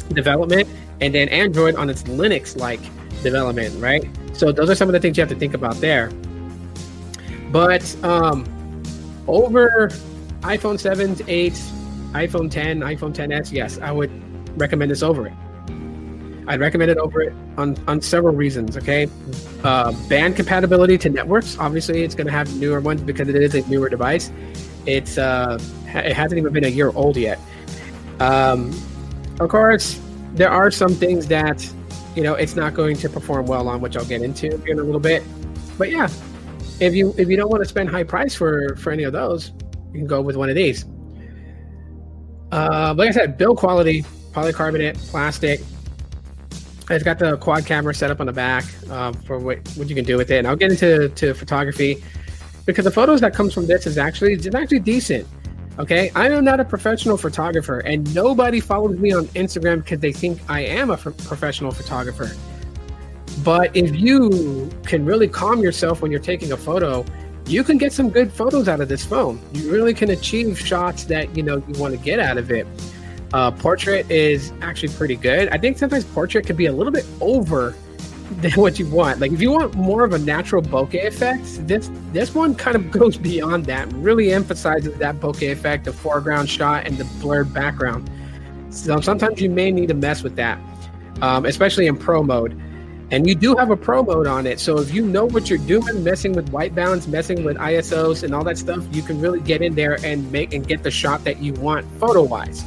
development, 0.09 0.69
and 1.01 1.13
then 1.13 1.27
Android 1.29 1.75
on 1.75 1.89
its 1.89 2.03
Linux-like 2.03 2.79
development, 3.23 3.79
right? 3.81 4.07
So 4.33 4.51
those 4.51 4.69
are 4.69 4.75
some 4.75 4.89
of 4.89 4.93
the 4.93 4.99
things 4.99 5.17
you 5.17 5.21
have 5.21 5.29
to 5.29 5.35
think 5.35 5.53
about 5.53 5.75
there. 5.75 6.11
But 7.51 7.95
um, 8.03 8.45
over 9.27 9.89
iPhone 10.41 10.79
7, 10.79 11.17
8, 11.27 11.53
iPhone 12.13 12.51
10, 12.51 12.79
iPhone 12.81 13.13
10s, 13.13 13.51
yes, 13.51 13.79
I 13.79 13.91
would 13.91 14.11
recommend 14.59 14.91
this 14.91 15.03
over 15.03 15.27
it. 15.27 15.33
I'd 16.47 16.59
recommend 16.59 16.91
it 16.91 16.97
over 16.97 17.21
it 17.21 17.33
on, 17.57 17.77
on 17.87 18.01
several 18.01 18.35
reasons. 18.35 18.75
Okay, 18.75 19.07
uh, 19.63 19.91
band 20.09 20.35
compatibility 20.35 20.97
to 20.97 21.09
networks. 21.09 21.57
Obviously, 21.57 22.03
it's 22.03 22.15
going 22.15 22.27
to 22.27 22.33
have 22.33 22.53
newer 22.57 22.81
ones 22.81 23.01
because 23.01 23.29
it 23.29 23.35
is 23.35 23.55
a 23.55 23.67
newer 23.69 23.87
device. 23.89 24.31
It's 24.85 25.17
uh, 25.17 25.57
it 25.87 26.13
hasn't 26.13 26.39
even 26.39 26.51
been 26.51 26.65
a 26.65 26.69
year 26.69 26.91
old 26.95 27.15
yet. 27.15 27.39
Um, 28.19 28.71
of 29.39 29.49
course, 29.49 29.99
there 30.33 30.49
are 30.49 30.69
some 30.69 30.93
things 30.95 31.27
that 31.27 31.65
you 32.15 32.23
know 32.23 32.35
it's 32.35 32.55
not 32.55 32.73
going 32.73 32.95
to 32.97 33.09
perform 33.09 33.45
well 33.45 33.67
on, 33.67 33.81
which 33.81 33.97
I'll 33.97 34.05
get 34.05 34.21
into 34.21 34.47
in 34.65 34.79
a 34.79 34.83
little 34.83 34.99
bit. 34.99 35.23
But 35.77 35.91
yeah, 35.91 36.09
if 36.79 36.93
you 36.93 37.13
if 37.17 37.27
you 37.29 37.37
don't 37.37 37.49
want 37.49 37.63
to 37.63 37.69
spend 37.69 37.89
high 37.89 38.03
price 38.03 38.35
for 38.35 38.75
for 38.75 38.91
any 38.91 39.03
of 39.03 39.13
those, 39.13 39.51
you 39.91 39.99
can 39.99 40.07
go 40.07 40.21
with 40.21 40.35
one 40.35 40.49
of 40.49 40.55
these. 40.55 40.85
Uh, 42.51 42.93
like 42.95 43.09
I 43.09 43.11
said, 43.11 43.37
build 43.37 43.57
quality, 43.57 44.03
polycarbonate, 44.31 44.97
plastic. 45.09 45.61
It's 46.89 47.03
got 47.03 47.17
the 47.17 47.37
quad 47.37 47.65
camera 47.65 47.95
set 47.95 48.11
up 48.11 48.19
on 48.19 48.27
the 48.27 48.33
back 48.33 48.65
um, 48.91 49.13
for 49.13 49.39
what, 49.39 49.65
what 49.75 49.87
you 49.89 49.95
can 49.95 50.03
do 50.03 50.17
with 50.17 50.29
it. 50.29 50.39
And 50.39 50.47
I'll 50.47 50.55
get 50.55 50.69
into 50.69 51.09
to 51.09 51.33
photography 51.33 52.03
because 52.65 52.85
the 52.85 52.91
photos 52.91 53.21
that 53.21 53.33
comes 53.33 53.53
from 53.53 53.67
this 53.67 53.87
is 53.87 53.97
actually 53.97 54.33
it's 54.33 54.53
actually 54.53 54.79
decent. 54.79 55.27
Okay, 55.79 56.11
I 56.13 56.29
am 56.29 56.45
not 56.45 56.59
a 56.59 56.65
professional 56.65 57.17
photographer, 57.17 57.79
and 57.79 58.13
nobody 58.13 58.59
follows 58.59 58.99
me 58.99 59.11
on 59.11 59.25
Instagram 59.29 59.83
because 59.83 59.99
they 59.99 60.13
think 60.13 60.39
I 60.47 60.61
am 60.61 60.91
a 60.91 60.93
f- 60.93 61.17
professional 61.25 61.71
photographer. 61.71 62.29
But 63.43 63.75
if 63.75 63.95
you 63.95 64.69
can 64.85 65.03
really 65.03 65.27
calm 65.27 65.61
yourself 65.61 66.03
when 66.03 66.11
you're 66.11 66.19
taking 66.19 66.51
a 66.51 66.57
photo, 66.57 67.03
you 67.47 67.63
can 67.63 67.79
get 67.79 67.91
some 67.91 68.11
good 68.11 68.31
photos 68.31 68.67
out 68.67 68.81
of 68.81 68.87
this 68.87 69.03
phone. 69.03 69.41
You 69.53 69.71
really 69.71 69.95
can 69.95 70.11
achieve 70.11 70.59
shots 70.59 71.05
that 71.05 71.35
you 71.35 71.41
know 71.41 71.57
you 71.67 71.79
want 71.81 71.95
to 71.95 71.99
get 71.99 72.19
out 72.19 72.37
of 72.37 72.51
it. 72.51 72.67
Uh, 73.33 73.49
portrait 73.49 74.09
is 74.11 74.53
actually 74.61 74.93
pretty 74.93 75.15
good. 75.15 75.49
I 75.49 75.57
think 75.57 75.79
sometimes 75.79 76.05
portrait 76.05 76.45
can 76.45 76.55
be 76.55 76.67
a 76.67 76.71
little 76.71 76.93
bit 76.93 77.05
over 77.19 77.73
than 78.41 78.51
what 78.53 78.79
you 78.79 78.87
want. 78.87 79.19
Like 79.19 79.31
if 79.31 79.41
you 79.41 79.51
want 79.51 79.75
more 79.75 80.03
of 80.03 80.13
a 80.13 80.19
natural 80.19 80.61
bokeh 80.61 81.05
effect, 81.05 81.43
this 81.67 81.89
this 82.11 82.33
one 82.33 82.55
kind 82.55 82.75
of 82.75 82.91
goes 82.99 83.17
beyond 83.17 83.65
that. 83.65 83.91
Really 83.93 84.33
emphasizes 84.33 84.95
that 84.97 85.19
bokeh 85.19 85.51
effect, 85.51 85.85
the 85.85 85.93
foreground 85.93 86.49
shot 86.49 86.85
and 86.85 86.97
the 86.97 87.05
blurred 87.21 87.53
background. 87.53 88.09
So 88.69 88.99
sometimes 89.01 89.39
you 89.39 89.49
may 89.49 89.71
need 89.71 89.87
to 89.89 89.93
mess 89.93 90.23
with 90.23 90.35
that, 90.37 90.59
um, 91.21 91.45
especially 91.45 91.87
in 91.87 91.97
pro 91.97 92.23
mode. 92.23 92.59
And 93.11 93.27
you 93.27 93.35
do 93.35 93.55
have 93.55 93.69
a 93.69 93.77
pro 93.77 94.01
mode 94.01 94.25
on 94.25 94.47
it. 94.47 94.59
So 94.59 94.79
if 94.79 94.91
you 94.91 95.05
know 95.05 95.25
what 95.25 95.47
you're 95.47 95.59
doing, 95.59 96.03
messing 96.03 96.33
with 96.33 96.49
white 96.49 96.73
balance, 96.73 97.07
messing 97.07 97.43
with 97.43 97.57
ISOs 97.57 98.23
and 98.23 98.33
all 98.33 98.43
that 98.45 98.57
stuff, 98.57 98.83
you 98.91 99.03
can 99.03 99.21
really 99.21 99.39
get 99.39 99.61
in 99.61 99.75
there 99.75 100.03
and 100.03 100.31
make 100.31 100.53
and 100.53 100.67
get 100.67 100.81
the 100.81 100.89
shot 100.89 101.23
that 101.25 101.39
you 101.39 101.53
want 101.53 101.85
photo 101.99 102.23
wise. 102.23 102.65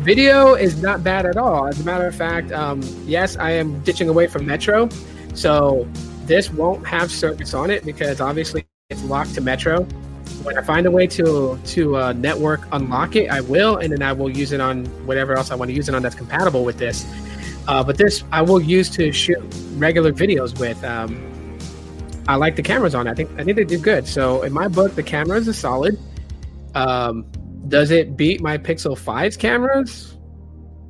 Video 0.00 0.54
is 0.54 0.82
not 0.82 1.04
bad 1.04 1.24
at 1.24 1.36
all. 1.36 1.66
As 1.66 1.80
a 1.80 1.84
matter 1.84 2.06
of 2.06 2.14
fact, 2.14 2.50
um, 2.52 2.82
yes, 3.06 3.36
I 3.36 3.50
am 3.52 3.80
ditching 3.84 4.08
away 4.08 4.26
from 4.26 4.44
Metro. 4.44 4.88
So 5.34 5.88
this 6.26 6.50
won't 6.50 6.86
have 6.86 7.10
service 7.10 7.54
on 7.54 7.70
it 7.70 7.84
because 7.84 8.20
obviously 8.20 8.66
it's 8.90 9.02
locked 9.04 9.34
to 9.34 9.40
Metro. 9.40 9.84
When 10.42 10.58
I 10.58 10.62
find 10.62 10.86
a 10.86 10.90
way 10.90 11.06
to 11.06 11.58
to 11.64 11.96
uh, 11.96 12.12
network 12.12 12.66
unlock 12.72 13.16
it, 13.16 13.30
I 13.30 13.40
will, 13.40 13.76
and 13.76 13.92
then 13.92 14.02
I 14.02 14.12
will 14.12 14.28
use 14.28 14.52
it 14.52 14.60
on 14.60 14.84
whatever 15.06 15.34
else 15.34 15.50
I 15.50 15.54
want 15.54 15.70
to 15.70 15.74
use 15.74 15.88
it 15.88 15.94
on 15.94 16.02
that's 16.02 16.14
compatible 16.14 16.64
with 16.64 16.76
this. 16.76 17.06
Uh, 17.66 17.82
but 17.82 17.96
this 17.96 18.24
I 18.32 18.42
will 18.42 18.60
use 18.60 18.90
to 18.90 19.12
shoot 19.12 19.38
regular 19.76 20.12
videos 20.12 20.58
with. 20.58 20.82
Um, 20.84 21.30
I 22.26 22.36
like 22.36 22.56
the 22.56 22.62
cameras 22.62 22.94
on. 22.94 23.06
It. 23.06 23.10
I 23.10 23.14
think 23.14 23.30
I 23.38 23.44
think 23.44 23.56
they 23.56 23.64
do 23.64 23.78
good. 23.78 24.06
So 24.06 24.42
in 24.42 24.52
my 24.52 24.68
book, 24.68 24.94
the 24.94 25.02
cameras 25.02 25.48
are 25.48 25.54
solid. 25.54 25.98
Um, 26.74 27.26
does 27.68 27.90
it 27.90 28.16
beat 28.16 28.40
my 28.40 28.58
Pixel 28.58 28.98
5's 28.98 29.36
cameras? 29.36 30.16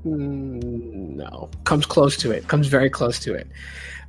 Mm, 0.05 1.17
no, 1.17 1.51
comes 1.65 1.87
close 1.87 2.17
to 2.19 2.31
it. 2.31 2.47
Comes 2.49 2.67
very 2.67 2.91
close 2.91 3.19
to 3.21 3.35
it. 3.35 3.49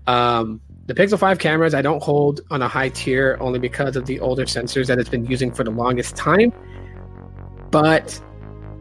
Um, 0.07 0.61
the 0.86 0.93
Pixel 0.93 1.18
5 1.18 1.39
cameras 1.39 1.74
I 1.74 1.82
don't 1.82 2.03
hold 2.03 2.41
on 2.51 2.61
a 2.61 2.68
high 2.68 2.89
tier 2.89 3.38
only 3.39 3.59
because 3.59 3.95
of 3.95 4.05
the 4.05 4.20
older 4.20 4.45
sensors 4.45 4.88
that 4.88 4.99
it's 4.99 5.09
been 5.09 5.26
using 5.26 5.51
for 5.51 5.63
the 5.63 5.72
longest 5.72 6.16
time. 6.16 6.51
But 7.72 8.22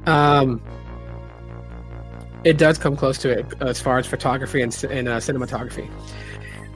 um, 0.07 0.63
it 2.45 2.59
does 2.59 2.77
come 2.77 2.97
close 2.97 3.19
to 3.19 3.31
it 3.31 3.47
as 3.61 3.81
far 3.81 3.99
as 3.99 4.07
photography 4.07 4.61
and, 4.61 4.85
and 4.91 5.09
uh, 5.09 5.17
cinematography. 5.17 5.91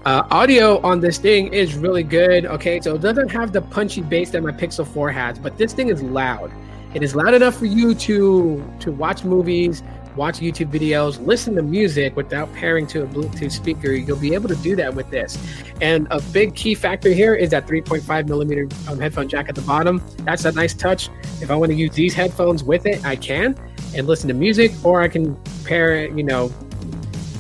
Uh, 0.06 0.26
audio 0.30 0.80
on 0.80 1.00
this 1.00 1.18
thing 1.18 1.52
is 1.52 1.74
really 1.74 2.02
good. 2.02 2.46
Okay, 2.46 2.80
so 2.80 2.94
it 2.94 3.02
doesn't 3.02 3.28
have 3.28 3.52
the 3.52 3.60
punchy 3.60 4.00
bass 4.00 4.30
that 4.30 4.42
my 4.42 4.52
Pixel 4.52 4.86
4 4.86 5.10
has, 5.10 5.38
but 5.38 5.58
this 5.58 5.74
thing 5.74 5.88
is 5.88 6.02
loud. 6.02 6.50
It 6.94 7.02
is 7.02 7.14
loud 7.14 7.34
enough 7.34 7.56
for 7.56 7.66
you 7.66 7.94
to 7.94 8.76
to 8.80 8.92
watch 8.92 9.24
movies, 9.24 9.82
watch 10.16 10.40
YouTube 10.40 10.70
videos, 10.70 11.24
listen 11.24 11.54
to 11.54 11.62
music 11.62 12.16
without 12.16 12.52
pairing 12.54 12.86
to 12.88 13.02
a 13.02 13.06
Bluetooth 13.06 13.52
speaker. 13.52 13.92
You'll 13.92 14.18
be 14.18 14.34
able 14.34 14.48
to 14.48 14.56
do 14.56 14.74
that 14.76 14.94
with 14.94 15.10
this. 15.10 15.38
And 15.80 16.08
a 16.10 16.20
big 16.32 16.54
key 16.54 16.74
factor 16.74 17.10
here 17.10 17.34
is 17.34 17.50
that 17.50 17.66
3.5 17.66 18.28
millimeter 18.28 18.68
um, 18.88 18.98
headphone 18.98 19.28
jack 19.28 19.48
at 19.48 19.54
the 19.54 19.62
bottom. 19.62 20.02
That's 20.18 20.44
a 20.44 20.52
nice 20.52 20.74
touch. 20.74 21.10
If 21.40 21.50
I 21.50 21.54
want 21.56 21.70
to 21.70 21.76
use 21.76 21.94
these 21.94 22.14
headphones 22.14 22.64
with 22.64 22.86
it, 22.86 23.04
I 23.04 23.16
can 23.16 23.56
and 23.94 24.06
listen 24.06 24.28
to 24.28 24.34
music, 24.34 24.72
or 24.84 25.00
I 25.00 25.08
can 25.08 25.34
pair, 25.64 25.94
it, 25.96 26.12
you 26.12 26.22
know, 26.22 26.48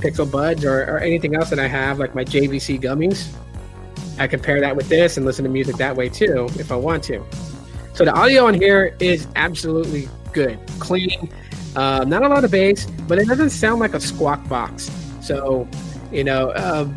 Pixel 0.00 0.30
Buds 0.30 0.64
or, 0.64 0.84
or 0.84 0.98
anything 0.98 1.34
else 1.34 1.50
that 1.50 1.58
I 1.58 1.66
have, 1.66 1.98
like 1.98 2.14
my 2.14 2.24
JVC 2.24 2.80
gummies. 2.80 3.28
I 4.18 4.26
can 4.26 4.40
pair 4.40 4.60
that 4.60 4.74
with 4.74 4.88
this 4.88 5.16
and 5.16 5.26
listen 5.26 5.44
to 5.44 5.50
music 5.50 5.76
that 5.76 5.94
way 5.94 6.08
too, 6.08 6.48
if 6.58 6.72
I 6.72 6.76
want 6.76 7.04
to. 7.04 7.24
So 7.98 8.04
the 8.04 8.12
audio 8.12 8.46
on 8.46 8.54
here 8.54 8.94
is 9.00 9.26
absolutely 9.34 10.08
good, 10.32 10.60
clean. 10.78 11.28
Uh, 11.74 12.04
not 12.06 12.22
a 12.22 12.28
lot 12.28 12.44
of 12.44 12.50
bass, 12.52 12.86
but 13.08 13.18
it 13.18 13.26
doesn't 13.26 13.50
sound 13.50 13.80
like 13.80 13.92
a 13.92 13.98
squawk 13.98 14.48
box. 14.48 14.88
So, 15.20 15.66
you 16.12 16.22
know, 16.22 16.50
uh, 16.50 16.88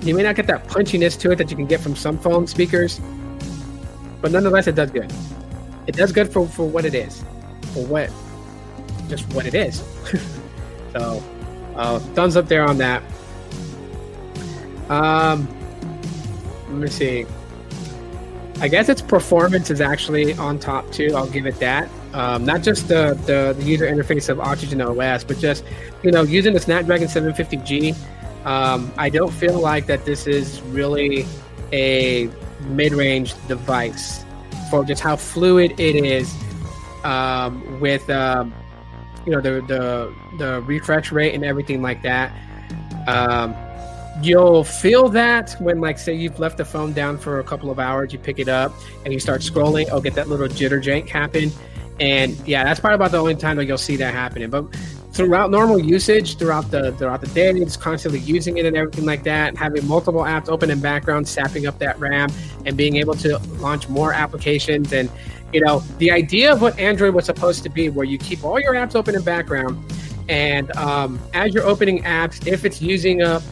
you 0.00 0.16
may 0.16 0.24
not 0.24 0.34
get 0.34 0.48
that 0.48 0.66
punchiness 0.66 1.16
to 1.20 1.30
it 1.30 1.36
that 1.36 1.52
you 1.52 1.56
can 1.56 1.66
get 1.66 1.78
from 1.78 1.94
some 1.94 2.18
phone 2.18 2.48
speakers, 2.48 3.00
but 4.20 4.32
nonetheless, 4.32 4.66
it 4.66 4.74
does 4.74 4.90
good. 4.90 5.12
It 5.86 5.94
does 5.94 6.10
good 6.10 6.32
for, 6.32 6.44
for 6.48 6.68
what 6.68 6.84
it 6.84 6.96
is, 6.96 7.22
for 7.72 7.86
what 7.86 8.10
just 9.08 9.32
what 9.34 9.46
it 9.46 9.54
is. 9.54 9.84
so, 10.92 11.22
uh, 11.76 12.00
thumbs 12.00 12.36
up 12.36 12.48
there 12.48 12.64
on 12.64 12.78
that. 12.78 13.04
Um, 14.88 15.46
let 16.68 16.78
me 16.78 16.88
see. 16.88 17.26
I 18.60 18.66
guess 18.66 18.88
its 18.88 19.00
performance 19.00 19.70
is 19.70 19.80
actually 19.80 20.34
on 20.34 20.58
top 20.58 20.90
too. 20.90 21.12
I'll 21.14 21.28
give 21.28 21.46
it 21.46 21.58
that. 21.60 21.88
Um, 22.12 22.44
not 22.44 22.62
just 22.62 22.88
the, 22.88 23.14
the, 23.26 23.54
the 23.56 23.64
user 23.64 23.86
interface 23.86 24.28
of 24.28 24.40
Oxygen 24.40 24.80
OS, 24.80 25.22
but 25.22 25.38
just 25.38 25.64
you 26.02 26.10
know 26.10 26.22
using 26.22 26.54
the 26.54 26.60
Snapdragon 26.60 27.06
750G. 27.06 27.96
Um, 28.44 28.92
I 28.96 29.10
don't 29.10 29.32
feel 29.32 29.60
like 29.60 29.86
that 29.86 30.04
this 30.04 30.26
is 30.26 30.60
really 30.62 31.26
a 31.72 32.30
mid-range 32.68 33.34
device 33.46 34.24
for 34.70 34.84
just 34.84 35.02
how 35.02 35.16
fluid 35.16 35.78
it 35.78 35.94
is 35.96 36.34
um, 37.04 37.80
with 37.80 38.08
um, 38.10 38.52
you 39.24 39.32
know 39.32 39.40
the 39.40 39.60
the 39.68 40.14
the 40.38 40.62
refresh 40.62 41.12
rate 41.12 41.34
and 41.34 41.44
everything 41.44 41.80
like 41.80 42.02
that. 42.02 42.32
You'll 44.22 44.64
feel 44.64 45.08
that 45.10 45.54
when 45.60 45.80
like 45.80 45.98
say 45.98 46.14
you've 46.14 46.40
left 46.40 46.56
the 46.56 46.64
phone 46.64 46.92
down 46.92 47.18
for 47.18 47.38
a 47.40 47.44
couple 47.44 47.70
of 47.70 47.78
hours, 47.78 48.12
you 48.12 48.18
pick 48.18 48.38
it 48.38 48.48
up 48.48 48.72
and 49.04 49.12
you 49.12 49.20
start 49.20 49.42
scrolling. 49.42 49.88
Oh, 49.92 50.00
get 50.00 50.14
that 50.14 50.28
little 50.28 50.48
jitter 50.48 50.82
jank 50.82 51.08
happen, 51.08 51.52
and 52.00 52.36
yeah, 52.46 52.64
that's 52.64 52.80
probably 52.80 52.96
about 52.96 53.12
the 53.12 53.18
only 53.18 53.36
time 53.36 53.56
that 53.58 53.66
you'll 53.66 53.78
see 53.78 53.96
that 53.96 54.14
happening. 54.14 54.50
But 54.50 54.64
throughout 55.12 55.50
normal 55.50 55.78
usage, 55.78 56.36
throughout 56.36 56.70
the 56.70 56.92
throughout 56.92 57.20
the 57.20 57.28
day, 57.28 57.52
just 57.52 57.80
constantly 57.80 58.20
using 58.20 58.56
it 58.56 58.66
and 58.66 58.76
everything 58.76 59.04
like 59.04 59.22
that, 59.24 59.56
having 59.56 59.86
multiple 59.86 60.22
apps 60.22 60.48
open 60.48 60.70
in 60.70 60.80
background, 60.80 61.28
sapping 61.28 61.66
up 61.66 61.78
that 61.78 61.98
RAM, 62.00 62.28
and 62.66 62.76
being 62.76 62.96
able 62.96 63.14
to 63.14 63.38
launch 63.60 63.88
more 63.88 64.12
applications 64.12 64.92
and 64.92 65.10
you 65.52 65.60
know, 65.60 65.80
the 65.98 66.10
idea 66.10 66.52
of 66.52 66.60
what 66.60 66.78
Android 66.78 67.14
was 67.14 67.24
supposed 67.24 67.62
to 67.62 67.70
be, 67.70 67.88
where 67.88 68.04
you 68.04 68.18
keep 68.18 68.44
all 68.44 68.60
your 68.60 68.74
apps 68.74 68.94
open 68.94 69.14
in 69.14 69.22
background, 69.22 69.82
and 70.28 70.70
um, 70.76 71.18
as 71.32 71.54
you're 71.54 71.64
opening 71.64 72.02
apps, 72.02 72.46
if 72.46 72.64
it's 72.64 72.82
using 72.82 73.22
up, 73.22 73.42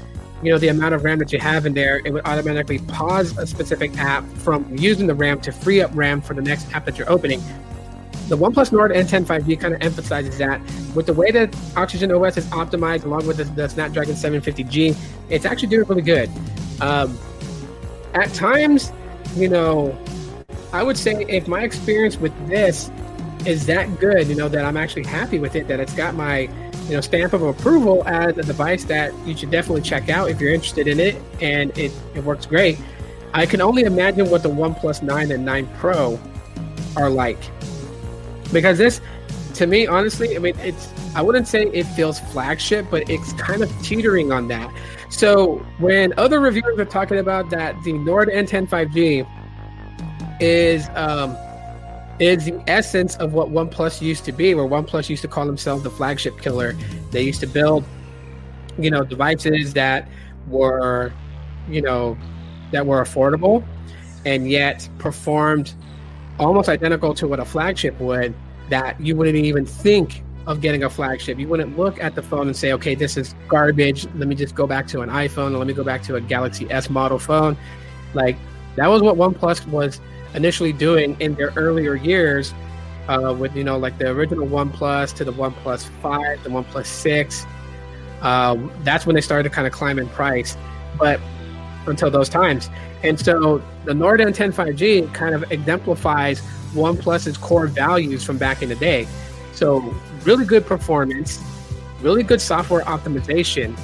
you 0.46 0.52
know, 0.52 0.58
the 0.58 0.68
amount 0.68 0.94
of 0.94 1.02
RAM 1.02 1.18
that 1.18 1.32
you 1.32 1.40
have 1.40 1.66
in 1.66 1.74
there, 1.74 2.00
it 2.04 2.12
would 2.12 2.24
automatically 2.24 2.78
pause 2.78 3.36
a 3.36 3.44
specific 3.48 3.98
app 3.98 4.24
from 4.34 4.64
using 4.76 5.08
the 5.08 5.14
RAM 5.14 5.40
to 5.40 5.50
free 5.50 5.80
up 5.80 5.90
RAM 5.92 6.20
for 6.20 6.34
the 6.34 6.40
next 6.40 6.72
app 6.72 6.84
that 6.84 6.96
you're 6.96 7.10
opening. 7.10 7.42
The 8.28 8.36
OnePlus 8.36 8.70
Nord 8.70 8.92
N10 8.92 9.24
5G 9.24 9.58
kind 9.58 9.74
of 9.74 9.82
emphasizes 9.82 10.38
that 10.38 10.60
with 10.94 11.06
the 11.06 11.14
way 11.14 11.32
that 11.32 11.52
Oxygen 11.76 12.12
OS 12.12 12.36
is 12.36 12.46
optimized 12.46 13.04
along 13.04 13.26
with 13.26 13.38
the, 13.38 13.44
the 13.44 13.68
Snapdragon 13.68 14.14
750G, 14.14 14.96
it's 15.30 15.44
actually 15.44 15.66
doing 15.66 15.88
really 15.88 16.02
good. 16.02 16.30
Um, 16.80 17.18
at 18.14 18.32
times, 18.32 18.92
you 19.34 19.48
know, 19.48 19.98
I 20.72 20.84
would 20.84 20.96
say 20.96 21.24
if 21.28 21.48
my 21.48 21.62
experience 21.62 22.18
with 22.18 22.32
this 22.46 22.88
is 23.46 23.66
that 23.66 23.98
good, 23.98 24.28
you 24.28 24.36
know, 24.36 24.48
that 24.48 24.64
I'm 24.64 24.76
actually 24.76 25.06
happy 25.06 25.40
with 25.40 25.56
it, 25.56 25.66
that 25.66 25.80
it's 25.80 25.94
got 25.94 26.14
my, 26.14 26.48
you 26.88 26.94
know, 26.94 27.00
stamp 27.00 27.32
of 27.32 27.42
approval 27.42 28.06
as 28.06 28.38
a 28.38 28.42
device 28.42 28.84
that 28.84 29.12
you 29.26 29.36
should 29.36 29.50
definitely 29.50 29.82
check 29.82 30.08
out 30.08 30.30
if 30.30 30.40
you're 30.40 30.52
interested 30.52 30.86
in 30.86 31.00
it 31.00 31.20
and 31.40 31.76
it, 31.76 31.92
it 32.14 32.22
works 32.22 32.46
great. 32.46 32.78
I 33.34 33.44
can 33.44 33.60
only 33.60 33.82
imagine 33.82 34.30
what 34.30 34.42
the 34.42 34.48
OnePlus 34.48 35.02
9 35.02 35.32
and 35.32 35.44
9 35.44 35.68
Pro 35.78 36.18
are 36.96 37.10
like. 37.10 37.38
Because 38.52 38.78
this, 38.78 39.00
to 39.54 39.66
me, 39.66 39.86
honestly, 39.86 40.36
I 40.36 40.38
mean, 40.38 40.56
it's, 40.60 40.92
I 41.14 41.22
wouldn't 41.22 41.48
say 41.48 41.66
it 41.68 41.84
feels 41.84 42.20
flagship, 42.20 42.86
but 42.90 43.10
it's 43.10 43.32
kind 43.34 43.62
of 43.62 43.82
teetering 43.82 44.30
on 44.30 44.48
that. 44.48 44.72
So 45.10 45.56
when 45.78 46.14
other 46.16 46.40
reviewers 46.40 46.78
are 46.78 46.84
talking 46.84 47.18
about 47.18 47.50
that 47.50 47.82
the 47.82 47.92
Nord 47.92 48.28
N10 48.28 48.68
5G 48.68 49.26
is 50.40 50.88
um, 50.94 51.36
is 52.18 52.44
the 52.44 52.62
essence 52.66 53.16
of 53.16 53.32
what 53.32 53.48
OnePlus 53.48 54.00
used 54.00 54.24
to 54.24 54.32
be, 54.32 54.54
where 54.54 54.66
OnePlus 54.66 55.08
used 55.08 55.22
to 55.22 55.28
call 55.28 55.46
themselves 55.46 55.82
the 55.82 55.90
flagship 55.90 56.40
killer. 56.40 56.74
They 57.10 57.22
used 57.22 57.40
to 57.40 57.46
build, 57.46 57.84
you 58.78 58.90
know, 58.90 59.04
devices 59.04 59.74
that 59.74 60.08
were, 60.48 61.12
you 61.68 61.82
know, 61.82 62.16
that 62.72 62.86
were 62.86 63.02
affordable 63.02 63.64
and 64.24 64.50
yet 64.50 64.88
performed 64.98 65.74
almost 66.38 66.68
identical 66.68 67.14
to 67.14 67.28
what 67.28 67.40
a 67.40 67.44
flagship 67.44 67.98
would 68.00 68.34
that 68.68 69.00
you 69.00 69.16
wouldn't 69.16 69.36
even 69.36 69.64
think 69.64 70.22
of 70.46 70.60
getting 70.60 70.84
a 70.84 70.90
flagship. 70.90 71.38
You 71.38 71.48
wouldn't 71.48 71.76
look 71.76 72.02
at 72.02 72.14
the 72.14 72.22
phone 72.22 72.46
and 72.46 72.56
say, 72.56 72.72
okay, 72.72 72.94
this 72.94 73.16
is 73.16 73.34
garbage. 73.48 74.06
Let 74.14 74.28
me 74.28 74.34
just 74.34 74.54
go 74.54 74.66
back 74.66 74.86
to 74.88 75.00
an 75.00 75.10
iPhone 75.10 75.54
or 75.54 75.58
let 75.58 75.66
me 75.66 75.74
go 75.74 75.84
back 75.84 76.02
to 76.04 76.16
a 76.16 76.20
Galaxy 76.20 76.70
S 76.70 76.88
model 76.88 77.18
phone. 77.18 77.56
Like 78.14 78.36
that 78.76 78.88
was 78.88 79.02
what 79.02 79.16
OnePlus 79.16 79.66
was 79.66 80.00
initially 80.36 80.72
doing 80.72 81.16
in 81.20 81.34
their 81.34 81.52
earlier 81.56 81.94
years 81.94 82.54
uh, 83.08 83.34
with, 83.36 83.56
you 83.56 83.64
know, 83.64 83.76
like 83.76 83.98
the 83.98 84.08
original 84.08 84.46
OnePlus 84.46 85.14
to 85.14 85.24
the 85.24 85.32
OnePlus 85.32 85.88
5, 86.02 86.44
the 86.44 86.50
OnePlus 86.50 86.86
6. 86.86 87.46
Uh, 88.20 88.56
that's 88.84 89.06
when 89.06 89.14
they 89.14 89.20
started 89.20 89.44
to 89.44 89.50
kind 89.50 89.66
of 89.66 89.72
climb 89.72 89.98
in 89.98 90.08
price. 90.10 90.56
But 90.98 91.20
until 91.86 92.10
those 92.10 92.28
times. 92.28 92.70
And 93.02 93.18
so 93.18 93.62
the 93.84 93.94
Nord 93.94 94.20
N10 94.20 94.52
5G 94.52 95.12
kind 95.14 95.34
of 95.34 95.50
exemplifies 95.52 96.40
OnePlus's 96.72 97.36
core 97.36 97.66
values 97.66 98.24
from 98.24 98.38
back 98.38 98.62
in 98.62 98.68
the 98.68 98.74
day. 98.76 99.06
So 99.52 99.94
really 100.24 100.44
good 100.44 100.66
performance, 100.66 101.42
really 102.00 102.22
good 102.22 102.40
software 102.40 102.82
optimization, 102.82 103.78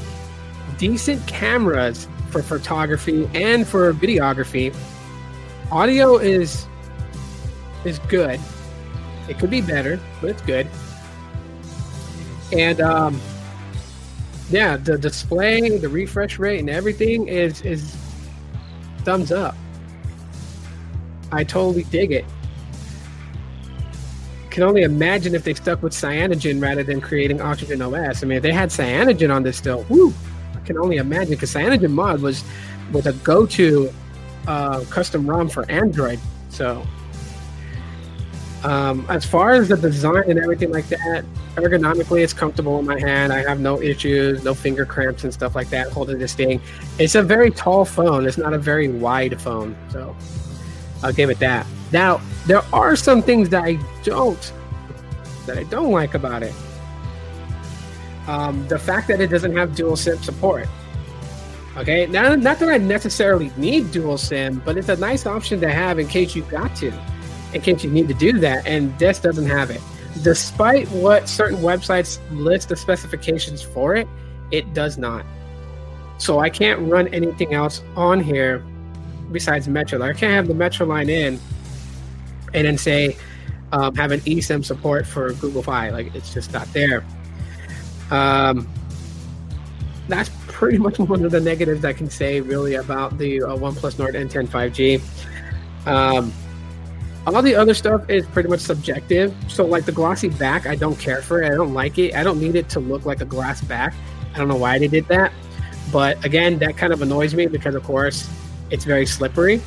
decent 0.79 1.27
cameras 1.27 2.09
for 2.31 2.43
photography 2.43 3.29
and 3.35 3.67
for 3.67 3.93
videography. 3.93 4.75
Audio 5.73 6.19
is 6.19 6.67
is 7.87 7.99
good. 8.01 8.39
It 9.27 9.39
could 9.39 9.49
be 9.49 9.63
better, 9.63 9.99
but 10.21 10.29
it's 10.29 10.43
good. 10.43 10.69
And 12.53 12.79
um, 12.83 13.19
yeah, 14.51 14.77
the 14.77 14.99
display, 14.99 15.79
the 15.79 15.89
refresh 15.89 16.39
rate, 16.39 16.61
and 16.61 16.69
everything 16.69 17.27
is 17.27 17.63
is 17.63 17.97
thumbs 18.99 19.33
up. 19.33 19.57
I 21.33 21.43
totally 21.43 21.85
dig 21.85 22.13
it. 22.13 22.27
Can 24.51 24.65
only 24.65 24.83
imagine 24.83 25.35
if 25.35 25.43
they 25.43 25.55
stuck 25.55 25.83
with 25.83 25.95
Cyanogen 25.95 26.61
rather 26.61 26.83
than 26.83 27.01
creating 27.01 27.41
Oxygen 27.41 27.81
OS. 27.81 28.23
I 28.23 28.27
mean, 28.27 28.37
if 28.37 28.43
they 28.43 28.53
had 28.53 28.69
Cyanogen 28.69 29.35
on 29.35 29.43
this 29.43 29.57
still, 29.57 29.85
whoo! 29.85 30.13
I 30.55 30.61
can 30.67 30.77
only 30.77 30.99
imagine 30.99 31.31
because 31.31 31.55
Cyanogen 31.55 31.93
Mod 31.93 32.21
was 32.21 32.45
was 32.93 33.07
a 33.07 33.15
go-to 33.15 33.91
uh, 34.47 34.85
custom 34.91 35.29
ROM 35.29 35.49
for 35.49 35.71
Android. 35.71 36.19
So 36.49 36.87
um, 38.65 39.05
as 39.09 39.25
far 39.25 39.53
as 39.53 39.69
the 39.69 39.77
design 39.77 40.31
and 40.31 40.39
everything 40.39 40.71
like 40.71 40.87
that, 40.89 41.25
ergonomically, 41.57 42.23
it's 42.23 42.33
comfortable 42.33 42.79
in 42.79 42.87
my 42.87 42.99
hand. 42.99 43.33
I 43.33 43.43
have 43.49 43.61
no 43.61 43.83
issues, 43.83 44.45
no 44.45 44.55
finger 44.55 44.87
cramps 44.87 45.25
and 45.25 45.33
stuff 45.33 45.55
like 45.55 45.69
that 45.71 45.91
holding 45.91 46.19
this 46.19 46.35
thing. 46.35 46.61
It's 46.99 47.15
a 47.15 47.23
very 47.23 47.51
tall 47.51 47.85
phone. 47.85 48.27
It's 48.27 48.39
not 48.39 48.55
a 48.55 48.59
very 48.59 48.89
wide 48.89 49.41
phone, 49.41 49.77
so 49.91 50.15
I'll 51.03 51.13
give 51.13 51.29
it 51.29 51.41
that. 51.41 51.67
Now, 51.93 52.21
there 52.47 52.63
are 52.73 52.95
some 52.95 53.21
things 53.21 53.49
that 53.51 53.65
I 53.65 53.79
don't 54.03 54.53
that 55.47 55.59
I 55.59 55.65
don't 55.65 55.91
like 55.91 56.15
about 56.15 56.45
it. 56.45 56.55
Um, 58.29 58.67
the 58.69 58.79
fact 58.79 59.09
that 59.09 59.21
it 59.21 59.27
doesn't 59.27 59.57
have 59.57 59.75
dual 59.75 59.97
SIM 59.97 60.23
support. 60.23 60.69
Okay, 61.77 62.07
now 62.07 62.35
not 62.35 62.59
that 62.59 62.69
I 62.69 62.77
necessarily 62.77 63.51
need 63.57 63.91
dual 63.93 64.19
SIM, 64.19 64.61
but 64.65 64.77
it's 64.77 64.91
a 64.91 64.97
nice 64.97 65.25
option 65.25 65.61
to 65.63 65.71
have 65.71 65.99
in 65.99 66.07
case 66.07 66.37
you've 66.37 66.49
got 66.49 66.77
to 66.77 66.93
in 67.55 67.61
case 67.61 67.85
you 67.85 67.91
need 67.91 68.09
to 68.09 68.15
do 68.15 68.39
that, 68.39 68.67
and 68.67 68.97
this 68.99 69.19
doesn't 69.19 69.47
have 69.47 69.71
it. 69.71 69.81
Despite 70.23 70.89
what 70.91 71.29
certain 71.29 71.59
websites 71.59 72.19
list 72.31 72.69
the 72.69 72.77
specifications 72.77 73.63
for 73.63 73.95
it, 73.95 74.09
it 74.51 74.75
does 74.75 74.99
not. 74.99 75.25
So 76.19 76.39
I 76.39 76.51
can't 76.51 76.81
run 76.81 77.09
anything 77.09 77.55
else 77.55 77.83
on 77.97 78.21
here 78.21 78.65
besides 79.33 79.69
Metro. 79.69 80.01
I 80.03 80.13
can't 80.13 80.35
have 80.35 80.49
the 80.49 80.55
Metro 80.55 80.87
line 80.87 81.09
in 81.09 81.41
and 82.55 82.67
then 82.67 82.77
say 82.77 83.17
um, 83.73 83.95
have 83.95 84.13
an 84.13 84.21
eSIM 84.21 84.65
support 84.65 85.07
for 85.07 85.33
Google 85.35 85.63
Fi. 85.63 85.91
Like 85.91 86.15
it's 86.15 86.33
just 86.33 86.53
not 86.53 86.71
there. 86.73 87.05
Um, 88.11 88.69
that's 90.09 90.31
pretty 90.63 90.79
much 90.79 90.97
one 91.01 91.25
of 91.25 91.33
the 91.33 91.41
negatives 91.41 91.85
I 91.85 91.93
can 91.93 92.09
say 92.09 92.41
really 92.41 92.77
about 92.77 93.19
the 93.19 93.43
uh, 93.43 93.49
OnePlus 93.57 93.99
Nord 93.99 94.15
N10 94.15 94.47
5G. 94.47 95.89
Um, 95.89 96.33
all 97.27 97.43
the 97.43 97.57
other 97.57 97.75
stuff 97.75 98.09
is 98.09 98.25
pretty 98.27 98.49
much 98.49 98.61
subjective. 98.61 99.35
So, 99.49 99.67
like 99.67 99.87
the 99.87 99.91
glossy 99.91 100.29
back, 100.29 100.67
I 100.67 100.77
don't 100.77 100.97
care 101.01 101.21
for 101.21 101.43
it. 101.43 101.47
I 101.47 101.57
don't 101.57 101.75
like 101.75 101.99
it. 101.99 102.15
I 102.15 102.23
don't 102.23 102.39
need 102.39 102.55
it 102.55 102.69
to 102.69 102.79
look 102.79 103.05
like 103.05 103.21
a 103.21 103.25
glass 103.25 103.61
back. 103.61 103.93
I 104.35 104.39
don't 104.39 104.47
know 104.47 104.55
why 104.55 104.79
they 104.79 104.87
did 104.87 105.09
that. 105.09 105.33
But 105.91 106.25
again, 106.25 106.61
that 106.61 106.77
kind 106.77 106.93
of 106.93 107.03
annoys 107.03 107.35
me 107.35 107.49
because, 107.49 107.75
of 107.75 107.83
course, 107.83 108.31
it's 108.71 108.85
very 108.85 109.05
slippery 109.05 109.61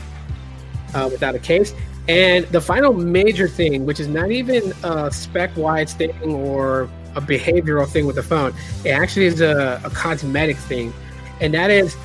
uh, 0.93 1.09
without 1.11 1.35
a 1.35 1.39
case. 1.39 1.75
And 2.07 2.45
the 2.45 2.61
final 2.61 2.93
major 2.93 3.49
thing, 3.49 3.85
which 3.85 3.99
is 3.99 4.07
not 4.07 4.31
even 4.31 4.71
a 4.81 5.11
spec 5.11 5.57
wide 5.57 5.89
thing 5.89 6.17
or 6.23 6.89
a 7.15 7.21
behavioral 7.21 7.87
thing 7.87 8.05
with 8.05 8.15
the 8.15 8.23
phone, 8.23 8.53
it 8.83 8.91
actually 8.91 9.25
is 9.25 9.41
a, 9.41 9.81
a 9.83 9.89
cosmetic 9.89 10.57
thing. 10.57 10.93
And 11.41 11.53
that 11.53 11.71
is 11.71 11.95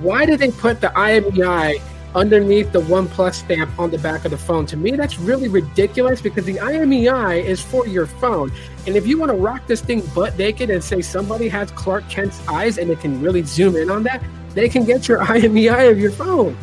why 0.00 0.26
did 0.26 0.38
they 0.38 0.50
put 0.50 0.80
the 0.80 0.88
IMEI 0.88 1.80
underneath 2.14 2.70
the 2.72 2.80
OnePlus 2.80 3.34
stamp 3.34 3.78
on 3.78 3.90
the 3.90 3.98
back 3.98 4.24
of 4.24 4.30
the 4.30 4.38
phone. 4.38 4.66
To 4.66 4.76
me, 4.76 4.92
that's 4.92 5.18
really 5.18 5.48
ridiculous 5.48 6.20
because 6.20 6.44
the 6.44 6.56
IMEI 6.56 7.42
is 7.42 7.60
for 7.60 7.86
your 7.86 8.06
phone. 8.06 8.52
And 8.86 8.96
if 8.96 9.06
you 9.06 9.18
want 9.18 9.30
to 9.30 9.36
rock 9.36 9.66
this 9.66 9.80
thing 9.80 10.00
butt 10.14 10.36
naked 10.38 10.70
and 10.70 10.82
say 10.82 11.00
somebody 11.00 11.48
has 11.48 11.70
Clark 11.70 12.08
Kent's 12.08 12.46
eyes 12.48 12.78
and 12.78 12.90
it 12.90 13.00
can 13.00 13.20
really 13.20 13.42
zoom 13.42 13.76
in 13.76 13.90
on 13.90 14.02
that, 14.04 14.22
they 14.50 14.68
can 14.68 14.84
get 14.84 15.08
your 15.08 15.18
IMEI 15.24 15.90
of 15.90 15.98
your 15.98 16.12
phone. 16.12 16.56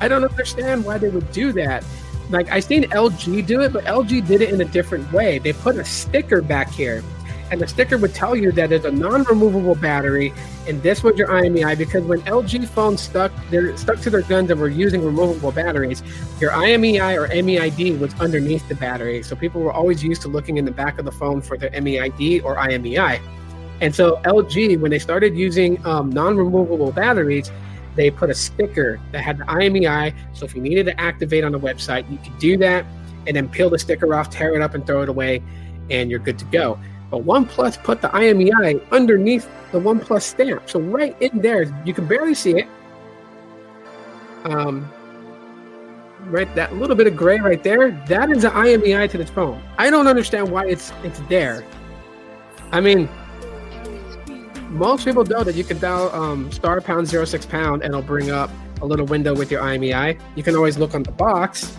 I 0.00 0.08
don't 0.08 0.24
understand 0.24 0.84
why 0.84 0.98
they 0.98 1.08
would 1.08 1.30
do 1.30 1.52
that. 1.52 1.84
Like 2.30 2.50
I've 2.50 2.64
seen 2.64 2.84
LG 2.84 3.46
do 3.46 3.60
it, 3.62 3.72
but 3.72 3.84
LG 3.84 4.26
did 4.26 4.40
it 4.42 4.50
in 4.50 4.60
a 4.60 4.64
different 4.64 5.10
way. 5.12 5.38
They 5.38 5.52
put 5.52 5.76
a 5.76 5.84
sticker 5.84 6.40
back 6.40 6.70
here 6.70 7.02
and 7.52 7.60
the 7.60 7.68
sticker 7.68 7.98
would 7.98 8.14
tell 8.14 8.34
you 8.34 8.50
that 8.52 8.72
it's 8.72 8.86
a 8.86 8.90
non-removable 8.90 9.74
battery 9.74 10.32
and 10.66 10.82
this 10.82 11.02
was 11.02 11.18
your 11.18 11.28
IMEI 11.28 11.76
because 11.76 12.02
when 12.04 12.22
LG 12.22 12.66
phones 12.68 13.02
stuck 13.02 13.30
they're 13.50 13.76
stuck 13.76 14.00
to 14.00 14.10
their 14.10 14.22
guns 14.22 14.50
and 14.50 14.58
were 14.58 14.68
using 14.68 15.04
removable 15.04 15.52
batteries, 15.52 16.02
your 16.40 16.50
IMEI 16.52 17.14
or 17.14 17.28
MEID 17.28 18.00
was 18.00 18.18
underneath 18.20 18.66
the 18.68 18.74
battery. 18.74 19.22
So 19.22 19.36
people 19.36 19.60
were 19.60 19.72
always 19.72 20.02
used 20.02 20.22
to 20.22 20.28
looking 20.28 20.56
in 20.56 20.64
the 20.64 20.70
back 20.70 20.98
of 20.98 21.04
the 21.04 21.12
phone 21.12 21.42
for 21.42 21.58
their 21.58 21.70
MEID 21.70 22.42
or 22.42 22.56
IMEI. 22.56 23.20
And 23.82 23.94
so 23.94 24.16
LG, 24.24 24.80
when 24.80 24.90
they 24.90 24.98
started 24.98 25.36
using 25.36 25.84
um, 25.84 26.08
non-removable 26.08 26.92
batteries, 26.92 27.50
they 27.94 28.10
put 28.10 28.30
a 28.30 28.34
sticker 28.34 29.00
that 29.12 29.22
had 29.22 29.38
the 29.38 29.44
IMEI. 29.44 30.14
So 30.32 30.44
if 30.44 30.54
you 30.54 30.62
needed 30.62 30.86
to 30.86 31.00
activate 31.00 31.44
on 31.44 31.52
the 31.52 31.60
website, 31.60 32.10
you 32.10 32.18
could 32.18 32.38
do 32.38 32.56
that 32.58 32.84
and 33.26 33.36
then 33.36 33.48
peel 33.48 33.70
the 33.70 33.78
sticker 33.78 34.14
off, 34.14 34.30
tear 34.30 34.54
it 34.54 34.62
up, 34.62 34.74
and 34.74 34.86
throw 34.86 35.02
it 35.02 35.08
away, 35.08 35.42
and 35.90 36.10
you're 36.10 36.20
good 36.20 36.38
to 36.38 36.44
go. 36.46 36.78
But 37.10 37.24
OnePlus 37.24 37.82
put 37.82 38.00
the 38.00 38.08
IMEI 38.08 38.90
underneath 38.90 39.48
the 39.70 39.78
OnePlus 39.78 40.22
stamp. 40.22 40.68
So 40.68 40.80
right 40.80 41.20
in 41.20 41.40
there, 41.40 41.64
you 41.84 41.94
can 41.94 42.06
barely 42.06 42.34
see 42.34 42.52
it. 42.58 42.68
Um, 44.44 44.90
right, 46.24 46.52
that 46.54 46.74
little 46.74 46.96
bit 46.96 47.06
of 47.06 47.16
gray 47.16 47.38
right 47.38 47.62
there, 47.62 47.90
that 48.08 48.30
is 48.30 48.44
an 48.44 48.52
IMEI 48.52 49.10
to 49.10 49.18
this 49.18 49.30
phone. 49.30 49.62
I 49.78 49.90
don't 49.90 50.08
understand 50.08 50.50
why 50.50 50.66
it's 50.66 50.92
it's 51.04 51.20
there. 51.28 51.64
I 52.72 52.80
mean, 52.80 53.08
most 54.72 55.04
people 55.04 55.24
know 55.24 55.44
that 55.44 55.54
you 55.54 55.64
can 55.64 55.78
dial 55.78 56.10
um, 56.12 56.50
star 56.50 56.80
pound 56.80 57.06
zero 57.06 57.24
six 57.24 57.46
pound 57.46 57.82
and 57.82 57.92
it'll 57.92 58.02
bring 58.02 58.30
up 58.30 58.50
a 58.80 58.86
little 58.86 59.06
window 59.06 59.34
with 59.34 59.50
your 59.50 59.62
IMEI. 59.62 60.18
You 60.34 60.42
can 60.42 60.56
always 60.56 60.78
look 60.78 60.94
on 60.94 61.02
the 61.02 61.12
box 61.12 61.76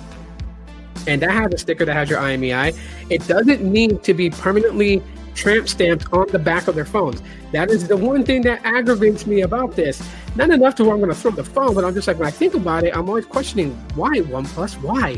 and 1.08 1.22
that 1.22 1.32
has 1.32 1.54
a 1.54 1.58
sticker 1.58 1.86
that 1.86 1.94
has 1.94 2.10
your 2.10 2.20
IMEI. 2.20 2.78
It 3.10 3.28
doesn't 3.28 3.62
need 3.62 4.04
to 4.04 4.14
be 4.14 4.30
permanently 4.30 5.02
tramp 5.36 5.68
stamped 5.68 6.12
on 6.14 6.28
the 6.28 6.39
back 6.39 6.68
of 6.68 6.76
their 6.76 6.86
phones. 6.86 7.22
That 7.52 7.70
is 7.70 7.88
the 7.88 7.98
one 7.98 8.24
thing 8.24 8.44
that 8.44 8.64
aggravates 8.64 9.26
me 9.26 9.41
about 9.41 9.76
this. 9.76 10.02
Not 10.36 10.52
enough 10.52 10.76
to 10.76 10.84
where 10.84 10.94
I'm 10.94 11.00
going 11.00 11.12
to 11.12 11.20
throw 11.20 11.32
the 11.32 11.44
phone, 11.44 11.74
but 11.74 11.84
I'm 11.84 11.94
just 11.94 12.08
like, 12.08 12.18
when 12.18 12.28
I 12.28 12.32
think 12.32 12.54
about 12.54 12.84
it, 12.84 12.96
I'm 12.96 13.10
always 13.10 13.26
questioning 13.26 13.72
why 13.96 14.20
OnePlus? 14.20 14.82
Why? 14.82 15.16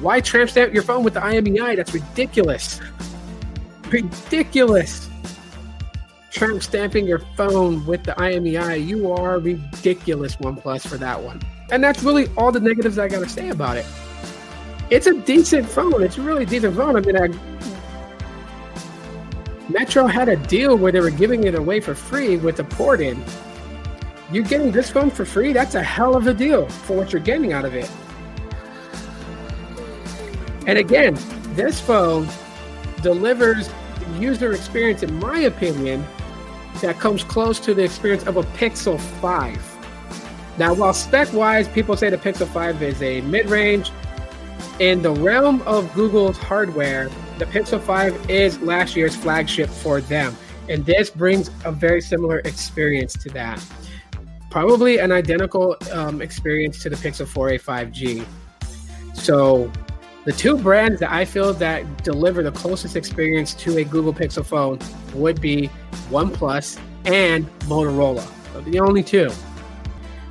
Why 0.00 0.20
tramp 0.20 0.50
stamp 0.50 0.72
your 0.72 0.82
phone 0.82 1.04
with 1.04 1.14
the 1.14 1.20
IMEI? 1.20 1.76
That's 1.76 1.92
ridiculous. 1.92 2.80
Ridiculous. 3.88 5.09
Tramp 6.30 6.62
stamping 6.62 7.06
your 7.06 7.18
phone 7.36 7.84
with 7.86 8.04
the 8.04 8.12
IMEI. 8.12 8.86
You 8.86 9.12
are 9.12 9.38
ridiculous, 9.38 10.36
OnePlus, 10.36 10.86
for 10.86 10.96
that 10.96 11.20
one. 11.20 11.40
And 11.70 11.82
that's 11.82 12.02
really 12.02 12.28
all 12.36 12.52
the 12.52 12.60
negatives 12.60 12.98
I 12.98 13.08
got 13.08 13.20
to 13.20 13.28
say 13.28 13.48
about 13.48 13.76
it. 13.76 13.86
It's 14.90 15.06
a 15.06 15.14
decent 15.14 15.68
phone. 15.68 16.02
It's 16.02 16.18
a 16.18 16.22
really 16.22 16.46
decent 16.46 16.76
phone. 16.76 16.96
I 16.96 17.00
mean, 17.00 17.16
I 17.16 17.28
Metro 19.68 20.06
had 20.06 20.28
a 20.28 20.36
deal 20.36 20.76
where 20.76 20.90
they 20.90 20.98
were 20.98 21.10
giving 21.10 21.44
it 21.44 21.54
away 21.54 21.78
for 21.78 21.94
free 21.94 22.36
with 22.36 22.58
a 22.58 22.64
port 22.64 23.00
in. 23.00 23.22
You're 24.32 24.44
getting 24.44 24.72
this 24.72 24.90
phone 24.90 25.10
for 25.10 25.24
free? 25.24 25.52
That's 25.52 25.76
a 25.76 25.82
hell 25.82 26.16
of 26.16 26.26
a 26.26 26.34
deal 26.34 26.68
for 26.68 26.96
what 26.96 27.12
you're 27.12 27.22
getting 27.22 27.52
out 27.52 27.64
of 27.64 27.74
it. 27.74 27.88
And 30.66 30.78
again, 30.78 31.16
this 31.54 31.80
phone 31.80 32.28
delivers 33.02 33.70
user 34.18 34.52
experience, 34.52 35.04
in 35.04 35.14
my 35.20 35.40
opinion, 35.40 36.04
that 36.80 36.98
comes 36.98 37.24
close 37.24 37.60
to 37.60 37.74
the 37.74 37.84
experience 37.84 38.24
of 38.26 38.36
a 38.36 38.42
Pixel 38.42 38.98
5. 38.98 40.56
Now, 40.58 40.74
while 40.74 40.92
spec 40.92 41.32
wise, 41.32 41.68
people 41.68 41.96
say 41.96 42.10
the 42.10 42.18
Pixel 42.18 42.46
5 42.46 42.82
is 42.82 43.00
a 43.02 43.20
mid 43.22 43.48
range, 43.48 43.90
in 44.80 45.02
the 45.02 45.12
realm 45.12 45.60
of 45.62 45.92
Google's 45.92 46.38
hardware, 46.38 47.10
the 47.38 47.44
Pixel 47.44 47.78
5 47.78 48.30
is 48.30 48.58
last 48.62 48.96
year's 48.96 49.14
flagship 49.14 49.68
for 49.68 50.00
them. 50.00 50.34
And 50.70 50.86
this 50.86 51.10
brings 51.10 51.50
a 51.66 51.70
very 51.70 52.00
similar 52.00 52.38
experience 52.40 53.12
to 53.14 53.28
that. 53.30 53.62
Probably 54.50 54.98
an 54.98 55.12
identical 55.12 55.76
um, 55.92 56.22
experience 56.22 56.82
to 56.82 56.88
the 56.88 56.96
Pixel 56.96 57.26
4a 57.26 57.60
5G. 57.60 58.24
So, 59.14 59.70
the 60.24 60.32
two 60.32 60.56
brands 60.56 61.00
that 61.00 61.10
I 61.10 61.24
feel 61.24 61.52
that 61.54 62.04
deliver 62.04 62.42
the 62.42 62.52
closest 62.52 62.96
experience 62.96 63.54
to 63.54 63.78
a 63.78 63.84
Google 63.84 64.12
Pixel 64.12 64.44
phone 64.44 64.78
would 65.14 65.40
be 65.40 65.70
OnePlus 66.10 66.78
and 67.06 67.46
Motorola. 67.60 68.26
the 68.64 68.80
only 68.80 69.02
two. 69.02 69.30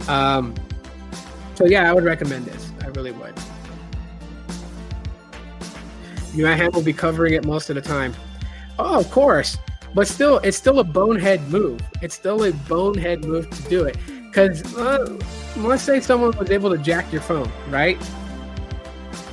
Um, 0.08 0.54
so 1.56 1.66
yeah, 1.66 1.90
I 1.90 1.94
would 1.94 2.04
recommend 2.04 2.46
this. 2.46 2.72
I 2.82 2.88
really 2.88 3.12
would. 3.12 3.38
Hand 6.36 6.74
will 6.74 6.84
be 6.84 6.94
covering 6.94 7.34
it 7.34 7.46
most 7.46 7.70
of 7.70 7.76
the 7.76 7.82
time. 7.82 8.14
Oh, 8.78 9.00
of 9.00 9.10
course. 9.12 9.58
But 9.94 10.08
still, 10.08 10.38
it's 10.38 10.56
still 10.56 10.80
a 10.80 10.84
bonehead 10.84 11.42
move. 11.50 11.82
It's 12.02 12.16
still 12.16 12.44
a 12.44 12.54
bonehead 12.54 13.26
move 13.26 13.50
to 13.50 13.64
do 13.64 13.84
it. 13.86 13.98
Because 14.28 14.76
uh, 14.78 15.20
let's 15.58 15.82
say 15.82 16.00
someone 16.00 16.38
was 16.38 16.52
able 16.52 16.70
to 16.70 16.78
jack 16.78 17.12
your 17.12 17.22
phone, 17.22 17.52
right? 17.70 17.98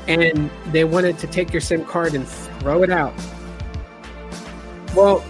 And 0.09 0.51
they 0.67 0.85
wanted 0.85 1.19
to 1.19 1.27
take 1.27 1.53
your 1.53 1.61
SIM 1.61 1.85
card 1.85 2.15
and 2.15 2.27
throw 2.27 2.83
it 2.83 2.91
out. 2.91 3.13
Well, 4.95 5.25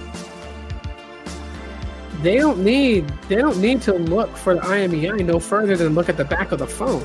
they 2.23 2.37
don't 2.37 2.59
need 2.59 3.09
they 3.29 3.37
don't 3.37 3.59
need 3.59 3.83
to 3.83 3.93
look 3.95 4.37
for 4.37 4.55
the 4.55 4.61
IMEI 4.61 5.25
no 5.25 5.39
further 5.39 5.77
than 5.77 5.95
look 5.95 6.09
at 6.09 6.17
the 6.17 6.25
back 6.25 6.53
of 6.53 6.59
the 6.59 6.67
phone. 6.67 7.03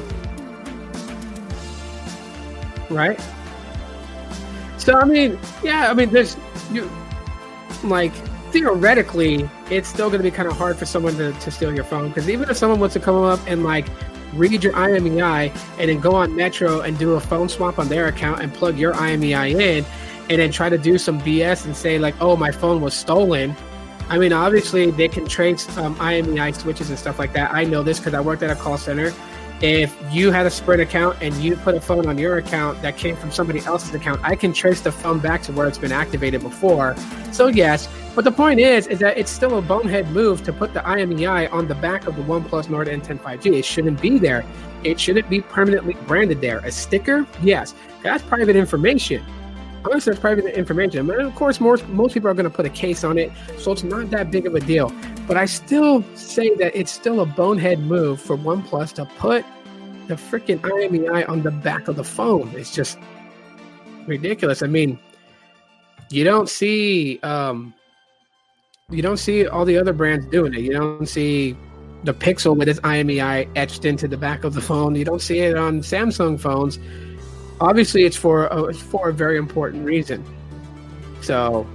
Right? 2.89 3.19
So 4.77 4.99
I 4.99 5.05
mean, 5.05 5.39
yeah, 5.63 5.89
I 5.89 5.93
mean 5.93 6.11
there's 6.11 6.37
you 6.71 6.89
like 7.83 8.13
theoretically 8.51 9.49
it's 9.69 9.87
still 9.87 10.09
going 10.09 10.19
to 10.19 10.23
be 10.23 10.31
kind 10.31 10.47
of 10.47 10.57
hard 10.57 10.77
for 10.77 10.85
someone 10.85 11.15
to, 11.17 11.31
to 11.33 11.51
steal 11.51 11.73
your 11.73 11.85
phone 11.85 12.09
because 12.09 12.29
even 12.29 12.49
if 12.49 12.57
someone 12.57 12.79
wants 12.79 12.93
to 12.93 12.99
come 12.99 13.15
up 13.15 13.39
and 13.47 13.63
like 13.63 13.87
read 14.33 14.63
your 14.63 14.73
IMEI 14.73 15.55
and 15.77 15.89
then 15.89 15.99
go 15.99 16.15
on 16.15 16.35
Metro 16.35 16.81
and 16.81 16.97
do 16.97 17.13
a 17.13 17.19
phone 17.19 17.49
swap 17.49 17.79
on 17.79 17.87
their 17.87 18.07
account 18.07 18.41
and 18.41 18.53
plug 18.53 18.77
your 18.77 18.93
IMEI 18.93 19.51
in 19.51 19.85
and 20.29 20.39
then 20.39 20.51
try 20.51 20.69
to 20.69 20.77
do 20.77 20.97
some 20.97 21.19
BS 21.21 21.65
and 21.65 21.75
say 21.75 21.99
like, 21.99 22.15
oh, 22.21 22.35
my 22.35 22.51
phone 22.51 22.81
was 22.81 22.93
stolen 22.93 23.55
I 24.11 24.17
mean, 24.17 24.33
obviously 24.33 24.91
they 24.91 25.07
can 25.07 25.25
trace 25.25 25.65
um, 25.77 25.95
IMEI 25.95 26.53
switches 26.53 26.89
and 26.89 26.99
stuff 26.99 27.17
like 27.17 27.31
that. 27.31 27.53
I 27.53 27.63
know 27.63 27.81
this 27.81 27.97
because 27.97 28.13
I 28.13 28.19
worked 28.19 28.43
at 28.43 28.49
a 28.49 28.55
call 28.55 28.77
center. 28.77 29.13
If 29.61 29.95
you 30.11 30.31
had 30.31 30.45
a 30.45 30.49
Sprint 30.49 30.81
account 30.81 31.17
and 31.21 31.33
you 31.35 31.55
put 31.55 31.75
a 31.75 31.79
phone 31.79 32.05
on 32.07 32.17
your 32.17 32.37
account 32.37 32.81
that 32.81 32.97
came 32.97 33.15
from 33.15 33.31
somebody 33.31 33.59
else's 33.59 33.95
account, 33.95 34.19
I 34.21 34.35
can 34.35 34.51
trace 34.51 34.81
the 34.81 34.91
phone 34.91 35.19
back 35.19 35.43
to 35.43 35.53
where 35.53 35.65
it's 35.65 35.77
been 35.77 35.93
activated 35.93 36.41
before. 36.41 36.93
So 37.31 37.47
yes, 37.47 37.87
but 38.15 38.23
the 38.23 38.31
point 38.31 38.59
is, 38.59 38.87
is 38.87 38.99
that 38.99 39.17
it's 39.17 39.31
still 39.31 39.57
a 39.57 39.61
bonehead 39.61 40.09
move 40.09 40.43
to 40.43 40.53
put 40.53 40.73
the 40.73 40.81
IMEI 40.81 41.51
on 41.51 41.67
the 41.67 41.75
back 41.75 42.07
of 42.07 42.15
the 42.15 42.23
OnePlus 42.23 42.69
Nord 42.69 42.87
N10 42.87 43.19
5G. 43.19 43.59
It 43.59 43.65
shouldn't 43.65 44.01
be 44.01 44.17
there. 44.17 44.43
It 44.83 44.99
shouldn't 44.99 45.29
be 45.29 45.41
permanently 45.41 45.93
branded 46.07 46.41
there. 46.41 46.59
A 46.59 46.71
sticker, 46.71 47.25
yes, 47.41 47.73
that's 48.03 48.23
private 48.23 48.55
information 48.55 49.23
honestly, 49.85 50.11
that's 50.11 50.21
private 50.21 50.45
information. 50.57 51.09
And 51.09 51.21
of 51.21 51.35
course, 51.35 51.59
most 51.59 51.87
most 51.89 52.13
people 52.13 52.29
are 52.29 52.33
going 52.33 52.49
to 52.49 52.55
put 52.55 52.65
a 52.65 52.69
case 52.69 53.03
on 53.03 53.17
it, 53.17 53.31
so 53.57 53.71
it's 53.71 53.83
not 53.83 54.09
that 54.11 54.31
big 54.31 54.45
of 54.45 54.55
a 54.55 54.59
deal. 54.59 54.93
But 55.27 55.37
I 55.37 55.45
still 55.45 56.03
say 56.15 56.55
that 56.55 56.75
it's 56.75 56.91
still 56.91 57.21
a 57.21 57.25
bonehead 57.25 57.79
move 57.79 58.21
for 58.21 58.37
OnePlus 58.37 58.93
to 58.93 59.05
put 59.05 59.45
the 60.07 60.15
freaking 60.15 60.59
IMEI 60.59 61.27
on 61.29 61.41
the 61.41 61.51
back 61.51 61.87
of 61.87 61.95
the 61.95 62.03
phone. 62.03 62.51
It's 62.55 62.73
just 62.73 62.97
ridiculous. 64.07 64.61
I 64.61 64.67
mean, 64.67 64.99
you 66.09 66.23
don't 66.23 66.49
see 66.49 67.19
um, 67.23 67.73
you 68.91 69.01
don't 69.01 69.17
see 69.17 69.47
all 69.47 69.65
the 69.65 69.77
other 69.77 69.93
brands 69.93 70.25
doing 70.27 70.53
it. 70.53 70.61
You 70.61 70.73
don't 70.73 71.07
see 71.07 71.55
the 72.03 72.13
Pixel 72.13 72.57
with 72.57 72.67
its 72.67 72.79
IMEI 72.81 73.47
etched 73.55 73.85
into 73.85 74.07
the 74.07 74.17
back 74.17 74.43
of 74.43 74.53
the 74.53 74.61
phone. 74.61 74.95
You 74.95 75.05
don't 75.05 75.21
see 75.21 75.39
it 75.39 75.57
on 75.57 75.81
Samsung 75.81 76.39
phones 76.39 76.79
obviously 77.61 78.03
it's 78.03 78.17
for 78.17 78.47
a, 78.47 78.63
it's 78.65 78.81
for 78.81 79.09
a 79.09 79.13
very 79.13 79.37
important 79.37 79.85
reason. 79.85 80.25
So, 81.21 81.67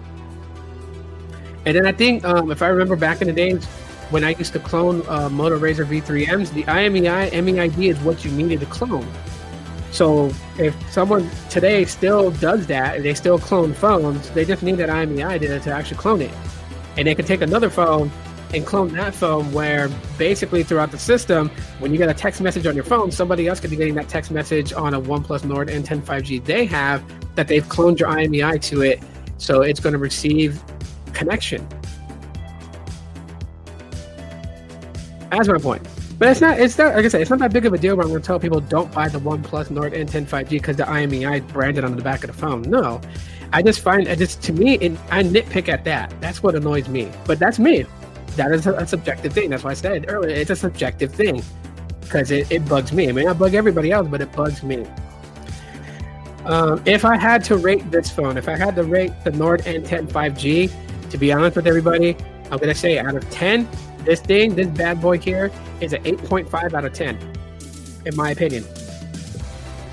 and 1.64 1.74
then 1.74 1.86
I 1.86 1.92
think 1.92 2.24
um, 2.24 2.50
if 2.50 2.60
I 2.60 2.68
remember 2.68 2.96
back 2.96 3.22
in 3.22 3.28
the 3.28 3.32
days 3.32 3.64
when 4.10 4.24
I 4.24 4.30
used 4.30 4.52
to 4.52 4.58
clone 4.58 5.02
uh, 5.08 5.28
Moto 5.30 5.58
Razr 5.58 5.86
V3Ms, 5.86 6.52
the 6.52 6.64
IMEI 6.64 7.30
MEID 7.30 7.88
is 7.88 7.98
what 8.00 8.24
you 8.24 8.30
needed 8.32 8.60
to 8.60 8.66
clone. 8.66 9.06
So 9.90 10.32
if 10.58 10.74
someone 10.92 11.30
today 11.48 11.84
still 11.86 12.30
does 12.32 12.66
that 12.66 12.96
and 12.96 13.04
they 13.04 13.14
still 13.14 13.38
clone 13.38 13.72
phones, 13.72 14.28
they 14.30 14.44
just 14.44 14.62
need 14.62 14.76
that 14.76 14.90
IMEI 14.90 15.40
to, 15.40 15.60
to 15.60 15.72
actually 15.72 15.96
clone 15.96 16.20
it, 16.20 16.32
and 16.96 17.06
they 17.06 17.14
can 17.14 17.24
take 17.24 17.42
another 17.42 17.70
phone 17.70 18.10
and 18.54 18.64
clone 18.64 18.88
that 18.92 19.14
phone 19.14 19.52
where 19.52 19.88
basically 20.18 20.62
throughout 20.62 20.90
the 20.90 20.98
system, 20.98 21.50
when 21.78 21.92
you 21.92 21.98
get 21.98 22.08
a 22.08 22.14
text 22.14 22.40
message 22.40 22.66
on 22.66 22.74
your 22.74 22.84
phone, 22.84 23.10
somebody 23.10 23.48
else 23.48 23.60
could 23.60 23.70
be 23.70 23.76
getting 23.76 23.94
that 23.94 24.08
text 24.08 24.30
message 24.30 24.72
on 24.72 24.94
a 24.94 25.00
OnePlus 25.00 25.44
Nord 25.44 25.68
N10 25.68 26.02
5G 26.02 26.44
they 26.44 26.64
have 26.66 27.02
that 27.34 27.48
they've 27.48 27.64
cloned 27.64 27.98
your 27.98 28.08
IMEI 28.08 28.60
to 28.62 28.82
it. 28.82 29.02
So 29.38 29.62
it's 29.62 29.80
going 29.80 29.92
to 29.92 29.98
receive 29.98 30.62
connection. 31.12 31.66
That's 35.30 35.48
my 35.48 35.58
point. 35.58 35.85
But 36.18 36.28
it's 36.28 36.40
not, 36.40 36.58
it's 36.58 36.78
not, 36.78 36.94
like 36.94 37.04
I 37.04 37.08
said, 37.08 37.20
it's 37.20 37.30
not 37.30 37.40
that 37.40 37.52
big 37.52 37.66
of 37.66 37.72
a 37.72 37.78
deal 37.78 37.94
where 37.94 38.04
I'm 38.04 38.10
going 38.10 38.22
to 38.22 38.26
tell 38.26 38.40
people 38.40 38.60
don't 38.60 38.90
buy 38.92 39.08
the 39.08 39.18
OnePlus 39.18 39.70
Nord 39.70 39.92
N10 39.92 40.26
5G 40.26 40.48
because 40.48 40.76
the 40.76 40.84
IMEI 40.84 41.44
is 41.44 41.52
branded 41.52 41.84
on 41.84 41.94
the 41.94 42.02
back 42.02 42.24
of 42.24 42.28
the 42.28 42.36
phone. 42.36 42.62
No. 42.62 43.00
I 43.52 43.62
just 43.62 43.80
find, 43.80 44.08
it 44.08 44.18
just 44.18 44.42
to 44.44 44.52
me, 44.52 44.74
it, 44.76 44.92
I 45.10 45.22
nitpick 45.22 45.68
at 45.68 45.84
that. 45.84 46.12
That's 46.20 46.42
what 46.42 46.54
annoys 46.54 46.88
me. 46.88 47.10
But 47.26 47.38
that's 47.38 47.58
me 47.58 47.84
that 48.36 48.52
is 48.52 48.66
a, 48.66 48.74
a, 48.74 48.86
subjective 48.86 49.32
thing. 49.32 49.50
That's 49.50 49.64
why 49.64 49.70
I 49.70 49.74
said 49.74 50.06
earlier, 50.08 50.34
it's 50.34 50.50
a 50.50 50.56
subjective 50.56 51.12
thing 51.12 51.42
because 52.00 52.30
it, 52.30 52.50
it 52.50 52.68
bugs 52.68 52.92
me. 52.92 53.08
I 53.08 53.12
mean, 53.12 53.28
I 53.28 53.32
bug 53.32 53.54
everybody 53.54 53.90
else, 53.90 54.06
but 54.08 54.20
it 54.20 54.30
bugs 54.32 54.62
me. 54.62 54.86
Um, 56.44 56.80
if 56.86 57.04
I 57.04 57.16
had 57.16 57.42
to 57.44 57.56
rate 57.56 57.90
this 57.90 58.10
phone, 58.10 58.36
if 58.36 58.48
I 58.48 58.56
had 58.56 58.76
to 58.76 58.84
rate 58.84 59.12
the 59.24 59.32
Nord 59.32 59.62
N10 59.62 60.08
5G, 60.08 61.10
to 61.10 61.18
be 61.18 61.32
honest 61.32 61.56
with 61.56 61.66
everybody, 61.66 62.16
I'm 62.50 62.58
gonna 62.58 62.74
say 62.74 62.98
out 62.98 63.16
of 63.16 63.28
10, 63.30 63.68
this 64.06 64.20
thing, 64.20 64.54
this 64.54 64.68
bad 64.68 65.00
boy 65.00 65.18
here, 65.18 65.50
is 65.80 65.92
an 65.92 66.02
8.5 66.04 66.72
out 66.72 66.84
of 66.84 66.92
10, 66.94 67.18
in 68.06 68.16
my 68.16 68.30
opinion. 68.30 68.64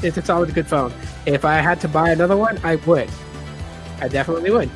It's, 0.01 0.17
it's 0.17 0.29
always 0.29 0.51
a 0.51 0.53
good 0.53 0.67
phone. 0.67 0.93
If 1.25 1.43
I 1.43 1.55
had 1.55 1.81
to 1.81 1.87
buy 1.87 2.11
another 2.11 2.37
one, 2.37 2.59
I 2.63 2.75
would. 2.75 3.09
I 3.99 4.07
definitely 4.07 4.51
would. 4.51 4.69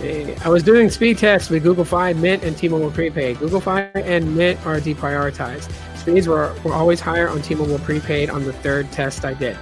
Eh, 0.00 0.36
I 0.44 0.48
was 0.48 0.62
doing 0.62 0.90
speed 0.90 1.18
tests 1.18 1.50
with 1.50 1.62
Google 1.62 1.84
Fi, 1.84 2.12
Mint, 2.12 2.44
and 2.44 2.56
T-Mobile 2.56 2.90
Prepaid. 2.90 3.38
Google 3.38 3.60
Fi 3.60 3.80
and 3.94 4.36
Mint 4.36 4.64
are 4.66 4.80
deprioritized. 4.80 5.72
Speeds 5.96 6.28
were, 6.28 6.54
were 6.62 6.74
always 6.74 7.00
higher 7.00 7.28
on 7.28 7.42
T-Mobile 7.42 7.78
Prepaid 7.80 8.30
on 8.30 8.44
the 8.44 8.52
third 8.52 8.90
test 8.92 9.24
I 9.24 9.34
did. 9.34 9.56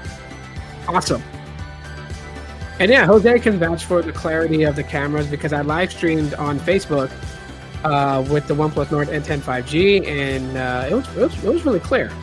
Awesome. 0.88 1.22
And 2.78 2.90
yeah, 2.90 3.06
Jose 3.06 3.38
can 3.38 3.58
vouch 3.58 3.84
for 3.84 4.02
the 4.02 4.12
clarity 4.12 4.64
of 4.64 4.76
the 4.76 4.82
cameras 4.82 5.26
because 5.26 5.52
I 5.52 5.62
live 5.62 5.90
streamed 5.90 6.34
on 6.34 6.58
Facebook 6.60 7.10
uh, 7.84 8.22
with 8.30 8.46
the 8.48 8.54
OnePlus 8.54 8.90
Nord 8.90 9.08
N10 9.08 9.40
5G, 9.40 10.06
and 10.06 10.56
uh, 10.56 10.88
it, 10.90 10.94
was, 10.94 11.08
it, 11.16 11.20
was, 11.20 11.44
it 11.44 11.52
was 11.54 11.64
really 11.64 11.80
clear. 11.80 12.12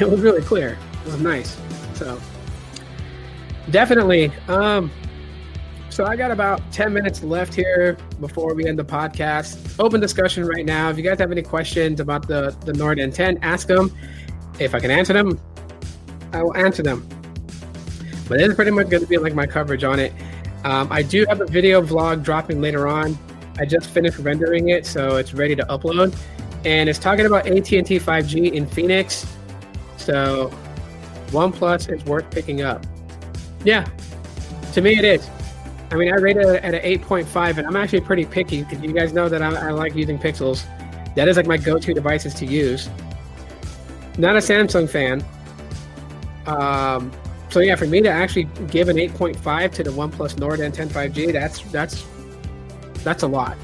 It 0.00 0.08
was 0.08 0.20
really 0.20 0.40
clear. 0.42 0.78
It 1.04 1.06
was 1.06 1.20
nice. 1.20 1.58
So 1.94 2.16
definitely. 3.70 4.30
Um, 4.46 4.88
so 5.88 6.04
I 6.04 6.14
got 6.14 6.30
about 6.30 6.60
10 6.70 6.92
minutes 6.92 7.24
left 7.24 7.52
here 7.52 7.98
before 8.20 8.54
we 8.54 8.68
end 8.68 8.78
the 8.78 8.84
podcast. 8.84 9.74
Open 9.80 10.00
discussion 10.00 10.46
right 10.46 10.64
now. 10.64 10.90
If 10.90 10.96
you 10.96 11.02
guys 11.02 11.18
have 11.18 11.32
any 11.32 11.42
questions 11.42 11.98
about 11.98 12.28
the, 12.28 12.56
the 12.64 12.72
Nord 12.72 12.98
N10, 12.98 13.40
ask 13.42 13.66
them. 13.66 13.92
If 14.60 14.76
I 14.76 14.78
can 14.78 14.92
answer 14.92 15.12
them, 15.12 15.40
I 16.32 16.44
will 16.44 16.56
answer 16.56 16.84
them. 16.84 17.04
But 18.30 18.38
this 18.38 18.48
is 18.48 18.54
pretty 18.54 18.70
much 18.70 18.88
going 18.88 19.02
to 19.02 19.08
be 19.08 19.18
like 19.18 19.34
my 19.34 19.44
coverage 19.44 19.82
on 19.82 19.98
it. 19.98 20.12
Um, 20.62 20.86
I 20.92 21.02
do 21.02 21.26
have 21.28 21.40
a 21.40 21.46
video 21.46 21.82
vlog 21.82 22.22
dropping 22.22 22.60
later 22.60 22.86
on. 22.86 23.18
I 23.58 23.64
just 23.64 23.90
finished 23.90 24.20
rendering 24.20 24.68
it, 24.68 24.86
so 24.86 25.16
it's 25.16 25.34
ready 25.34 25.56
to 25.56 25.64
upload. 25.64 26.16
And 26.64 26.88
it's 26.88 27.00
talking 27.00 27.26
about 27.26 27.48
AT&T 27.48 27.82
5G 27.82 28.52
in 28.52 28.66
Phoenix. 28.68 29.26
So 29.96 30.48
OnePlus 31.30 31.92
is 31.92 32.04
worth 32.04 32.30
picking 32.30 32.62
up. 32.62 32.86
Yeah, 33.64 33.88
to 34.74 34.80
me 34.80 34.96
it 34.96 35.04
is. 35.04 35.28
I 35.90 35.96
mean, 35.96 36.12
I 36.12 36.16
rated 36.16 36.46
it 36.46 36.62
at 36.62 36.72
an 36.72 37.00
8.5, 37.00 37.58
and 37.58 37.66
I'm 37.66 37.74
actually 37.74 38.02
pretty 38.02 38.26
picky 38.26 38.62
because 38.62 38.80
you 38.80 38.92
guys 38.92 39.12
know 39.12 39.28
that 39.28 39.42
I, 39.42 39.70
I, 39.70 39.70
like 39.72 39.96
using 39.96 40.20
Pixels. 40.20 40.64
That 41.16 41.26
is 41.26 41.36
like 41.36 41.48
my 41.48 41.56
go-to 41.56 41.92
devices 41.92 42.32
to 42.34 42.46
use. 42.46 42.88
Not 44.18 44.36
a 44.36 44.38
Samsung 44.38 44.88
fan, 44.88 45.24
Um, 46.46 47.10
so 47.50 47.58
yeah, 47.60 47.74
for 47.74 47.86
me 47.86 48.00
to 48.00 48.08
actually 48.08 48.44
give 48.68 48.88
an 48.88 48.96
8.5 48.96 49.72
to 49.72 49.82
the 49.82 49.90
OnePlus 49.90 50.38
Nord 50.38 50.60
N10 50.60 50.88
5G, 50.88 51.32
that's 51.32 51.60
that's 51.72 52.06
that's 53.02 53.24
a 53.24 53.26
lot. 53.26 53.56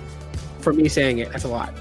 For 0.61 0.73
me 0.73 0.89
saying 0.89 1.19
it, 1.19 1.31
that's 1.31 1.45
a 1.45 1.49
lot. 1.49 1.73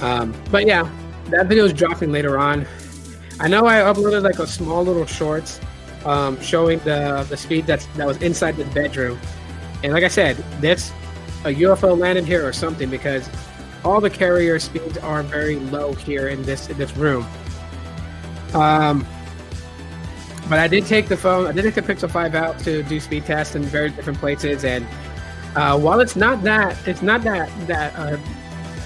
Um, 0.00 0.34
but 0.50 0.66
yeah, 0.66 0.90
that 1.30 1.46
video 1.46 1.64
is 1.64 1.72
dropping 1.72 2.12
later 2.12 2.38
on. 2.38 2.66
I 3.38 3.48
know 3.48 3.66
I 3.66 3.76
uploaded 3.76 4.22
like 4.22 4.38
a 4.38 4.46
small 4.46 4.82
little 4.82 5.04
shorts 5.04 5.60
um, 6.06 6.40
showing 6.40 6.78
the 6.80 7.26
the 7.28 7.36
speed 7.36 7.66
that's 7.66 7.84
that 7.96 8.06
was 8.06 8.16
inside 8.22 8.56
the 8.56 8.64
bedroom, 8.66 9.18
and 9.82 9.92
like 9.92 10.04
I 10.04 10.08
said, 10.08 10.36
this 10.60 10.90
a 11.44 11.48
UFO 11.48 11.96
landed 11.96 12.24
here 12.24 12.46
or 12.46 12.52
something 12.52 12.88
because 12.88 13.28
all 13.86 14.00
the 14.00 14.10
carrier 14.10 14.58
speeds 14.58 14.98
are 14.98 15.22
very 15.22 15.56
low 15.56 15.92
here 15.94 16.28
in 16.28 16.42
this 16.42 16.68
in 16.68 16.76
this 16.76 16.96
room. 16.96 17.24
Um, 18.52 19.06
but 20.48 20.58
I 20.58 20.68
did 20.68 20.86
take 20.86 21.08
the 21.08 21.16
phone. 21.16 21.46
I 21.46 21.52
did 21.52 21.62
take 21.62 21.74
the 21.74 21.82
Pixel 21.82 22.10
5 22.10 22.34
out 22.34 22.58
to 22.60 22.82
do 22.82 23.00
speed 23.00 23.24
tests 23.24 23.54
in 23.54 23.62
very 23.62 23.90
different 23.90 24.18
places, 24.18 24.64
and 24.64 24.84
uh, 25.54 25.78
while 25.78 26.00
it's 26.00 26.16
not 26.16 26.42
that 26.42 26.76
it's 26.86 27.02
not 27.02 27.22
that 27.22 27.48
that 27.68 27.94
uh, 27.96 28.16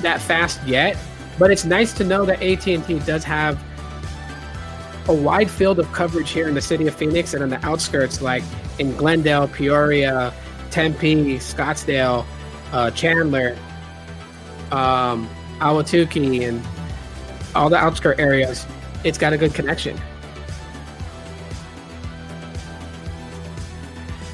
that 0.03 0.21
fast 0.21 0.63
yet, 0.67 0.97
but 1.39 1.51
it's 1.51 1.65
nice 1.65 1.93
to 1.95 2.05
know 2.05 2.25
that 2.27 2.43
AT&T 2.43 2.99
does 3.01 3.25
have 3.25 3.59
a 5.09 5.15
wide 5.15 5.51
field 5.51 5.79
of 5.79 5.91
coverage 5.93 6.31
here 6.31 6.47
in 6.47 6.55
the 6.55 6.61
city 6.61 6.87
of 6.87 6.95
Phoenix 6.95 7.35
and 7.35 7.43
on 7.43 7.49
the 7.49 7.65
outskirts, 7.67 8.21
like 8.21 8.43
in 8.79 8.95
Glendale, 8.97 9.49
Peoria, 9.49 10.33
Tempe, 10.71 11.39
Scottsdale, 11.39 12.25
uh, 12.73 12.91
Chandler, 12.93 13.57
um, 14.73 15.29
Ahwatukee, 15.61 16.49
and 16.49 16.63
all 17.55 17.69
the 17.69 17.77
outskirt 17.77 18.19
areas. 18.19 18.67
It's 19.05 19.19
got 19.19 19.33
a 19.33 19.39
good 19.39 19.55
connection. 19.55 19.97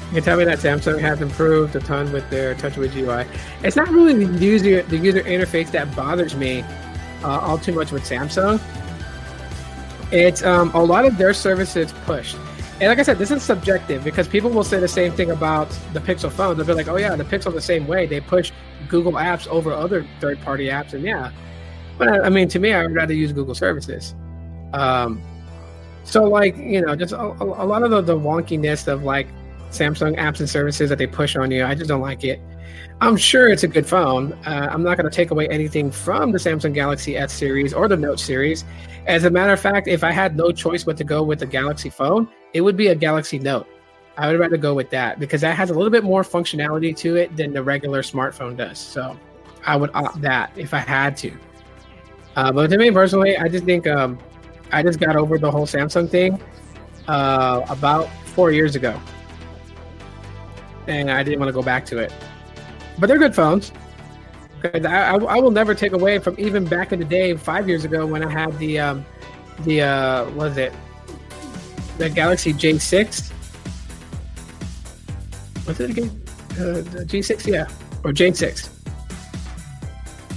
You 0.07 0.13
can 0.13 0.23
tell 0.23 0.37
me 0.37 0.45
that 0.45 0.59
Samsung 0.59 1.01
has 1.01 1.21
improved 1.21 1.75
a 1.75 1.81
ton 1.81 2.11
with 2.13 2.29
their 2.29 2.55
TouchWiz 2.55 2.95
UI. 2.95 3.25
It's 3.61 3.75
not 3.75 3.89
really 3.89 4.25
the 4.25 4.37
user 4.37 4.81
the 4.83 4.97
user 4.97 5.21
interface 5.21 5.69
that 5.71 5.93
bothers 5.95 6.33
me 6.35 6.63
uh, 7.23 7.39
all 7.39 7.57
too 7.57 7.73
much 7.73 7.91
with 7.91 8.03
Samsung. 8.03 8.61
It's 10.11 10.43
um, 10.43 10.71
a 10.73 10.81
lot 10.81 11.05
of 11.05 11.17
their 11.17 11.33
services 11.33 11.93
pushed. 12.05 12.37
And 12.79 12.89
like 12.89 12.99
I 12.99 13.03
said, 13.03 13.17
this 13.17 13.31
is 13.31 13.41
subjective 13.41 14.03
because 14.03 14.27
people 14.27 14.51
will 14.51 14.63
say 14.63 14.79
the 14.79 14.87
same 14.87 15.11
thing 15.11 15.31
about 15.31 15.69
the 15.93 15.99
Pixel 15.99 16.31
phone. 16.31 16.57
They'll 16.57 16.65
be 16.65 16.73
like, 16.73 16.87
"Oh 16.87 16.97
yeah, 16.97 17.15
the 17.15 17.23
Pixel 17.23 17.51
the 17.51 17.59
same 17.59 17.87
way. 17.87 18.05
They 18.05 18.21
push 18.21 18.51
Google 18.87 19.13
apps 19.13 19.47
over 19.47 19.71
other 19.71 20.05
third-party 20.19 20.67
apps." 20.67 20.93
And 20.93 21.03
yeah, 21.03 21.31
but 21.97 22.07
I 22.23 22.29
mean, 22.29 22.47
to 22.49 22.59
me, 22.59 22.73
I 22.73 22.83
would 22.83 22.93
rather 22.93 23.13
use 23.13 23.33
Google 23.33 23.55
services. 23.55 24.13
Um, 24.73 25.21
so 26.03 26.25
like 26.25 26.55
you 26.57 26.81
know, 26.81 26.95
just 26.95 27.13
a, 27.13 27.19
a 27.21 27.65
lot 27.65 27.81
of 27.81 27.89
the, 27.89 28.01
the 28.01 28.17
wonkiness 28.17 28.87
of 28.87 29.03
like 29.03 29.27
Samsung 29.71 30.15
apps 30.17 30.39
and 30.39 30.49
services 30.49 30.89
that 30.89 30.99
they 30.99 31.07
push 31.07 31.35
on 31.35 31.49
you. 31.49 31.65
I 31.65 31.73
just 31.73 31.87
don't 31.87 32.01
like 32.01 32.23
it. 32.23 32.39
I'm 32.99 33.15
sure 33.15 33.49
it's 33.49 33.63
a 33.63 33.67
good 33.67 33.85
phone. 33.85 34.33
Uh, 34.45 34.69
I'm 34.71 34.83
not 34.83 34.97
going 34.97 35.09
to 35.09 35.15
take 35.15 35.31
away 35.31 35.47
anything 35.49 35.91
from 35.91 36.31
the 36.31 36.37
Samsung 36.37 36.73
Galaxy 36.73 37.15
S 37.15 37.31
series 37.31 37.73
or 37.73 37.87
the 37.87 37.97
Note 37.97 38.19
series. 38.19 38.65
As 39.05 39.23
a 39.23 39.29
matter 39.29 39.53
of 39.53 39.59
fact, 39.59 39.87
if 39.87 40.03
I 40.03 40.11
had 40.11 40.35
no 40.35 40.51
choice 40.51 40.83
but 40.83 40.97
to 40.97 41.03
go 41.03 41.23
with 41.23 41.39
the 41.39 41.45
Galaxy 41.45 41.89
phone, 41.89 42.27
it 42.53 42.61
would 42.61 42.75
be 42.75 42.87
a 42.87 42.95
Galaxy 42.95 43.37
Note. 43.39 43.67
I 44.17 44.27
would 44.27 44.39
rather 44.39 44.57
go 44.57 44.73
with 44.73 44.89
that 44.89 45.19
because 45.19 45.41
that 45.41 45.55
has 45.55 45.69
a 45.69 45.73
little 45.73 45.91
bit 45.91 46.03
more 46.03 46.23
functionality 46.23 46.95
to 46.97 47.17
it 47.17 47.35
than 47.37 47.53
the 47.53 47.61
regular 47.61 48.01
smartphone 48.01 48.57
does. 48.57 48.79
So 48.79 49.17
I 49.65 49.75
would 49.75 49.91
opt 49.93 50.21
that 50.21 50.51
if 50.55 50.73
I 50.73 50.79
had 50.79 51.15
to. 51.17 51.31
Uh, 52.35 52.51
but 52.51 52.69
to 52.71 52.77
me 52.77 52.89
personally, 52.89 53.37
I 53.37 53.47
just 53.47 53.65
think 53.65 53.85
um, 53.85 54.17
I 54.71 54.81
just 54.81 54.99
got 54.99 55.15
over 55.15 55.37
the 55.37 55.51
whole 55.51 55.67
Samsung 55.67 56.09
thing 56.09 56.41
uh, 57.07 57.61
about 57.69 58.09
four 58.25 58.51
years 58.51 58.75
ago 58.75 58.99
and 60.87 61.11
I 61.11 61.23
didn't 61.23 61.39
want 61.39 61.49
to 61.49 61.53
go 61.53 61.61
back 61.61 61.85
to 61.87 61.99
it. 61.99 62.13
But 62.99 63.07
they're 63.07 63.17
good 63.17 63.35
phones. 63.35 63.71
I, 64.63 64.79
I, 64.79 65.15
I, 65.15 65.39
will 65.39 65.51
never 65.51 65.75
take 65.75 65.91
away 65.91 66.17
from 66.17 66.35
even 66.39 66.65
back 66.65 66.91
in 66.91 66.99
the 66.99 67.05
day, 67.05 67.35
five 67.35 67.67
years 67.69 67.85
ago, 67.85 68.07
when 68.07 68.23
I 68.23 68.31
had 68.31 68.57
the 68.57 68.79
um, 68.79 69.05
the 69.59 69.81
uh, 69.81 70.25
what 70.31 70.51
is 70.51 70.57
it, 70.57 70.73
the 71.99 72.09
Galaxy 72.09 72.53
J6. 72.53 73.31
What's 75.65 75.79
it 75.79 75.91
again? 75.91 76.21
Uh, 76.53 76.81
the 76.81 77.05
G6, 77.07 77.45
yeah, 77.45 77.67
or 78.03 78.11
J6. 78.11 78.77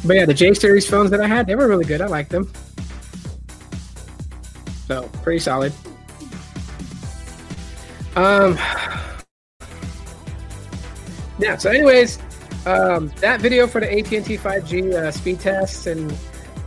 But 0.04 0.16
yeah, 0.16 0.24
the 0.24 0.34
J 0.34 0.54
series 0.54 0.88
phones 0.88 1.10
that 1.10 1.20
I 1.20 1.26
had, 1.26 1.46
they 1.46 1.54
were 1.54 1.68
really 1.68 1.84
good. 1.84 2.00
I 2.00 2.06
liked 2.06 2.30
them. 2.30 2.50
So 4.86 5.08
pretty 5.22 5.40
solid. 5.40 5.72
Um, 8.16 8.56
yeah. 11.38 11.56
So, 11.58 11.70
anyways, 11.70 12.18
um, 12.66 13.08
that 13.20 13.40
video 13.40 13.66
for 13.66 13.80
the 13.80 13.90
AT&T 13.90 14.36
5G 14.36 14.92
uh, 14.92 15.10
speed 15.10 15.40
tests 15.40 15.86
and 15.86 16.14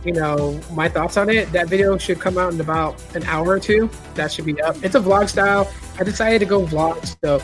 you 0.04 0.12
know 0.12 0.60
my 0.72 0.88
thoughts 0.88 1.16
on 1.16 1.30
it. 1.30 1.50
That 1.52 1.68
video 1.68 1.96
should 1.98 2.20
come 2.20 2.36
out 2.36 2.52
in 2.52 2.60
about 2.60 3.02
an 3.14 3.24
hour 3.24 3.48
or 3.48 3.60
two. 3.60 3.88
That 4.14 4.32
should 4.32 4.44
be 4.44 4.60
up. 4.60 4.76
It's 4.82 4.94
a 4.94 5.00
vlog 5.00 5.28
style. 5.28 5.70
I 5.98 6.04
decided 6.04 6.40
to 6.40 6.46
go 6.46 6.66
vlog, 6.66 7.16
so 7.22 7.42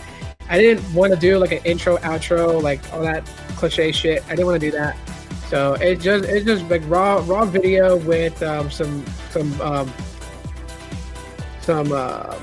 I 0.49 0.59
didn't 0.59 0.93
want 0.93 1.13
to 1.15 1.19
do 1.19 1.39
like 1.39 1.53
an 1.53 1.61
intro, 1.65 1.97
outro, 1.99 2.61
like 2.61 2.81
all 2.93 3.03
that 3.03 3.25
cliche 3.57 3.93
shit. 3.93 4.25
I 4.27 4.31
didn't 4.31 4.47
want 4.47 4.61
to 4.61 4.71
do 4.71 4.77
that. 4.77 4.97
So 5.49 5.75
it 5.75 6.01
just 6.01 6.25
it's 6.25 6.45
just 6.45 6.69
like 6.69 6.83
raw 6.87 7.23
raw 7.25 7.45
video 7.45 7.97
with 7.97 8.43
um, 8.43 8.71
some 8.71 9.05
some 9.31 9.61
um, 9.61 9.93
some 11.61 11.93
uh, 11.93 12.37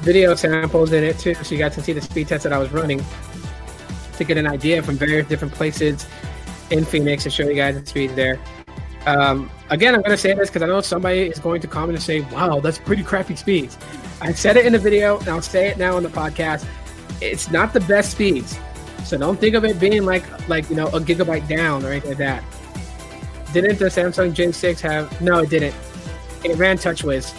video 0.00 0.34
samples 0.34 0.92
in 0.92 1.04
it 1.04 1.18
too, 1.18 1.34
so 1.34 1.54
you 1.54 1.58
guys 1.58 1.74
can 1.74 1.84
see 1.84 1.92
the 1.92 2.00
speed 2.00 2.28
test 2.28 2.44
that 2.44 2.52
I 2.52 2.58
was 2.58 2.72
running 2.72 3.04
to 4.20 4.24
get 4.24 4.36
an 4.36 4.46
idea 4.46 4.82
from 4.82 4.96
various 4.96 5.26
different 5.26 5.52
places 5.52 6.06
in 6.70 6.84
Phoenix 6.84 7.24
and 7.24 7.32
show 7.32 7.42
you 7.42 7.54
guys 7.54 7.80
the 7.80 7.84
speeds 7.84 8.14
there. 8.14 8.38
Um, 9.06 9.50
again, 9.70 9.94
I'm 9.94 10.02
going 10.02 10.10
to 10.10 10.18
say 10.18 10.34
this 10.34 10.50
because 10.50 10.62
I 10.62 10.66
know 10.66 10.82
somebody 10.82 11.22
is 11.22 11.38
going 11.38 11.62
to 11.62 11.66
comment 11.66 11.96
and 11.96 12.02
say, 12.02 12.20
wow, 12.32 12.60
that's 12.60 12.78
pretty 12.78 13.02
crappy 13.02 13.34
speeds. 13.34 13.78
I 14.20 14.32
said 14.32 14.56
it 14.58 14.66
in 14.66 14.74
the 14.74 14.78
video 14.78 15.18
and 15.18 15.28
I'll 15.28 15.40
say 15.40 15.68
it 15.68 15.78
now 15.78 15.96
on 15.96 16.02
the 16.02 16.10
podcast. 16.10 16.66
It's 17.22 17.50
not 17.50 17.72
the 17.72 17.80
best 17.80 18.12
speeds. 18.12 18.58
So 19.04 19.16
don't 19.16 19.40
think 19.40 19.54
of 19.54 19.64
it 19.64 19.80
being 19.80 20.04
like, 20.04 20.48
like 20.48 20.68
you 20.68 20.76
know, 20.76 20.88
a 20.88 21.00
gigabyte 21.00 21.48
down 21.48 21.84
or 21.84 21.90
anything 21.90 22.10
like 22.10 22.18
that. 22.18 22.44
Didn't 23.54 23.78
the 23.78 23.86
Samsung 23.86 24.34
J6 24.34 24.80
have? 24.80 25.20
No, 25.20 25.38
it 25.38 25.50
didn't. 25.50 25.74
It 26.44 26.56
ran 26.56 26.76
TouchWiz. 26.76 27.34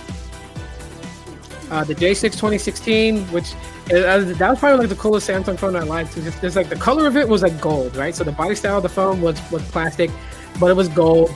Uh, 1.72 1.84
the 1.86 1.96
J6 1.96 2.24
2016, 2.24 3.24
which 3.28 3.54
uh, 3.92 4.20
that 4.20 4.50
was 4.50 4.60
probably 4.60 4.80
like 4.80 4.90
the 4.90 4.96
coolest 4.96 5.30
Samsung 5.30 5.58
phone 5.58 5.76
I 5.76 5.82
liked. 5.82 6.16
It's, 6.18 6.26
just, 6.26 6.44
it's 6.44 6.56
like 6.56 6.70
the 6.70 6.76
color 6.76 7.08
of 7.08 7.18
it 7.18 7.28
was 7.28 7.42
like 7.42 7.60
gold, 7.60 7.96
right? 7.96 8.16
So 8.16 8.24
the 8.24 8.32
body 8.32 8.56
style 8.56 8.78
of 8.78 8.84
the 8.84 8.90
phone 8.90 9.22
was 9.22 9.40
was 9.52 9.64
plastic, 9.70 10.10
but 10.60 10.68
it 10.68 10.76
was 10.76 10.88
gold, 10.90 11.34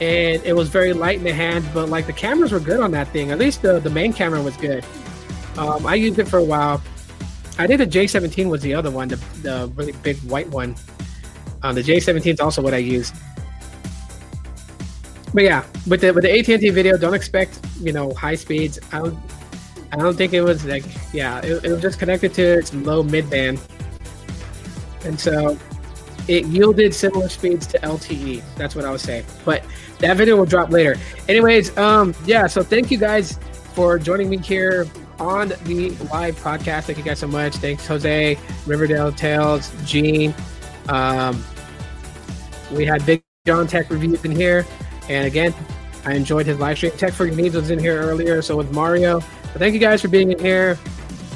and 0.00 0.42
it 0.44 0.54
was 0.54 0.68
very 0.68 0.92
light 0.92 1.18
in 1.18 1.24
the 1.24 1.32
hand. 1.32 1.66
But 1.72 1.88
like 1.88 2.06
the 2.06 2.12
cameras 2.12 2.52
were 2.52 2.60
good 2.60 2.80
on 2.80 2.90
that 2.92 3.08
thing. 3.08 3.30
At 3.30 3.38
least 3.38 3.62
the 3.62 3.80
the 3.80 3.90
main 3.90 4.12
camera 4.12 4.42
was 4.42 4.56
good. 4.56 4.84
Um, 5.56 5.86
I 5.86 5.94
used 5.94 6.18
it 6.18 6.28
for 6.28 6.38
a 6.38 6.44
while. 6.44 6.82
I 7.58 7.66
think 7.66 7.78
the 7.78 7.86
J17 7.86 8.50
was 8.50 8.62
the 8.62 8.74
other 8.74 8.90
one, 8.90 9.06
the, 9.06 9.16
the 9.42 9.72
really 9.76 9.92
big 9.92 10.16
white 10.24 10.48
one. 10.48 10.74
Um, 11.62 11.76
the 11.76 11.82
J17 11.82 12.34
is 12.34 12.40
also 12.40 12.60
what 12.60 12.74
I 12.74 12.78
used. 12.78 13.14
But 15.32 15.44
yeah, 15.44 15.64
with 15.86 16.00
the 16.00 16.12
with 16.12 16.24
the 16.24 16.38
AT&T 16.38 16.70
video, 16.70 16.96
don't 16.96 17.14
expect 17.14 17.60
you 17.80 17.92
know 17.92 18.12
high 18.14 18.34
speeds. 18.34 18.78
I 18.92 18.98
don't 18.98 19.18
I 19.94 20.02
don't 20.02 20.16
think 20.16 20.32
it 20.32 20.42
was 20.42 20.64
like 20.64 20.84
yeah, 21.12 21.38
it, 21.40 21.64
it 21.64 21.70
was 21.70 21.80
just 21.80 22.00
connected 22.00 22.34
to 22.34 22.42
its 22.42 22.74
low 22.74 23.04
mid 23.04 23.30
band, 23.30 23.60
and 25.04 25.18
so 25.18 25.56
it 26.26 26.46
yielded 26.46 26.92
similar 26.92 27.28
speeds 27.28 27.64
to 27.68 27.78
LTE. 27.78 28.42
That's 28.56 28.74
what 28.74 28.84
I 28.84 28.90
was 28.90 29.02
saying. 29.02 29.24
But 29.44 29.64
that 30.00 30.16
video 30.16 30.36
will 30.36 30.46
drop 30.46 30.70
later. 30.70 30.96
Anyways, 31.28 31.76
um, 31.78 32.12
yeah. 32.26 32.48
So 32.48 32.64
thank 32.64 32.90
you 32.90 32.98
guys 32.98 33.38
for 33.74 33.98
joining 33.98 34.28
me 34.30 34.38
here 34.38 34.88
on 35.20 35.50
the 35.64 35.90
live 36.12 36.34
podcast. 36.40 36.84
Thank 36.84 36.98
you 36.98 37.04
guys 37.04 37.20
so 37.20 37.28
much. 37.28 37.54
Thanks, 37.56 37.86
Jose, 37.86 38.36
Riverdale 38.66 39.12
Tales, 39.12 39.70
Gene. 39.84 40.34
Um, 40.88 41.44
we 42.72 42.84
had 42.84 43.06
Big 43.06 43.22
John 43.46 43.68
Tech 43.68 43.90
reviews 43.90 44.24
in 44.24 44.32
here, 44.32 44.66
and 45.08 45.24
again, 45.24 45.54
I 46.04 46.14
enjoyed 46.14 46.46
his 46.46 46.58
live 46.58 46.78
stream. 46.78 46.92
Tech 46.92 47.12
for 47.12 47.26
Your 47.26 47.36
Needs 47.36 47.54
was 47.54 47.70
in 47.70 47.78
here 47.78 48.00
earlier, 48.00 48.42
so 48.42 48.56
was 48.56 48.70
Mario. 48.72 49.22
Thank 49.54 49.72
you 49.74 49.80
guys 49.80 50.02
for 50.02 50.08
being 50.08 50.32
in 50.32 50.38
here 50.38 50.78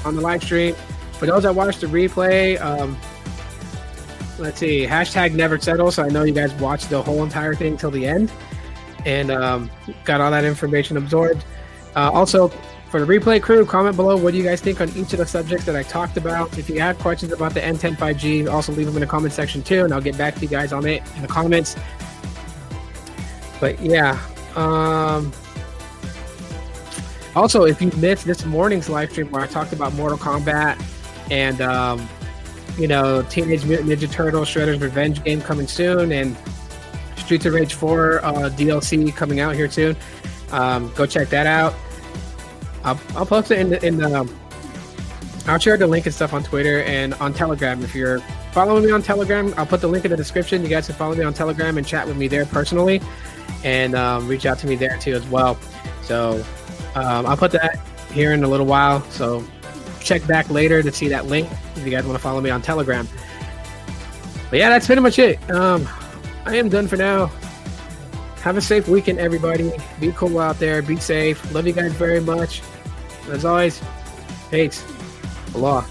on 0.05 0.16
the 0.16 0.21
live 0.21 0.43
stream. 0.43 0.75
For 1.12 1.27
those 1.27 1.45
that 1.45 1.55
watched 1.55 1.81
the 1.81 1.87
replay, 1.87 2.61
um, 2.61 2.97
let's 4.39 4.59
see, 4.59 4.85
hashtag 4.85 5.35
never 5.35 5.59
settle. 5.59 5.91
So 5.93 6.03
I 6.03 6.09
know 6.09 6.25
you 6.25 6.33
guys 6.33 6.53
watched 6.55 6.91
the 6.91 7.01
whole 7.01 7.23
entire 7.23 7.55
thing 7.55 7.77
till 7.77 7.93
the 7.93 8.07
end 8.07 8.33
and 9.07 9.31
um, 9.31 9.71
got 10.05 10.21
all 10.21 10.31
that 10.33 10.45
information 10.45 10.97
absorbed. 10.97 11.45
Uh, 11.95 12.11
also, 12.12 12.49
for 12.91 13.05
the 13.05 13.07
replay 13.07 13.41
crew, 13.41 13.64
comment 13.64 13.97
below 13.97 14.16
what 14.16 14.33
do 14.33 14.39
you 14.39 14.45
guys 14.45 14.61
think 14.61 14.81
on 14.81 14.89
each 14.91 15.12
of 15.12 15.19
the 15.19 15.27
subjects 15.27 15.64
that 15.66 15.77
I 15.77 15.83
talked 15.83 16.16
about. 16.16 16.57
If 16.59 16.69
you 16.69 16.81
have 16.81 16.99
questions 16.99 17.33
about 17.33 17.55
the 17.55 17.61
N10 17.61 17.97
5G, 17.97 18.51
also 18.51 18.73
leave 18.73 18.87
them 18.87 18.97
in 18.97 19.01
the 19.01 19.07
comment 19.07 19.33
section 19.33 19.62
too, 19.62 19.85
and 19.85 19.93
I'll 19.93 20.01
get 20.01 20.16
back 20.19 20.35
to 20.37 20.41
you 20.41 20.49
guys 20.49 20.73
on 20.73 20.87
it 20.87 21.03
in 21.16 21.23
the 21.23 21.29
comments. 21.29 21.77
But 23.61 23.81
yeah. 23.81 24.19
Um, 24.57 25.33
also, 27.39 27.64
if 27.64 27.80
you 27.80 27.91
missed 27.93 28.24
this 28.24 28.45
morning's 28.45 28.89
live 28.89 29.11
stream 29.11 29.30
where 29.30 29.43
I 29.43 29.47
talked 29.47 29.72
about 29.72 29.95
Mortal 29.95 30.18
Kombat 30.18 30.82
and 31.30 31.61
um, 31.61 32.09
you 32.78 32.89
know 32.89 33.22
Teenage 33.22 33.64
Mutant 33.64 33.89
Ninja 33.89 34.11
Turtles 34.11 34.49
Shredder's 34.49 34.80
Revenge 34.80 35.22
game 35.24 35.41
coming 35.41 35.66
soon, 35.66 36.12
and 36.12 36.36
Streets 37.16 37.47
of 37.47 37.55
Rage 37.55 37.74
4 37.74 38.24
uh, 38.24 38.32
DLC 38.51 39.14
coming 39.14 39.41
out 39.41 39.55
here 39.55 39.70
soon, 39.70 39.97
um, 40.53 40.93
go 40.95 41.07
check 41.07 41.28
that 41.28 41.47
out. 41.47 41.74
I'll, 42.84 43.01
I'll 43.16 43.26
post 43.26 43.51
it 43.51 43.59
in 43.59 43.70
the, 43.70 43.86
in 43.86 43.99
the 43.99 44.20
um, 44.20 44.39
I'll 45.47 45.59
share 45.59 45.76
the 45.76 45.86
link 45.86 46.07
and 46.07 46.14
stuff 46.14 46.34
on 46.34 46.43
Twitter 46.43 46.82
and 46.82 47.14
on 47.14 47.32
Telegram. 47.32 47.82
If 47.82 47.95
you're 47.95 48.20
following 48.53 48.84
me 48.84 48.91
on 48.91 49.03
Telegram, 49.03 49.55
I'll 49.57 49.66
put 49.66 49.80
the 49.80 49.89
link 49.89 50.05
in 50.05 50.11
the 50.11 50.16
description. 50.16 50.62
You 50.62 50.68
guys 50.68 50.86
can 50.86 50.95
follow 50.95 51.14
me 51.14 51.24
on 51.24 51.32
Telegram 51.32 51.78
and 51.78 51.86
chat 51.86 52.07
with 52.07 52.16
me 52.16 52.28
there 52.28 52.47
personally, 52.47 53.01
and 53.64 53.95
um, 53.95 54.28
reach 54.28 54.47
out 54.47 54.59
to 54.61 54.66
me 54.66 54.76
there 54.76 54.97
too 54.99 55.14
as 55.14 55.26
well. 55.28 55.59
So 56.03 56.45
um, 56.95 57.26
I'll 57.26 57.36
put 57.36 57.53
that 57.53 57.80
here 58.12 58.32
in 58.32 58.45
a 58.45 58.49
little 58.49 58.66
while. 58.66 59.03
So 59.11 59.45
check 60.01 60.26
back 60.26 60.49
later 60.51 60.82
to 60.82 60.93
see 60.93 61.09
that 61.09 61.26
link 61.26 61.49
if 61.76 61.84
you 61.84 61.91
guys 61.91 62.05
want 62.05 62.16
to 62.16 62.22
follow 62.22 62.41
me 62.41 62.51
on 62.51 62.62
Telegram. 62.62 63.07
But 64.51 64.59
yeah, 64.59 64.70
that's 64.70 64.86
pretty 64.86 65.03
much 65.03 65.18
it. 65.18 65.39
Um, 65.51 65.89
I 66.47 66.57
am 66.57 66.68
done 66.68 66.89
for 66.89 66.97
now. 66.97 67.30
Have 68.43 68.57
a 68.57 68.62
safe 68.62 68.89
weekend, 68.89 69.18
everybody. 69.18 69.72
Be 70.01 70.12
cool 70.12 70.39
out 70.39 70.59
there. 70.59 70.80
Be 70.80 70.97
safe. 70.97 71.53
Love 71.53 71.66
you 71.66 71.72
guys 71.72 71.93
very 71.93 72.20
much. 72.20 72.62
As 73.28 73.45
always, 73.45 73.82
peace. 74.51 74.84
Allah. 75.55 75.84